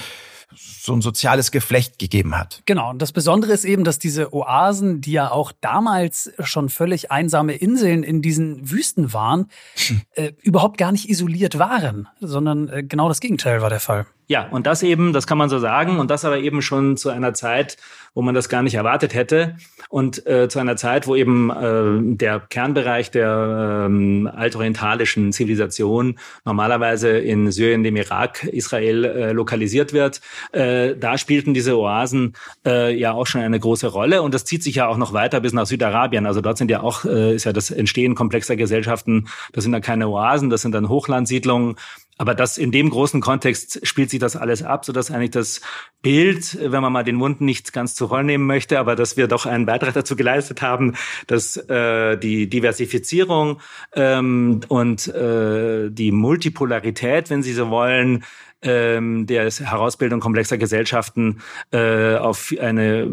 so 0.56 0.92
ein 0.94 1.00
soziales 1.00 1.52
Geflecht 1.52 1.98
gegeben 1.98 2.36
hat. 2.36 2.62
Genau. 2.66 2.90
Und 2.90 3.00
das 3.00 3.12
Besondere 3.12 3.52
ist 3.52 3.64
eben, 3.64 3.84
dass 3.84 3.98
diese 3.98 4.34
Oasen, 4.34 5.00
die 5.00 5.12
ja 5.12 5.30
auch 5.30 5.52
damals 5.60 6.32
schon 6.40 6.68
völlig 6.68 7.10
einsame 7.10 7.54
Inseln 7.54 8.02
in 8.02 8.20
diesen 8.20 8.70
Wüsten 8.70 9.12
waren, 9.12 9.46
hm. 9.76 10.02
äh, 10.14 10.32
überhaupt 10.42 10.78
gar 10.78 10.92
nicht 10.92 11.08
isoliert 11.08 11.58
waren, 11.58 12.08
sondern 12.20 12.68
äh, 12.68 12.82
genau 12.82 13.08
das 13.08 13.20
Gegenteil 13.20 13.62
war 13.62 13.70
der 13.70 13.80
Fall. 13.80 14.06
Ja, 14.30 14.46
und 14.48 14.68
das 14.68 14.84
eben, 14.84 15.12
das 15.12 15.26
kann 15.26 15.38
man 15.38 15.48
so 15.48 15.58
sagen, 15.58 15.98
und 15.98 16.08
das 16.08 16.24
aber 16.24 16.38
eben 16.38 16.62
schon 16.62 16.96
zu 16.96 17.10
einer 17.10 17.34
Zeit, 17.34 17.76
wo 18.14 18.22
man 18.22 18.32
das 18.32 18.48
gar 18.48 18.62
nicht 18.62 18.74
erwartet 18.74 19.12
hätte 19.12 19.56
und 19.88 20.24
äh, 20.24 20.48
zu 20.48 20.60
einer 20.60 20.76
Zeit, 20.76 21.08
wo 21.08 21.16
eben 21.16 21.50
äh, 21.50 22.16
der 22.16 22.38
Kernbereich 22.38 23.10
der 23.10 23.88
äh, 23.90 24.28
altorientalischen 24.28 25.32
Zivilisation 25.32 26.16
normalerweise 26.44 27.08
in 27.18 27.50
Syrien, 27.50 27.82
dem 27.82 27.96
Irak, 27.96 28.44
Israel 28.44 29.04
äh, 29.04 29.32
lokalisiert 29.32 29.92
wird. 29.92 30.20
Äh, 30.52 30.94
da 30.94 31.18
spielten 31.18 31.52
diese 31.52 31.76
Oasen 31.76 32.34
äh, 32.64 32.96
ja 32.96 33.10
auch 33.10 33.26
schon 33.26 33.40
eine 33.40 33.58
große 33.58 33.88
Rolle 33.88 34.22
und 34.22 34.32
das 34.32 34.44
zieht 34.44 34.62
sich 34.62 34.76
ja 34.76 34.86
auch 34.86 34.96
noch 34.96 35.12
weiter 35.12 35.40
bis 35.40 35.52
nach 35.52 35.66
Südarabien. 35.66 36.26
Also 36.26 36.40
dort 36.40 36.56
sind 36.56 36.70
ja 36.70 36.84
auch, 36.84 37.04
äh, 37.04 37.34
ist 37.34 37.46
ja 37.46 37.52
das 37.52 37.72
Entstehen 37.72 38.14
komplexer 38.14 38.54
Gesellschaften, 38.54 39.26
das 39.52 39.64
sind 39.64 39.72
ja 39.72 39.80
keine 39.80 40.08
Oasen, 40.08 40.50
das 40.50 40.62
sind 40.62 40.70
dann 40.70 40.88
Hochlandsiedlungen 40.88 41.74
aber 42.20 42.34
das 42.34 42.58
in 42.58 42.70
dem 42.70 42.90
großen 42.90 43.22
Kontext 43.22 43.80
spielt 43.82 44.10
sich 44.10 44.20
das 44.20 44.36
alles 44.36 44.62
ab, 44.62 44.84
so 44.84 44.92
dass 44.92 45.10
eigentlich 45.10 45.30
das 45.30 45.62
Bild, 46.02 46.58
wenn 46.60 46.82
man 46.82 46.92
mal 46.92 47.02
den 47.02 47.14
Mund 47.14 47.40
nicht 47.40 47.72
ganz 47.72 47.94
zu 47.94 48.08
voll 48.08 48.24
nehmen 48.24 48.44
möchte, 48.44 48.78
aber 48.78 48.94
dass 48.94 49.16
wir 49.16 49.26
doch 49.26 49.46
einen 49.46 49.64
Beitrag 49.64 49.94
dazu 49.94 50.16
geleistet 50.16 50.60
haben, 50.60 50.96
dass 51.28 51.56
äh, 51.56 52.18
die 52.18 52.46
Diversifizierung 52.46 53.62
ähm, 53.94 54.60
und 54.68 55.08
äh, 55.08 55.88
die 55.88 56.12
Multipolarität, 56.12 57.30
wenn 57.30 57.42
Sie 57.42 57.54
so 57.54 57.70
wollen, 57.70 58.22
ähm, 58.60 59.26
der 59.26 59.50
Herausbildung 59.50 60.20
komplexer 60.20 60.58
Gesellschaften 60.58 61.40
äh, 61.72 62.16
auf 62.16 62.52
eine 62.60 63.08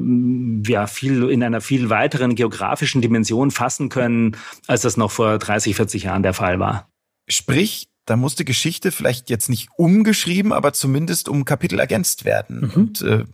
ja 0.67 0.85
viel 0.85 1.29
in 1.29 1.43
einer 1.43 1.61
viel 1.61 1.89
weiteren 1.89 2.35
geografischen 2.35 3.01
Dimension 3.01 3.51
fassen 3.51 3.87
können, 3.87 4.35
als 4.67 4.81
das 4.81 4.97
noch 4.97 5.11
vor 5.11 5.37
30, 5.37 5.77
40 5.77 6.03
Jahren 6.03 6.23
der 6.23 6.33
Fall 6.33 6.59
war. 6.59 6.89
Sprich, 7.29 7.87
da 8.07 8.15
musste 8.15 8.45
Geschichte 8.45 8.91
vielleicht 8.91 9.29
jetzt 9.29 9.49
nicht 9.49 9.69
umgeschrieben, 9.75 10.53
aber 10.53 10.73
zumindest 10.73 11.29
um 11.29 11.45
Kapitel 11.45 11.77
ergänzt 11.77 12.25
werden. 12.25 12.61
Mhm. 12.61 12.71
Und 12.73 13.01
äh, 13.01 13.25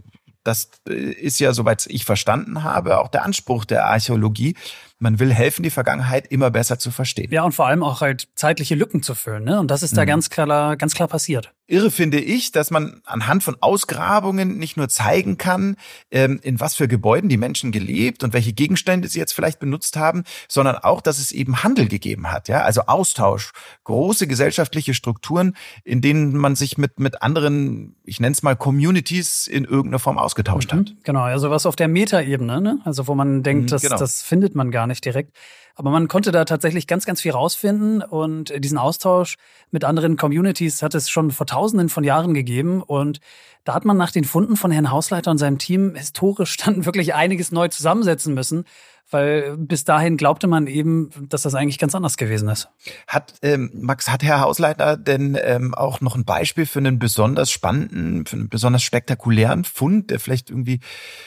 das 0.43 0.71
äh, 0.89 0.93
ist 0.93 1.39
ja, 1.39 1.53
soweit 1.53 1.86
ich 1.88 2.05
verstanden 2.05 2.63
habe, 2.63 2.99
auch 2.99 3.07
der 3.07 3.24
Anspruch 3.24 3.65
der 3.65 3.86
Archäologie, 3.86 4.55
man 5.00 5.20
will 5.20 5.34
helfen, 5.34 5.64
die 5.64 5.70
Vergangenheit 5.70 6.28
immer 6.28 6.50
besser 6.52 6.80
zu 6.80 6.91
verstehen. 6.91 7.32
Ja, 7.32 7.44
und 7.44 7.54
vor 7.54 7.68
allem 7.68 7.84
auch 7.84 8.02
halt 8.02 8.30
zeitliche 8.36 8.76
Lücken 8.76 9.04
zu 9.04 9.16
füllen. 9.16 9.44
Ne? 9.44 9.60
Und 9.60 9.70
das 9.70 9.84
ist 9.84 9.98
da 9.98 10.04
mhm. 10.04 10.08
ganz 10.08 10.30
klar, 10.30 10.78
ganz 10.78 10.94
klar 10.94 11.08
passiert. 11.08 11.54
Irre 11.68 11.91
finde 11.91 12.20
ich, 12.20 12.52
dass 12.52 12.72
man 12.72 13.02
anhand 13.06 13.41
von 13.41 13.56
Ausgrabungen 13.62 14.58
nicht 14.58 14.76
nur 14.76 14.89
zeigen 14.89 15.38
kann, 15.38 15.78
ähm, 16.12 16.39
in 16.44 16.60
was 16.60 16.76
für 16.76 16.89
Gebäuden 16.89 17.30
die 17.30 17.38
Menschen 17.38 17.72
gelebt 17.72 18.24
und 18.24 18.34
welche 18.34 18.52
Gegenstände 18.52 19.08
sie 19.08 19.20
jetzt 19.20 19.34
vielleicht 19.34 19.60
benutzt 19.60 19.96
haben, 19.96 20.24
sondern 20.50 20.76
auch, 20.76 21.02
dass 21.02 21.20
es 21.20 21.32
eben 21.32 21.64
Handel 21.64 21.88
gegeben 21.88 22.32
hat. 22.32 22.50
Ja, 22.50 22.64
also 22.64 22.82
Austausch, 22.82 23.54
große 23.86 24.28
gesellschaftliche 24.28 24.94
Strukturen, 24.94 25.56
in 25.86 26.02
denen 26.02 26.36
man 26.36 26.56
sich 26.56 26.78
mit 26.78 27.00
mit 27.00 27.22
anderen, 27.22 27.96
ich 28.04 28.20
nenne 28.20 28.34
es 28.34 28.44
mal 28.44 28.56
Communities 28.56 29.48
in 29.48 29.64
irgendeiner 29.64 30.00
Form 30.00 30.18
ausgetauscht 30.18 30.74
mhm. 30.74 30.80
hat. 30.80 30.96
Genau, 31.04 31.22
also 31.22 31.50
was 31.50 31.66
auf 31.66 31.78
der 31.78 31.88
Metaebene, 31.88 32.60
ne? 32.60 32.80
also 32.84 33.08
wo 33.08 33.16
man 33.16 33.41
denkt, 33.41 33.64
mhm, 33.64 33.68
das, 33.68 33.82
genau. 33.82 33.98
das 33.98 34.22
findet 34.22 34.54
man 34.54 34.70
gar 34.70 34.82
nicht 34.88 35.03
nicht 35.03 35.05
direkt. 35.05 35.36
Aber 35.75 35.89
man 35.89 36.07
konnte 36.07 36.31
da 36.31 36.45
tatsächlich 36.45 36.88
ganz, 36.88 37.05
ganz 37.05 37.21
viel 37.21 37.31
rausfinden 37.31 38.01
und 38.03 38.53
diesen 38.63 38.77
Austausch 38.77 39.38
mit 39.71 39.84
anderen 39.84 40.17
Communities 40.17 40.84
hat 40.84 40.93
es 40.93 41.09
schon 41.09 41.31
vor 41.31 41.47
tausenden 41.47 41.89
von 41.89 42.03
Jahren 42.03 42.34
gegeben 42.34 42.81
und 42.84 43.19
da 43.63 43.73
hat 43.73 43.86
man 43.86 43.97
nach 43.97 44.11
den 44.11 44.23
Funden 44.23 44.55
von 44.55 44.71
Herrn 44.71 44.91
Hausleiter 44.91 45.31
und 45.31 45.39
seinem 45.39 45.57
Team 45.57 45.95
historisch 45.95 46.57
dann 46.63 46.86
wirklich 46.86 47.15
einiges 47.15 47.51
neu 47.51 47.67
zusammensetzen 47.67 48.34
müssen 48.34 48.65
weil 49.12 49.58
bis 49.58 49.84
dahin 49.84 50.18
glaubte 50.18 50.47
man 50.47 50.68
eben, 50.68 51.10
dass 51.30 51.43
das 51.43 51.56
eigentlich 51.56 51.80
ganz 51.80 51.95
anders 51.95 52.18
gewesen 52.18 52.49
ist. 52.49 52.70
Hat 53.08 53.34
ähm, 53.41 53.72
Max, 53.74 54.10
hat 54.10 54.24
Herr 54.24 54.41
Hausleiter 54.41 54.97
denn 54.97 55.38
ähm, 55.41 55.74
auch 55.74 56.01
noch 56.01 56.16
ein 56.16 56.26
Beispiel 56.26 56.66
für 56.66 56.80
einen 56.80 56.99
besonders 56.99 57.51
spannenden, 57.51 58.26
für 58.26 58.36
einen 58.36 58.49
besonders 58.49 58.84
spektakulären 58.84 59.64
Fund, 59.64 60.10
der 60.10 60.20
vielleicht 60.20 60.49
irgendwie 60.49 60.80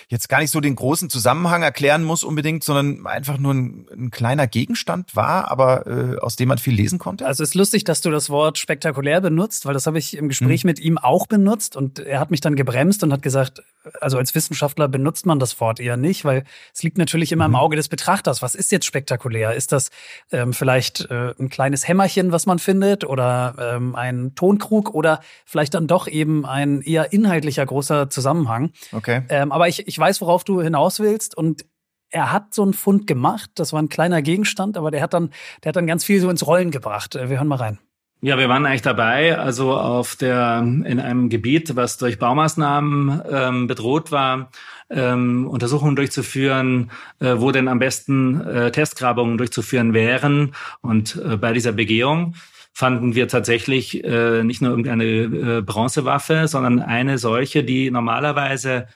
jetzt 0.08 0.28
gar 0.28 0.40
nicht 0.40 0.50
so 0.50 0.60
den 0.60 0.76
großen 0.76 1.10
Zusammenhang 1.10 1.62
erklären 1.62 2.02
muss 2.02 2.24
unbedingt, 2.24 2.64
sondern 2.64 3.06
einfach 3.06 3.38
nur 3.38 3.54
ein, 3.54 3.86
ein 3.92 4.10
kleiner 4.10 4.46
Gegenstand 4.46 5.14
war, 5.14 5.50
aber 5.50 5.86
äh, 5.86 6.18
aus 6.18 6.36
dem 6.36 6.48
man 6.48 6.58
viel 6.58 6.74
lesen 6.74 6.98
konnte? 6.98 7.26
Also 7.26 7.42
es 7.42 7.50
ist 7.50 7.54
lustig, 7.54 7.84
dass 7.84 8.00
du 8.00 8.10
das 8.10 8.30
Wort 8.30 8.58
spektakulär 8.58 9.20
benutzt, 9.20 9.66
weil 9.66 9.74
das 9.74 9.86
habe 9.86 9.98
ich 9.98 10.16
im 10.16 10.28
Gespräch 10.28 10.62
hm. 10.62 10.68
mit 10.68 10.80
ihm 10.80 10.98
auch 10.98 11.26
benutzt 11.26 11.76
und 11.76 11.98
er 12.00 12.20
hat 12.20 12.30
mich 12.30 12.40
dann 12.40 12.56
gebremst 12.56 13.02
und 13.02 13.12
hat 13.12 13.22
gesagt, 13.22 13.62
also 14.00 14.18
als 14.18 14.34
Wissenschaftler 14.34 14.88
benutzt 14.88 15.26
man 15.26 15.38
das 15.38 15.60
Wort 15.60 15.80
eher 15.80 15.96
nicht, 15.96 16.24
weil 16.24 16.44
es 16.74 16.82
liegt 16.82 16.98
natürlich 16.98 17.32
immer 17.32 17.48
mhm. 17.48 17.54
im 17.54 17.60
Auge 17.60 17.65
des 17.74 17.88
Betrachters. 17.88 18.42
Was 18.42 18.54
ist 18.54 18.70
jetzt 18.70 18.86
spektakulär? 18.86 19.54
Ist 19.54 19.72
das 19.72 19.90
ähm, 20.30 20.52
vielleicht 20.52 21.10
äh, 21.10 21.34
ein 21.40 21.48
kleines 21.48 21.88
Hämmerchen, 21.88 22.30
was 22.30 22.46
man 22.46 22.60
findet, 22.60 23.04
oder 23.04 23.56
ähm, 23.58 23.96
ein 23.96 24.36
Tonkrug 24.36 24.94
oder 24.94 25.20
vielleicht 25.44 25.74
dann 25.74 25.88
doch 25.88 26.06
eben 26.06 26.46
ein 26.46 26.82
eher 26.82 27.12
inhaltlicher 27.12 27.66
großer 27.66 28.08
Zusammenhang? 28.10 28.70
Okay. 28.92 29.22
Ähm, 29.28 29.50
aber 29.50 29.66
ich, 29.66 29.88
ich 29.88 29.98
weiß, 29.98 30.20
worauf 30.20 30.44
du 30.44 30.62
hinaus 30.62 31.00
willst 31.00 31.36
und 31.36 31.64
er 32.10 32.32
hat 32.32 32.54
so 32.54 32.62
einen 32.62 32.72
Fund 32.72 33.06
gemacht. 33.06 33.50
Das 33.56 33.72
war 33.72 33.82
ein 33.82 33.88
kleiner 33.88 34.22
Gegenstand, 34.22 34.76
aber 34.76 34.90
der 34.90 35.02
hat 35.02 35.12
dann, 35.12 35.30
der 35.64 35.70
hat 35.70 35.76
dann 35.76 35.86
ganz 35.86 36.04
viel 36.04 36.20
so 36.20 36.30
ins 36.30 36.46
Rollen 36.46 36.70
gebracht. 36.70 37.16
Äh, 37.16 37.30
wir 37.30 37.38
hören 37.38 37.48
mal 37.48 37.56
rein. 37.56 37.78
Ja, 38.22 38.38
wir 38.38 38.48
waren 38.48 38.64
eigentlich 38.64 38.82
dabei, 38.82 39.38
also 39.38 39.74
auf 39.76 40.16
der 40.16 40.60
in 40.60 41.00
einem 41.00 41.28
Gebiet, 41.28 41.76
was 41.76 41.98
durch 41.98 42.18
Baumaßnahmen 42.18 43.22
ähm, 43.30 43.66
bedroht 43.66 44.10
war, 44.10 44.50
ähm, 44.88 45.46
Untersuchungen 45.46 45.96
durchzuführen, 45.96 46.90
äh, 47.20 47.34
wo 47.36 47.50
denn 47.50 47.68
am 47.68 47.78
besten 47.78 48.40
äh, 48.40 48.72
Testgrabungen 48.72 49.36
durchzuführen 49.36 49.92
wären. 49.92 50.54
Und 50.80 51.16
äh, 51.16 51.36
bei 51.36 51.52
dieser 51.52 51.72
Begehung 51.72 52.34
fanden 52.72 53.14
wir 53.14 53.28
tatsächlich 53.28 54.02
äh, 54.02 54.42
nicht 54.44 54.62
nur 54.62 54.70
irgendeine 54.70 55.04
äh, 55.04 55.62
Bronzewaffe, 55.62 56.48
sondern 56.48 56.80
eine 56.80 57.18
solche, 57.18 57.64
die 57.64 57.90
normalerweise 57.90 58.88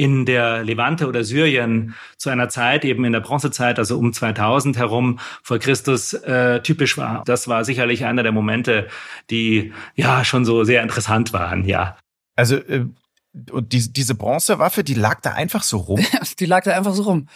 in 0.00 0.24
der 0.24 0.64
Levante 0.64 1.06
oder 1.06 1.24
Syrien 1.24 1.94
zu 2.16 2.30
einer 2.30 2.48
Zeit, 2.48 2.86
eben 2.86 3.04
in 3.04 3.12
der 3.12 3.20
Bronzezeit, 3.20 3.78
also 3.78 3.98
um 3.98 4.14
2000 4.14 4.78
herum 4.78 5.18
vor 5.42 5.58
Christus, 5.58 6.14
äh, 6.14 6.62
typisch 6.62 6.96
war. 6.96 7.22
Das 7.26 7.48
war 7.48 7.66
sicherlich 7.66 8.06
einer 8.06 8.22
der 8.22 8.32
Momente, 8.32 8.88
die 9.28 9.74
ja 9.96 10.24
schon 10.24 10.46
so 10.46 10.64
sehr 10.64 10.82
interessant 10.82 11.34
waren, 11.34 11.66
ja. 11.66 11.98
Also 12.34 12.56
äh, 12.56 12.86
und 13.50 13.74
die, 13.74 13.92
diese 13.92 14.14
Bronzewaffe, 14.14 14.82
die 14.84 14.94
lag 14.94 15.20
da 15.20 15.32
einfach 15.32 15.62
so 15.62 15.76
rum? 15.76 16.00
die 16.40 16.46
lag 16.46 16.64
da 16.64 16.74
einfach 16.74 16.94
so 16.94 17.02
rum. 17.02 17.28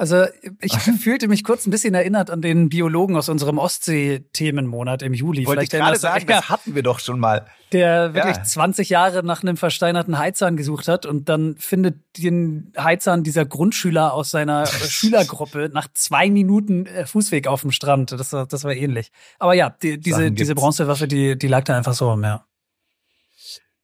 Also 0.00 0.24
ich 0.62 0.72
fühlte 0.78 1.28
mich 1.28 1.44
kurz 1.44 1.66
ein 1.66 1.70
bisschen 1.70 1.92
erinnert 1.92 2.30
an 2.30 2.40
den 2.40 2.70
Biologen 2.70 3.16
aus 3.16 3.28
unserem 3.28 3.58
Ostsee-Themenmonat 3.58 5.02
im 5.02 5.12
Juli. 5.12 5.44
Wollte 5.44 5.60
Vielleicht 5.60 5.74
ich 5.74 5.78
gerade 5.78 5.98
sagen, 5.98 6.26
das 6.26 6.48
hatten 6.48 6.74
wir 6.74 6.82
doch 6.82 7.00
schon 7.00 7.20
mal. 7.20 7.44
Der 7.72 8.14
wirklich 8.14 8.38
ja. 8.38 8.42
20 8.42 8.88
Jahre 8.88 9.22
nach 9.22 9.42
einem 9.42 9.58
versteinerten 9.58 10.16
Heizahn 10.16 10.56
gesucht 10.56 10.88
hat 10.88 11.04
und 11.04 11.28
dann 11.28 11.54
findet 11.58 11.98
den 12.16 12.72
Heizahn 12.78 13.24
dieser 13.24 13.44
Grundschüler 13.44 14.14
aus 14.14 14.30
seiner 14.30 14.64
Schülergruppe 14.88 15.68
nach 15.70 15.88
zwei 15.92 16.30
Minuten 16.30 16.86
äh, 16.86 17.04
Fußweg 17.04 17.46
auf 17.46 17.60
dem 17.60 17.70
Strand. 17.70 18.12
Das 18.12 18.32
war, 18.32 18.46
das 18.46 18.64
war 18.64 18.72
ähnlich. 18.72 19.12
Aber 19.38 19.52
ja, 19.52 19.68
die, 19.82 20.00
diese, 20.00 20.32
diese 20.32 20.54
Bronzewaffe, 20.54 21.08
die, 21.08 21.38
die 21.38 21.46
lag 21.46 21.64
da 21.64 21.76
einfach 21.76 21.92
so 21.92 22.10
rum, 22.10 22.24
ja. 22.24 22.46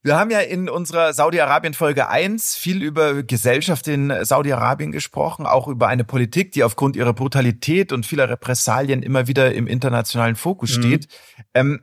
Wir 0.06 0.16
haben 0.16 0.30
ja 0.30 0.38
in 0.38 0.68
unserer 0.68 1.12
Saudi-Arabien-Folge 1.12 2.08
1 2.08 2.54
viel 2.54 2.80
über 2.80 3.24
Gesellschaft 3.24 3.88
in 3.88 4.12
Saudi-Arabien 4.22 4.92
gesprochen, 4.92 5.46
auch 5.46 5.66
über 5.66 5.88
eine 5.88 6.04
Politik, 6.04 6.52
die 6.52 6.62
aufgrund 6.62 6.94
ihrer 6.94 7.12
Brutalität 7.12 7.90
und 7.90 8.06
vieler 8.06 8.28
Repressalien 8.28 9.02
immer 9.02 9.26
wieder 9.26 9.52
im 9.52 9.66
internationalen 9.66 10.36
Fokus 10.36 10.76
mhm. 10.76 10.80
steht. 10.80 11.08
Ähm, 11.54 11.82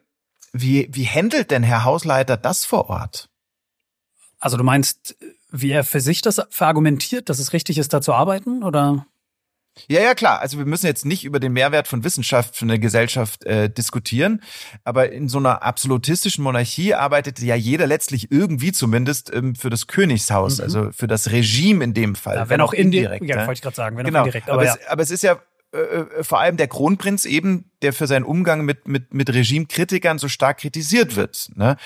wie, 0.54 0.88
wie 0.90 1.06
handelt 1.06 1.52
denn 1.52 1.64
Herr 1.64 1.84
Hausleiter 1.84 2.38
das 2.38 2.64
vor 2.64 2.90
Ort? 2.90 3.28
Also 4.40 4.56
du 4.56 4.64
meinst, 4.64 5.18
wie 5.52 5.72
er 5.72 5.84
für 5.84 6.00
sich 6.00 6.22
das 6.22 6.42
verargumentiert, 6.50 7.28
dass 7.28 7.40
es 7.40 7.52
richtig 7.52 7.78
ist, 7.78 7.92
da 7.92 8.00
zu 8.00 8.14
arbeiten, 8.14 8.64
oder? 8.64 9.06
Ja, 9.88 10.02
ja, 10.02 10.14
klar. 10.14 10.40
Also 10.40 10.58
wir 10.58 10.66
müssen 10.66 10.86
jetzt 10.86 11.06
nicht 11.06 11.26
über 11.26 11.40
den 11.40 11.54
Mehrwert 11.54 11.88
von 11.88 12.04
Wissenschaft 12.04 12.56
für 12.56 12.66
eine 12.66 12.80
Gesellschaft 12.80 13.44
äh, 13.46 13.70
diskutieren, 13.70 14.42
aber 14.84 15.12
in 15.12 15.28
so 15.28 15.40
einer 15.40 15.64
absolutistischen 15.64 16.44
Monarchie 16.44 16.94
arbeitet 16.94 17.40
ja 17.40 17.56
jeder 17.56 17.88
letztlich 17.88 18.32
irgendwie 18.32 18.72
zumindest 18.72 19.34
ähm, 19.34 19.56
für 19.56 19.70
das 19.70 19.88
Königshaus, 19.88 20.58
mhm. 20.58 20.64
also 20.64 20.92
für 20.92 21.08
das 21.08 21.32
Regime 21.32 21.84
in 21.84 21.94
dem 21.94 22.16
Fall. 22.16 22.36
Ja, 22.36 22.50
wenn, 22.50 22.62
auch 22.62 22.74
indirekt. 22.74 23.26
Ja, 23.26 23.36
ne? 23.36 23.48
wollte 23.48 23.58
ich 23.58 23.62
gerade 23.62 23.76
sagen, 23.76 23.98
wenn 23.98 24.06
genau. 24.06 24.22
auch 24.22 24.26
indirekt. 24.26 24.50
Aber, 24.50 24.62
aber, 24.62 24.66
ja. 24.66 24.76
es, 24.80 24.88
aber 24.88 25.02
es 25.02 25.12
ist 25.12 25.24
ja 25.24 25.40
äh, 25.74 25.78
äh, 25.78 26.24
vor 26.24 26.40
allem 26.40 26.56
der 26.56 26.68
Kronprinz 26.68 27.26
eben, 27.26 27.72
der 27.82 27.94
für 27.94 28.06
seinen 28.06 28.26
Umgang 28.26 28.64
mit, 28.64 28.88
mit, 28.88 29.14
mit 29.14 29.34
Regimekritikern 29.34 30.20
so 30.20 30.28
stark 30.28 30.60
kritisiert 30.60 31.16
wird. 31.16 31.50
Ne? 31.56 31.78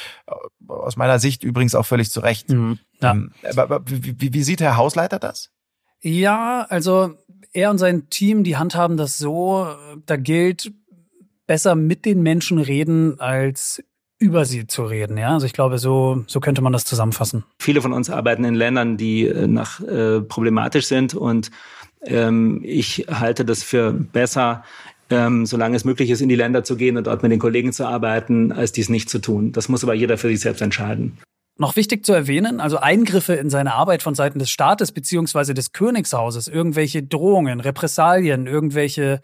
Aus 0.68 0.98
meiner 0.98 1.20
Sicht 1.20 1.44
übrigens 1.44 1.74
auch 1.74 1.86
völlig 1.86 2.12
zu 2.12 2.20
Recht. 2.20 2.50
Mhm. 2.50 2.80
Ja. 3.02 3.12
Ähm, 3.12 3.32
aber, 3.50 3.64
aber 3.64 3.82
wie, 3.86 4.34
wie 4.34 4.44
sieht 4.44 4.60
Herr 4.60 4.76
Hausleiter 4.76 5.20
das? 5.20 5.52
Ja, 6.02 6.66
also 6.70 7.16
er 7.58 7.72
und 7.72 7.80
sein 7.80 8.10
Team, 8.10 8.44
die 8.44 8.56
handhaben 8.56 8.98
das 8.98 9.18
so, 9.18 9.68
da 10.06 10.16
gilt 10.16 10.72
besser 11.48 11.76
mit 11.76 12.06
den 12.06 12.22
Menschen 12.22 12.60
reden, 12.60 13.20
als 13.20 13.84
über 14.20 14.46
sie 14.46 14.68
zu 14.68 14.84
reden. 14.84 15.18
Ja, 15.18 15.34
also 15.34 15.46
ich 15.46 15.54
glaube, 15.54 15.80
so, 15.80 16.24
so 16.28 16.40
könnte 16.40 16.62
man 16.62 16.74
das 16.74 16.86
zusammenfassen. 16.86 17.44
Viele 17.60 17.82
von 17.82 17.94
uns 17.94 18.10
arbeiten 18.10 18.44
in 18.44 18.56
Ländern, 18.56 18.98
die 18.98 19.28
äh, 19.28 19.48
nach 19.48 19.80
äh, 19.82 20.22
problematisch 20.22 20.86
sind 20.86 21.16
und 21.16 21.52
ähm, 22.04 22.62
ich 22.64 23.08
halte 23.10 23.44
das 23.44 23.64
für 23.64 23.92
besser, 23.92 24.64
ähm, 25.10 25.46
solange 25.46 25.76
es 25.76 25.86
möglich 25.86 26.10
ist, 26.10 26.22
in 26.22 26.30
die 26.30 26.36
Länder 26.36 26.64
zu 26.64 26.78
gehen 26.78 26.98
und 26.98 27.08
dort 27.08 27.24
mit 27.24 27.32
den 27.32 27.40
Kollegen 27.40 27.74
zu 27.74 27.88
arbeiten, 27.88 28.52
als 28.52 28.72
dies 28.72 28.90
nicht 28.90 29.10
zu 29.10 29.20
tun. 29.20 29.52
Das 29.52 29.70
muss 29.70 29.84
aber 29.84 29.94
jeder 29.94 30.18
für 30.18 30.28
sich 30.28 30.42
selbst 30.42 30.62
entscheiden. 30.62 31.18
Noch 31.58 31.76
wichtig 31.76 32.06
zu 32.06 32.14
erwähnen, 32.14 32.60
also 32.60 32.78
Eingriffe 32.78 33.34
in 33.34 33.50
seine 33.50 33.74
Arbeit 33.74 34.04
von 34.04 34.14
Seiten 34.14 34.40
des 34.40 34.50
Staates 34.50 34.92
beziehungsweise 34.92 35.54
des 35.54 35.72
Königshauses, 35.72 36.48
irgendwelche 36.48 37.02
Drohungen, 37.02 37.60
Repressalien, 37.60 38.46
irgendwelche 38.46 39.22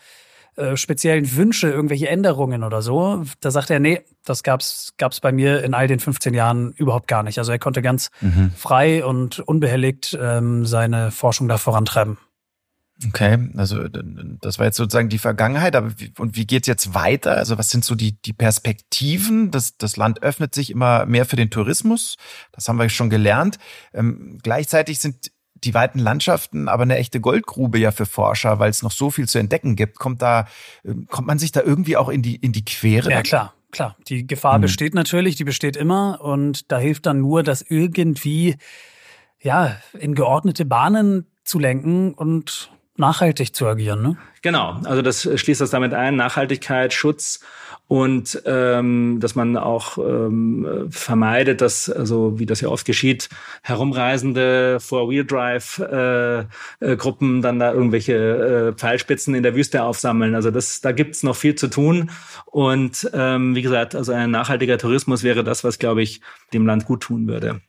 äh, 0.56 0.78
speziellen 0.78 1.36
Wünsche, 1.36 1.70
irgendwelche 1.70 2.10
Änderungen 2.10 2.64
oder 2.64 2.84
so, 2.84 3.24
da 3.40 3.50
sagt 3.50 3.72
er, 3.72 3.80
nee, 3.80 4.02
das 4.24 4.44
gab's 4.44 4.94
gab's 4.98 5.20
bei 5.20 5.32
mir 5.32 5.64
in 5.64 5.74
all 5.74 5.88
den 5.88 6.00
15 6.00 6.36
Jahren 6.36 6.74
überhaupt 6.74 7.08
gar 7.08 7.24
nicht. 7.24 7.40
Also 7.40 7.52
er 7.52 7.58
konnte 7.58 7.82
ganz 7.82 8.12
mhm. 8.22 8.52
frei 8.56 9.04
und 9.04 9.40
unbehelligt 9.40 10.16
ähm, 10.22 10.66
seine 10.66 11.10
Forschung 11.10 11.48
da 11.48 11.58
vorantreiben. 11.58 12.20
Okay, 13.08 13.50
also 13.58 13.88
das 13.88 14.60
war 14.60 14.66
jetzt 14.66 14.78
sozusagen 14.78 15.10
die 15.10 15.18
Vergangenheit, 15.18 15.76
aber 15.76 16.00
wie, 16.00 16.12
und 16.18 16.36
wie 16.36 16.46
geht's 16.46 16.68
jetzt 16.68 16.94
weiter? 16.94 17.38
Also 17.38 17.58
was 17.58 17.70
sind 17.70 17.84
so 17.84 17.96
die, 17.96 18.22
die 18.22 18.34
Perspektiven? 18.34 19.52
Das, 19.52 19.78
das 19.78 19.98
Land 19.98 20.24
öffnet 20.24 20.56
sich 20.56 20.70
immer 20.70 21.06
mehr 21.06 21.26
für 21.26 21.36
den 21.36 21.50
Tourismus, 21.50 22.18
das 22.52 22.68
haben 22.68 22.78
wir 22.78 22.90
schon 22.90 23.10
gelernt. 23.10 23.58
Ähm, 23.94 24.40
gleichzeitig 24.42 25.00
sind 25.00 25.32
die 25.64 25.74
weiten 25.74 26.00
Landschaften 26.00 26.68
aber 26.68 26.84
eine 26.84 26.98
echte 26.98 27.20
Goldgrube 27.20 27.80
ja 27.80 27.92
für 27.92 28.06
Forscher, 28.06 28.60
weil 28.60 28.70
es 28.70 28.84
noch 28.84 28.92
so 28.92 29.10
viel 29.10 29.28
zu 29.28 29.40
entdecken 29.40 29.76
gibt. 29.76 29.98
Kommt 29.98 30.22
da, 30.22 30.48
ähm, 30.84 31.08
kommt 31.10 31.28
man 31.28 31.40
sich 31.40 31.52
da 31.52 31.62
irgendwie 31.62 31.98
auch 31.98 32.10
in 32.10 32.22
die, 32.22 32.36
in 32.36 32.52
die 32.52 32.66
Quere? 32.66 33.10
Ja, 33.10 33.22
klar. 33.22 33.54
Klar, 33.72 33.98
die 34.08 34.28
Gefahr 34.28 34.56
hm. 34.56 34.62
besteht 34.62 34.94
natürlich, 34.94 35.36
die 35.36 35.46
besteht 35.46 35.76
immer 35.76 36.22
und 36.22 36.72
da 36.72 36.78
hilft 36.78 37.08
dann 37.08 37.22
nur, 37.22 37.42
das 37.42 37.64
irgendwie 37.64 38.56
ja 39.42 39.76
in 39.98 40.14
geordnete 40.14 40.64
Bahnen 40.64 41.26
zu 41.44 41.58
lenken 41.58 42.14
und 42.14 42.72
nachhaltig 42.98 43.56
zu 43.56 43.68
agieren. 43.68 44.02
Ne? 44.02 44.18
Genau, 44.42 44.80
also 44.84 45.02
das 45.02 45.24
schließt 45.24 45.62
das 45.62 45.72
damit 45.72 45.94
ein, 45.94 46.16
Nachhaltigkeit, 46.16 46.94
Schutz 46.94 47.40
und 47.88 48.42
ähm, 48.46 49.20
dass 49.20 49.36
man 49.36 49.58
auch 49.58 49.98
ähm, 49.98 50.88
vermeidet, 50.90 51.62
dass, 51.62 51.90
also 51.90 52.40
wie 52.40 52.46
das 52.46 52.62
ja 52.62 52.70
oft 52.70 52.86
geschieht, 52.86 53.30
herumreisende 53.62 54.80
Four-Wheel-Drive-Gruppen 54.80 57.36
äh, 57.36 57.40
äh, 57.40 57.42
dann 57.42 57.60
da 57.60 57.74
irgendwelche 57.74 58.16
äh, 58.16 58.74
Pfeilspitzen 58.74 59.36
in 59.36 59.44
der 59.44 59.56
Wüste 59.56 59.84
aufsammeln. 59.84 60.34
Also 60.34 60.50
das, 60.50 60.82
da 60.82 60.92
gibt's 60.92 61.24
noch 61.24 61.36
viel 61.36 61.56
zu 61.56 61.68
tun. 61.68 62.10
Und 62.46 63.10
ähm, 63.14 63.56
wie 63.56 63.62
gesagt, 63.62 63.96
also 63.96 64.14
ein 64.14 64.32
nachhaltiger 64.32 64.78
Tourismus 64.78 65.24
wäre 65.24 65.44
das, 65.44 65.64
was, 65.64 65.78
glaube 65.78 66.02
ich, 66.02 66.22
dem 66.54 66.66
Land 66.66 66.86
gut 66.86 67.02
tun 67.02 67.28
würde 67.28 67.62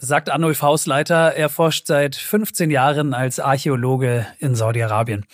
sagt 0.00 0.30
Arnulf 0.30 0.62
Hausleiter. 0.62 1.34
Er 1.34 1.48
forscht 1.48 1.86
seit 1.86 2.16
15 2.16 2.70
Jahren 2.70 3.14
als 3.14 3.38
Archäologe 3.38 4.26
in 4.38 4.54
Saudi-Arabien. 4.54 5.26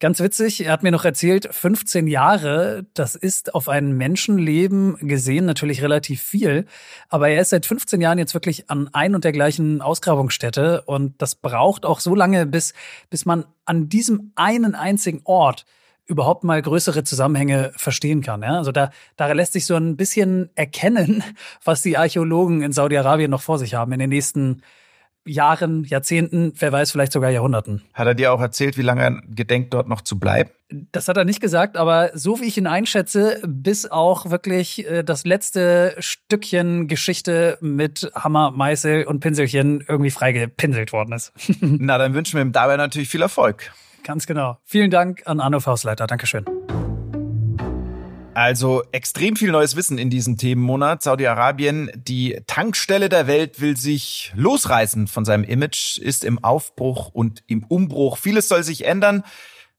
Ganz 0.00 0.20
witzig, 0.20 0.64
er 0.64 0.72
hat 0.72 0.84
mir 0.84 0.92
noch 0.92 1.04
erzählt, 1.04 1.48
15 1.50 2.06
Jahre, 2.06 2.86
das 2.94 3.16
ist 3.16 3.56
auf 3.56 3.68
ein 3.68 3.96
Menschenleben 3.96 4.96
gesehen 5.00 5.44
natürlich 5.44 5.82
relativ 5.82 6.22
viel, 6.22 6.66
aber 7.08 7.30
er 7.30 7.40
ist 7.40 7.50
seit 7.50 7.66
15 7.66 8.00
Jahren 8.00 8.16
jetzt 8.18 8.32
wirklich 8.32 8.70
an 8.70 8.88
ein 8.92 9.16
und 9.16 9.24
der 9.24 9.32
gleichen 9.32 9.82
Ausgrabungsstätte 9.82 10.82
und 10.82 11.20
das 11.20 11.34
braucht 11.34 11.84
auch 11.84 11.98
so 11.98 12.14
lange, 12.14 12.46
bis, 12.46 12.74
bis 13.10 13.26
man 13.26 13.44
an 13.64 13.88
diesem 13.88 14.30
einen 14.36 14.76
einzigen 14.76 15.20
Ort 15.24 15.66
überhaupt 16.08 16.42
mal 16.42 16.60
größere 16.60 17.04
Zusammenhänge 17.04 17.72
verstehen 17.76 18.22
kann. 18.22 18.42
Ja? 18.42 18.56
Also 18.56 18.72
da, 18.72 18.90
da 19.16 19.30
lässt 19.32 19.52
sich 19.52 19.66
so 19.66 19.76
ein 19.76 19.96
bisschen 19.96 20.50
erkennen, 20.56 21.22
was 21.64 21.82
die 21.82 21.96
Archäologen 21.96 22.62
in 22.62 22.72
Saudi-Arabien 22.72 23.30
noch 23.30 23.42
vor 23.42 23.58
sich 23.58 23.74
haben 23.74 23.92
in 23.92 24.00
den 24.00 24.10
nächsten 24.10 24.62
Jahren, 25.28 25.84
Jahrzehnten, 25.84 26.54
wer 26.56 26.72
weiß, 26.72 26.90
vielleicht 26.90 27.12
sogar 27.12 27.30
Jahrhunderten. 27.30 27.82
Hat 27.92 28.06
er 28.06 28.14
dir 28.14 28.32
auch 28.32 28.40
erzählt, 28.40 28.78
wie 28.78 28.82
lange 28.82 29.02
er 29.02 29.22
gedenkt, 29.28 29.74
dort 29.74 29.86
noch 29.86 30.00
zu 30.00 30.18
bleiben? 30.18 30.50
Das 30.70 31.08
hat 31.08 31.18
er 31.18 31.24
nicht 31.24 31.40
gesagt, 31.40 31.76
aber 31.76 32.10
so 32.14 32.40
wie 32.40 32.44
ich 32.44 32.56
ihn 32.56 32.66
einschätze, 32.66 33.40
bis 33.46 33.90
auch 33.90 34.30
wirklich 34.30 34.86
äh, 34.86 35.02
das 35.02 35.24
letzte 35.26 35.94
Stückchen 35.98 36.88
Geschichte 36.88 37.58
mit 37.60 38.10
Hammer, 38.14 38.50
Meißel 38.52 39.04
und 39.04 39.20
Pinselchen 39.20 39.84
irgendwie 39.86 40.10
freigepinselt 40.10 40.92
worden 40.92 41.12
ist. 41.12 41.32
Na, 41.60 41.98
dann 41.98 42.14
wünschen 42.14 42.36
wir 42.36 42.42
ihm 42.42 42.52
dabei 42.52 42.76
natürlich 42.76 43.08
viel 43.08 43.22
Erfolg. 43.22 43.70
Ganz 44.02 44.26
genau. 44.26 44.58
Vielen 44.64 44.90
Dank 44.90 45.22
an 45.26 45.40
Arno 45.40 45.60
Faustleiter. 45.60 46.06
Dankeschön. 46.06 46.44
Also 48.38 48.84
extrem 48.92 49.34
viel 49.34 49.50
neues 49.50 49.74
Wissen 49.74 49.98
in 49.98 50.10
diesem 50.10 50.36
Themenmonat. 50.36 51.02
Saudi-Arabien, 51.02 51.90
die 51.96 52.40
Tankstelle 52.46 53.08
der 53.08 53.26
Welt, 53.26 53.60
will 53.60 53.76
sich 53.76 54.32
losreißen 54.36 55.08
von 55.08 55.24
seinem 55.24 55.42
Image, 55.42 55.98
ist 55.98 56.24
im 56.24 56.42
Aufbruch 56.44 57.08
und 57.08 57.42
im 57.48 57.64
Umbruch. 57.64 58.16
Vieles 58.16 58.46
soll 58.46 58.62
sich 58.62 58.84
ändern. 58.84 59.24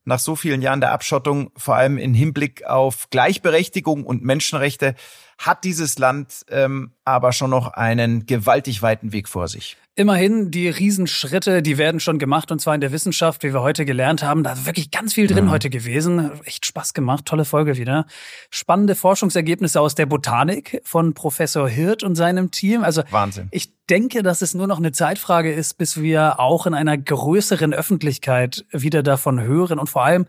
Nach 0.04 0.18
so 0.18 0.36
vielen 0.36 0.60
Jahren 0.60 0.82
der 0.82 0.92
Abschottung, 0.92 1.52
vor 1.56 1.76
allem 1.76 1.96
im 1.96 2.12
Hinblick 2.12 2.66
auf 2.66 3.08
Gleichberechtigung 3.08 4.04
und 4.04 4.24
Menschenrechte, 4.24 4.94
hat 5.40 5.64
dieses 5.64 5.98
Land 5.98 6.44
ähm, 6.50 6.92
aber 7.04 7.32
schon 7.32 7.48
noch 7.48 7.68
einen 7.72 8.26
gewaltig 8.26 8.82
weiten 8.82 9.12
Weg 9.12 9.26
vor 9.26 9.48
sich. 9.48 9.78
Immerhin, 9.96 10.50
die 10.50 10.68
Riesenschritte, 10.68 11.62
die 11.62 11.78
werden 11.78 11.98
schon 11.98 12.18
gemacht 12.18 12.52
und 12.52 12.60
zwar 12.60 12.74
in 12.74 12.82
der 12.82 12.92
Wissenschaft, 12.92 13.42
wie 13.42 13.54
wir 13.54 13.62
heute 13.62 13.86
gelernt 13.86 14.22
haben. 14.22 14.42
Da 14.44 14.52
ist 14.52 14.66
wirklich 14.66 14.90
ganz 14.90 15.14
viel 15.14 15.26
drin 15.26 15.46
mhm. 15.46 15.50
heute 15.50 15.70
gewesen. 15.70 16.30
Echt 16.44 16.66
Spaß 16.66 16.92
gemacht, 16.92 17.24
tolle 17.24 17.46
Folge 17.46 17.78
wieder. 17.78 18.06
Spannende 18.50 18.94
Forschungsergebnisse 18.94 19.80
aus 19.80 19.94
der 19.94 20.06
Botanik 20.06 20.82
von 20.84 21.14
Professor 21.14 21.68
Hirt 21.68 22.02
und 22.02 22.16
seinem 22.16 22.50
Team. 22.50 22.84
Also 22.84 23.02
Wahnsinn. 23.10 23.48
Ich 23.50 23.72
denke, 23.88 24.22
dass 24.22 24.42
es 24.42 24.52
nur 24.52 24.66
noch 24.66 24.78
eine 24.78 24.92
Zeitfrage 24.92 25.52
ist, 25.52 25.78
bis 25.78 26.00
wir 26.02 26.38
auch 26.38 26.66
in 26.66 26.74
einer 26.74 26.98
größeren 26.98 27.72
Öffentlichkeit 27.72 28.66
wieder 28.72 29.02
davon 29.02 29.40
hören 29.40 29.78
und 29.78 29.88
vor 29.88 30.04
allem 30.04 30.26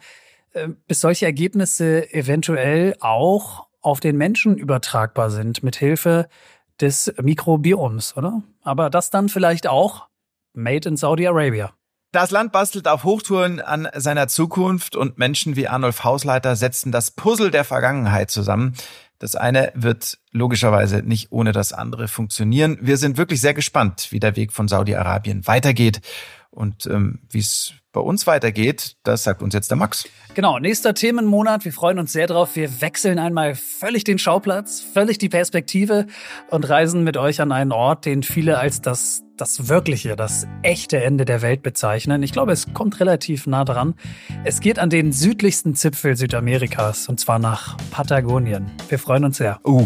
äh, 0.53 0.70
bis 0.88 1.01
solche 1.01 1.26
Ergebnisse 1.26 2.14
eventuell 2.14 2.95
auch 3.01 3.68
auf 3.82 3.99
den 3.99 4.17
Menschen 4.17 4.57
übertragbar 4.57 5.29
sind, 5.29 5.63
mit 5.63 5.75
Hilfe 5.75 6.27
des 6.79 7.13
Mikrobioms, 7.21 8.15
oder? 8.17 8.41
Aber 8.63 8.89
das 8.89 9.09
dann 9.09 9.29
vielleicht 9.29 9.67
auch 9.67 10.07
made 10.53 10.88
in 10.88 10.97
Saudi 10.97 11.27
Arabia. 11.27 11.73
Das 12.11 12.32
Land 12.32 12.51
bastelt 12.51 12.88
auf 12.89 13.05
Hochtouren 13.05 13.61
an 13.61 13.88
seiner 13.95 14.27
Zukunft 14.27 14.97
und 14.97 15.17
Menschen 15.17 15.55
wie 15.55 15.69
Arnulf 15.69 16.03
Hausleiter 16.03 16.57
setzen 16.57 16.91
das 16.91 17.11
Puzzle 17.11 17.51
der 17.51 17.63
Vergangenheit 17.63 18.29
zusammen. 18.29 18.75
Das 19.17 19.36
eine 19.36 19.71
wird 19.75 20.17
logischerweise 20.32 21.03
nicht 21.03 21.32
ohne 21.32 21.53
das 21.53 21.71
andere 21.71 22.07
funktionieren. 22.09 22.77
Wir 22.82 22.97
sind 22.97 23.17
wirklich 23.17 23.39
sehr 23.39 23.53
gespannt, 23.53 24.07
wie 24.09 24.19
der 24.19 24.36
Weg 24.36 24.51
von 24.51 24.67
Saudi-Arabien 24.67 25.47
weitergeht 25.47 26.01
und 26.49 26.86
ähm, 26.88 27.19
wie 27.29 27.39
es 27.39 27.73
bei 27.94 28.02
uns 28.02 28.26
weitergeht, 28.26 28.96
das 29.04 29.24
sagt 29.24 29.42
uns 29.42 29.54
jetzt 29.54 29.70
der 29.70 29.78
Max. 29.78 30.08
Genau, 30.34 30.60
nächster 30.60 30.94
Themenmonat. 30.94 31.66
Wir 31.66 31.74
freuen 31.74 32.00
uns 32.00 32.14
sehr 32.14 32.28
drauf. 32.28 32.56
Wir 32.56 32.82
wechseln 32.82 33.20
einmal 33.20 33.56
völlig 33.56 34.06
den 34.06 34.18
Schauplatz, 34.18 34.82
völlig 34.82 35.18
die 35.18 35.28
Perspektive 35.28 36.08
und 36.50 36.70
reisen 36.70 37.04
mit 37.04 37.18
euch 37.18 37.42
an 37.42 37.52
einen 37.52 37.74
Ort, 37.74 38.06
den 38.06 38.24
viele 38.24 38.58
als 38.60 38.82
das, 38.82 39.24
das 39.36 39.68
wirkliche, 39.68 40.16
das 40.16 40.48
echte 40.62 41.04
Ende 41.04 41.26
der 41.26 41.42
Welt 41.42 41.64
bezeichnen. 41.64 42.24
Ich 42.24 42.32
glaube, 42.32 42.54
es 42.54 42.74
kommt 42.74 43.00
relativ 43.02 43.46
nah 43.46 43.66
dran. 43.66 43.96
Es 44.46 44.62
geht 44.62 44.80
an 44.80 44.89
den 44.89 45.12
südlichsten 45.12 45.76
Zipfel 45.76 46.16
Südamerikas 46.16 47.10
und 47.10 47.20
zwar 47.20 47.39
nach 47.39 47.76
Patagonien. 47.92 48.72
Wir 48.88 49.00
freuen 49.00 49.26
uns 49.26 49.38
sehr. 49.38 49.60
Uh. 49.66 49.86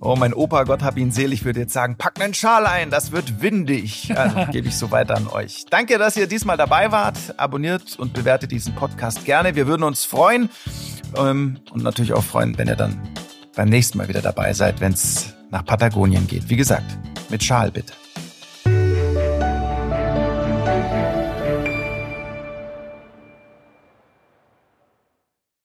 Oh, 0.00 0.14
mein 0.14 0.32
Opa, 0.32 0.62
Gott 0.62 0.82
hab 0.82 0.96
ihn 0.96 1.10
selig, 1.10 1.44
würde 1.44 1.60
jetzt 1.60 1.72
sagen, 1.72 1.96
pack 1.98 2.20
einen 2.20 2.32
Schal 2.32 2.66
ein, 2.66 2.88
das 2.88 3.10
wird 3.10 3.42
windig. 3.42 4.16
Also 4.16 4.46
gebe 4.52 4.68
ich 4.68 4.76
so 4.76 4.92
weiter 4.92 5.16
an 5.16 5.26
euch. 5.26 5.64
Danke, 5.70 5.98
dass 5.98 6.16
ihr 6.16 6.28
diesmal 6.28 6.56
dabei 6.56 6.92
wart. 6.92 7.18
Abonniert 7.36 7.98
und 7.98 8.12
bewertet 8.12 8.52
diesen 8.52 8.76
Podcast 8.76 9.24
gerne. 9.24 9.56
Wir 9.56 9.66
würden 9.66 9.82
uns 9.82 10.04
freuen 10.04 10.50
ähm, 11.16 11.58
und 11.72 11.82
natürlich 11.82 12.12
auch 12.12 12.22
freuen, 12.22 12.56
wenn 12.58 12.68
ihr 12.68 12.76
dann 12.76 13.00
beim 13.56 13.68
nächsten 13.68 13.98
Mal 13.98 14.08
wieder 14.08 14.22
dabei 14.22 14.52
seid, 14.52 14.80
wenn 14.80 14.92
es 14.92 15.34
nach 15.50 15.64
Patagonien 15.64 16.28
geht. 16.28 16.48
Wie 16.48 16.56
gesagt, 16.56 16.96
mit 17.28 17.42
Schal 17.42 17.72
bitte. 17.72 17.92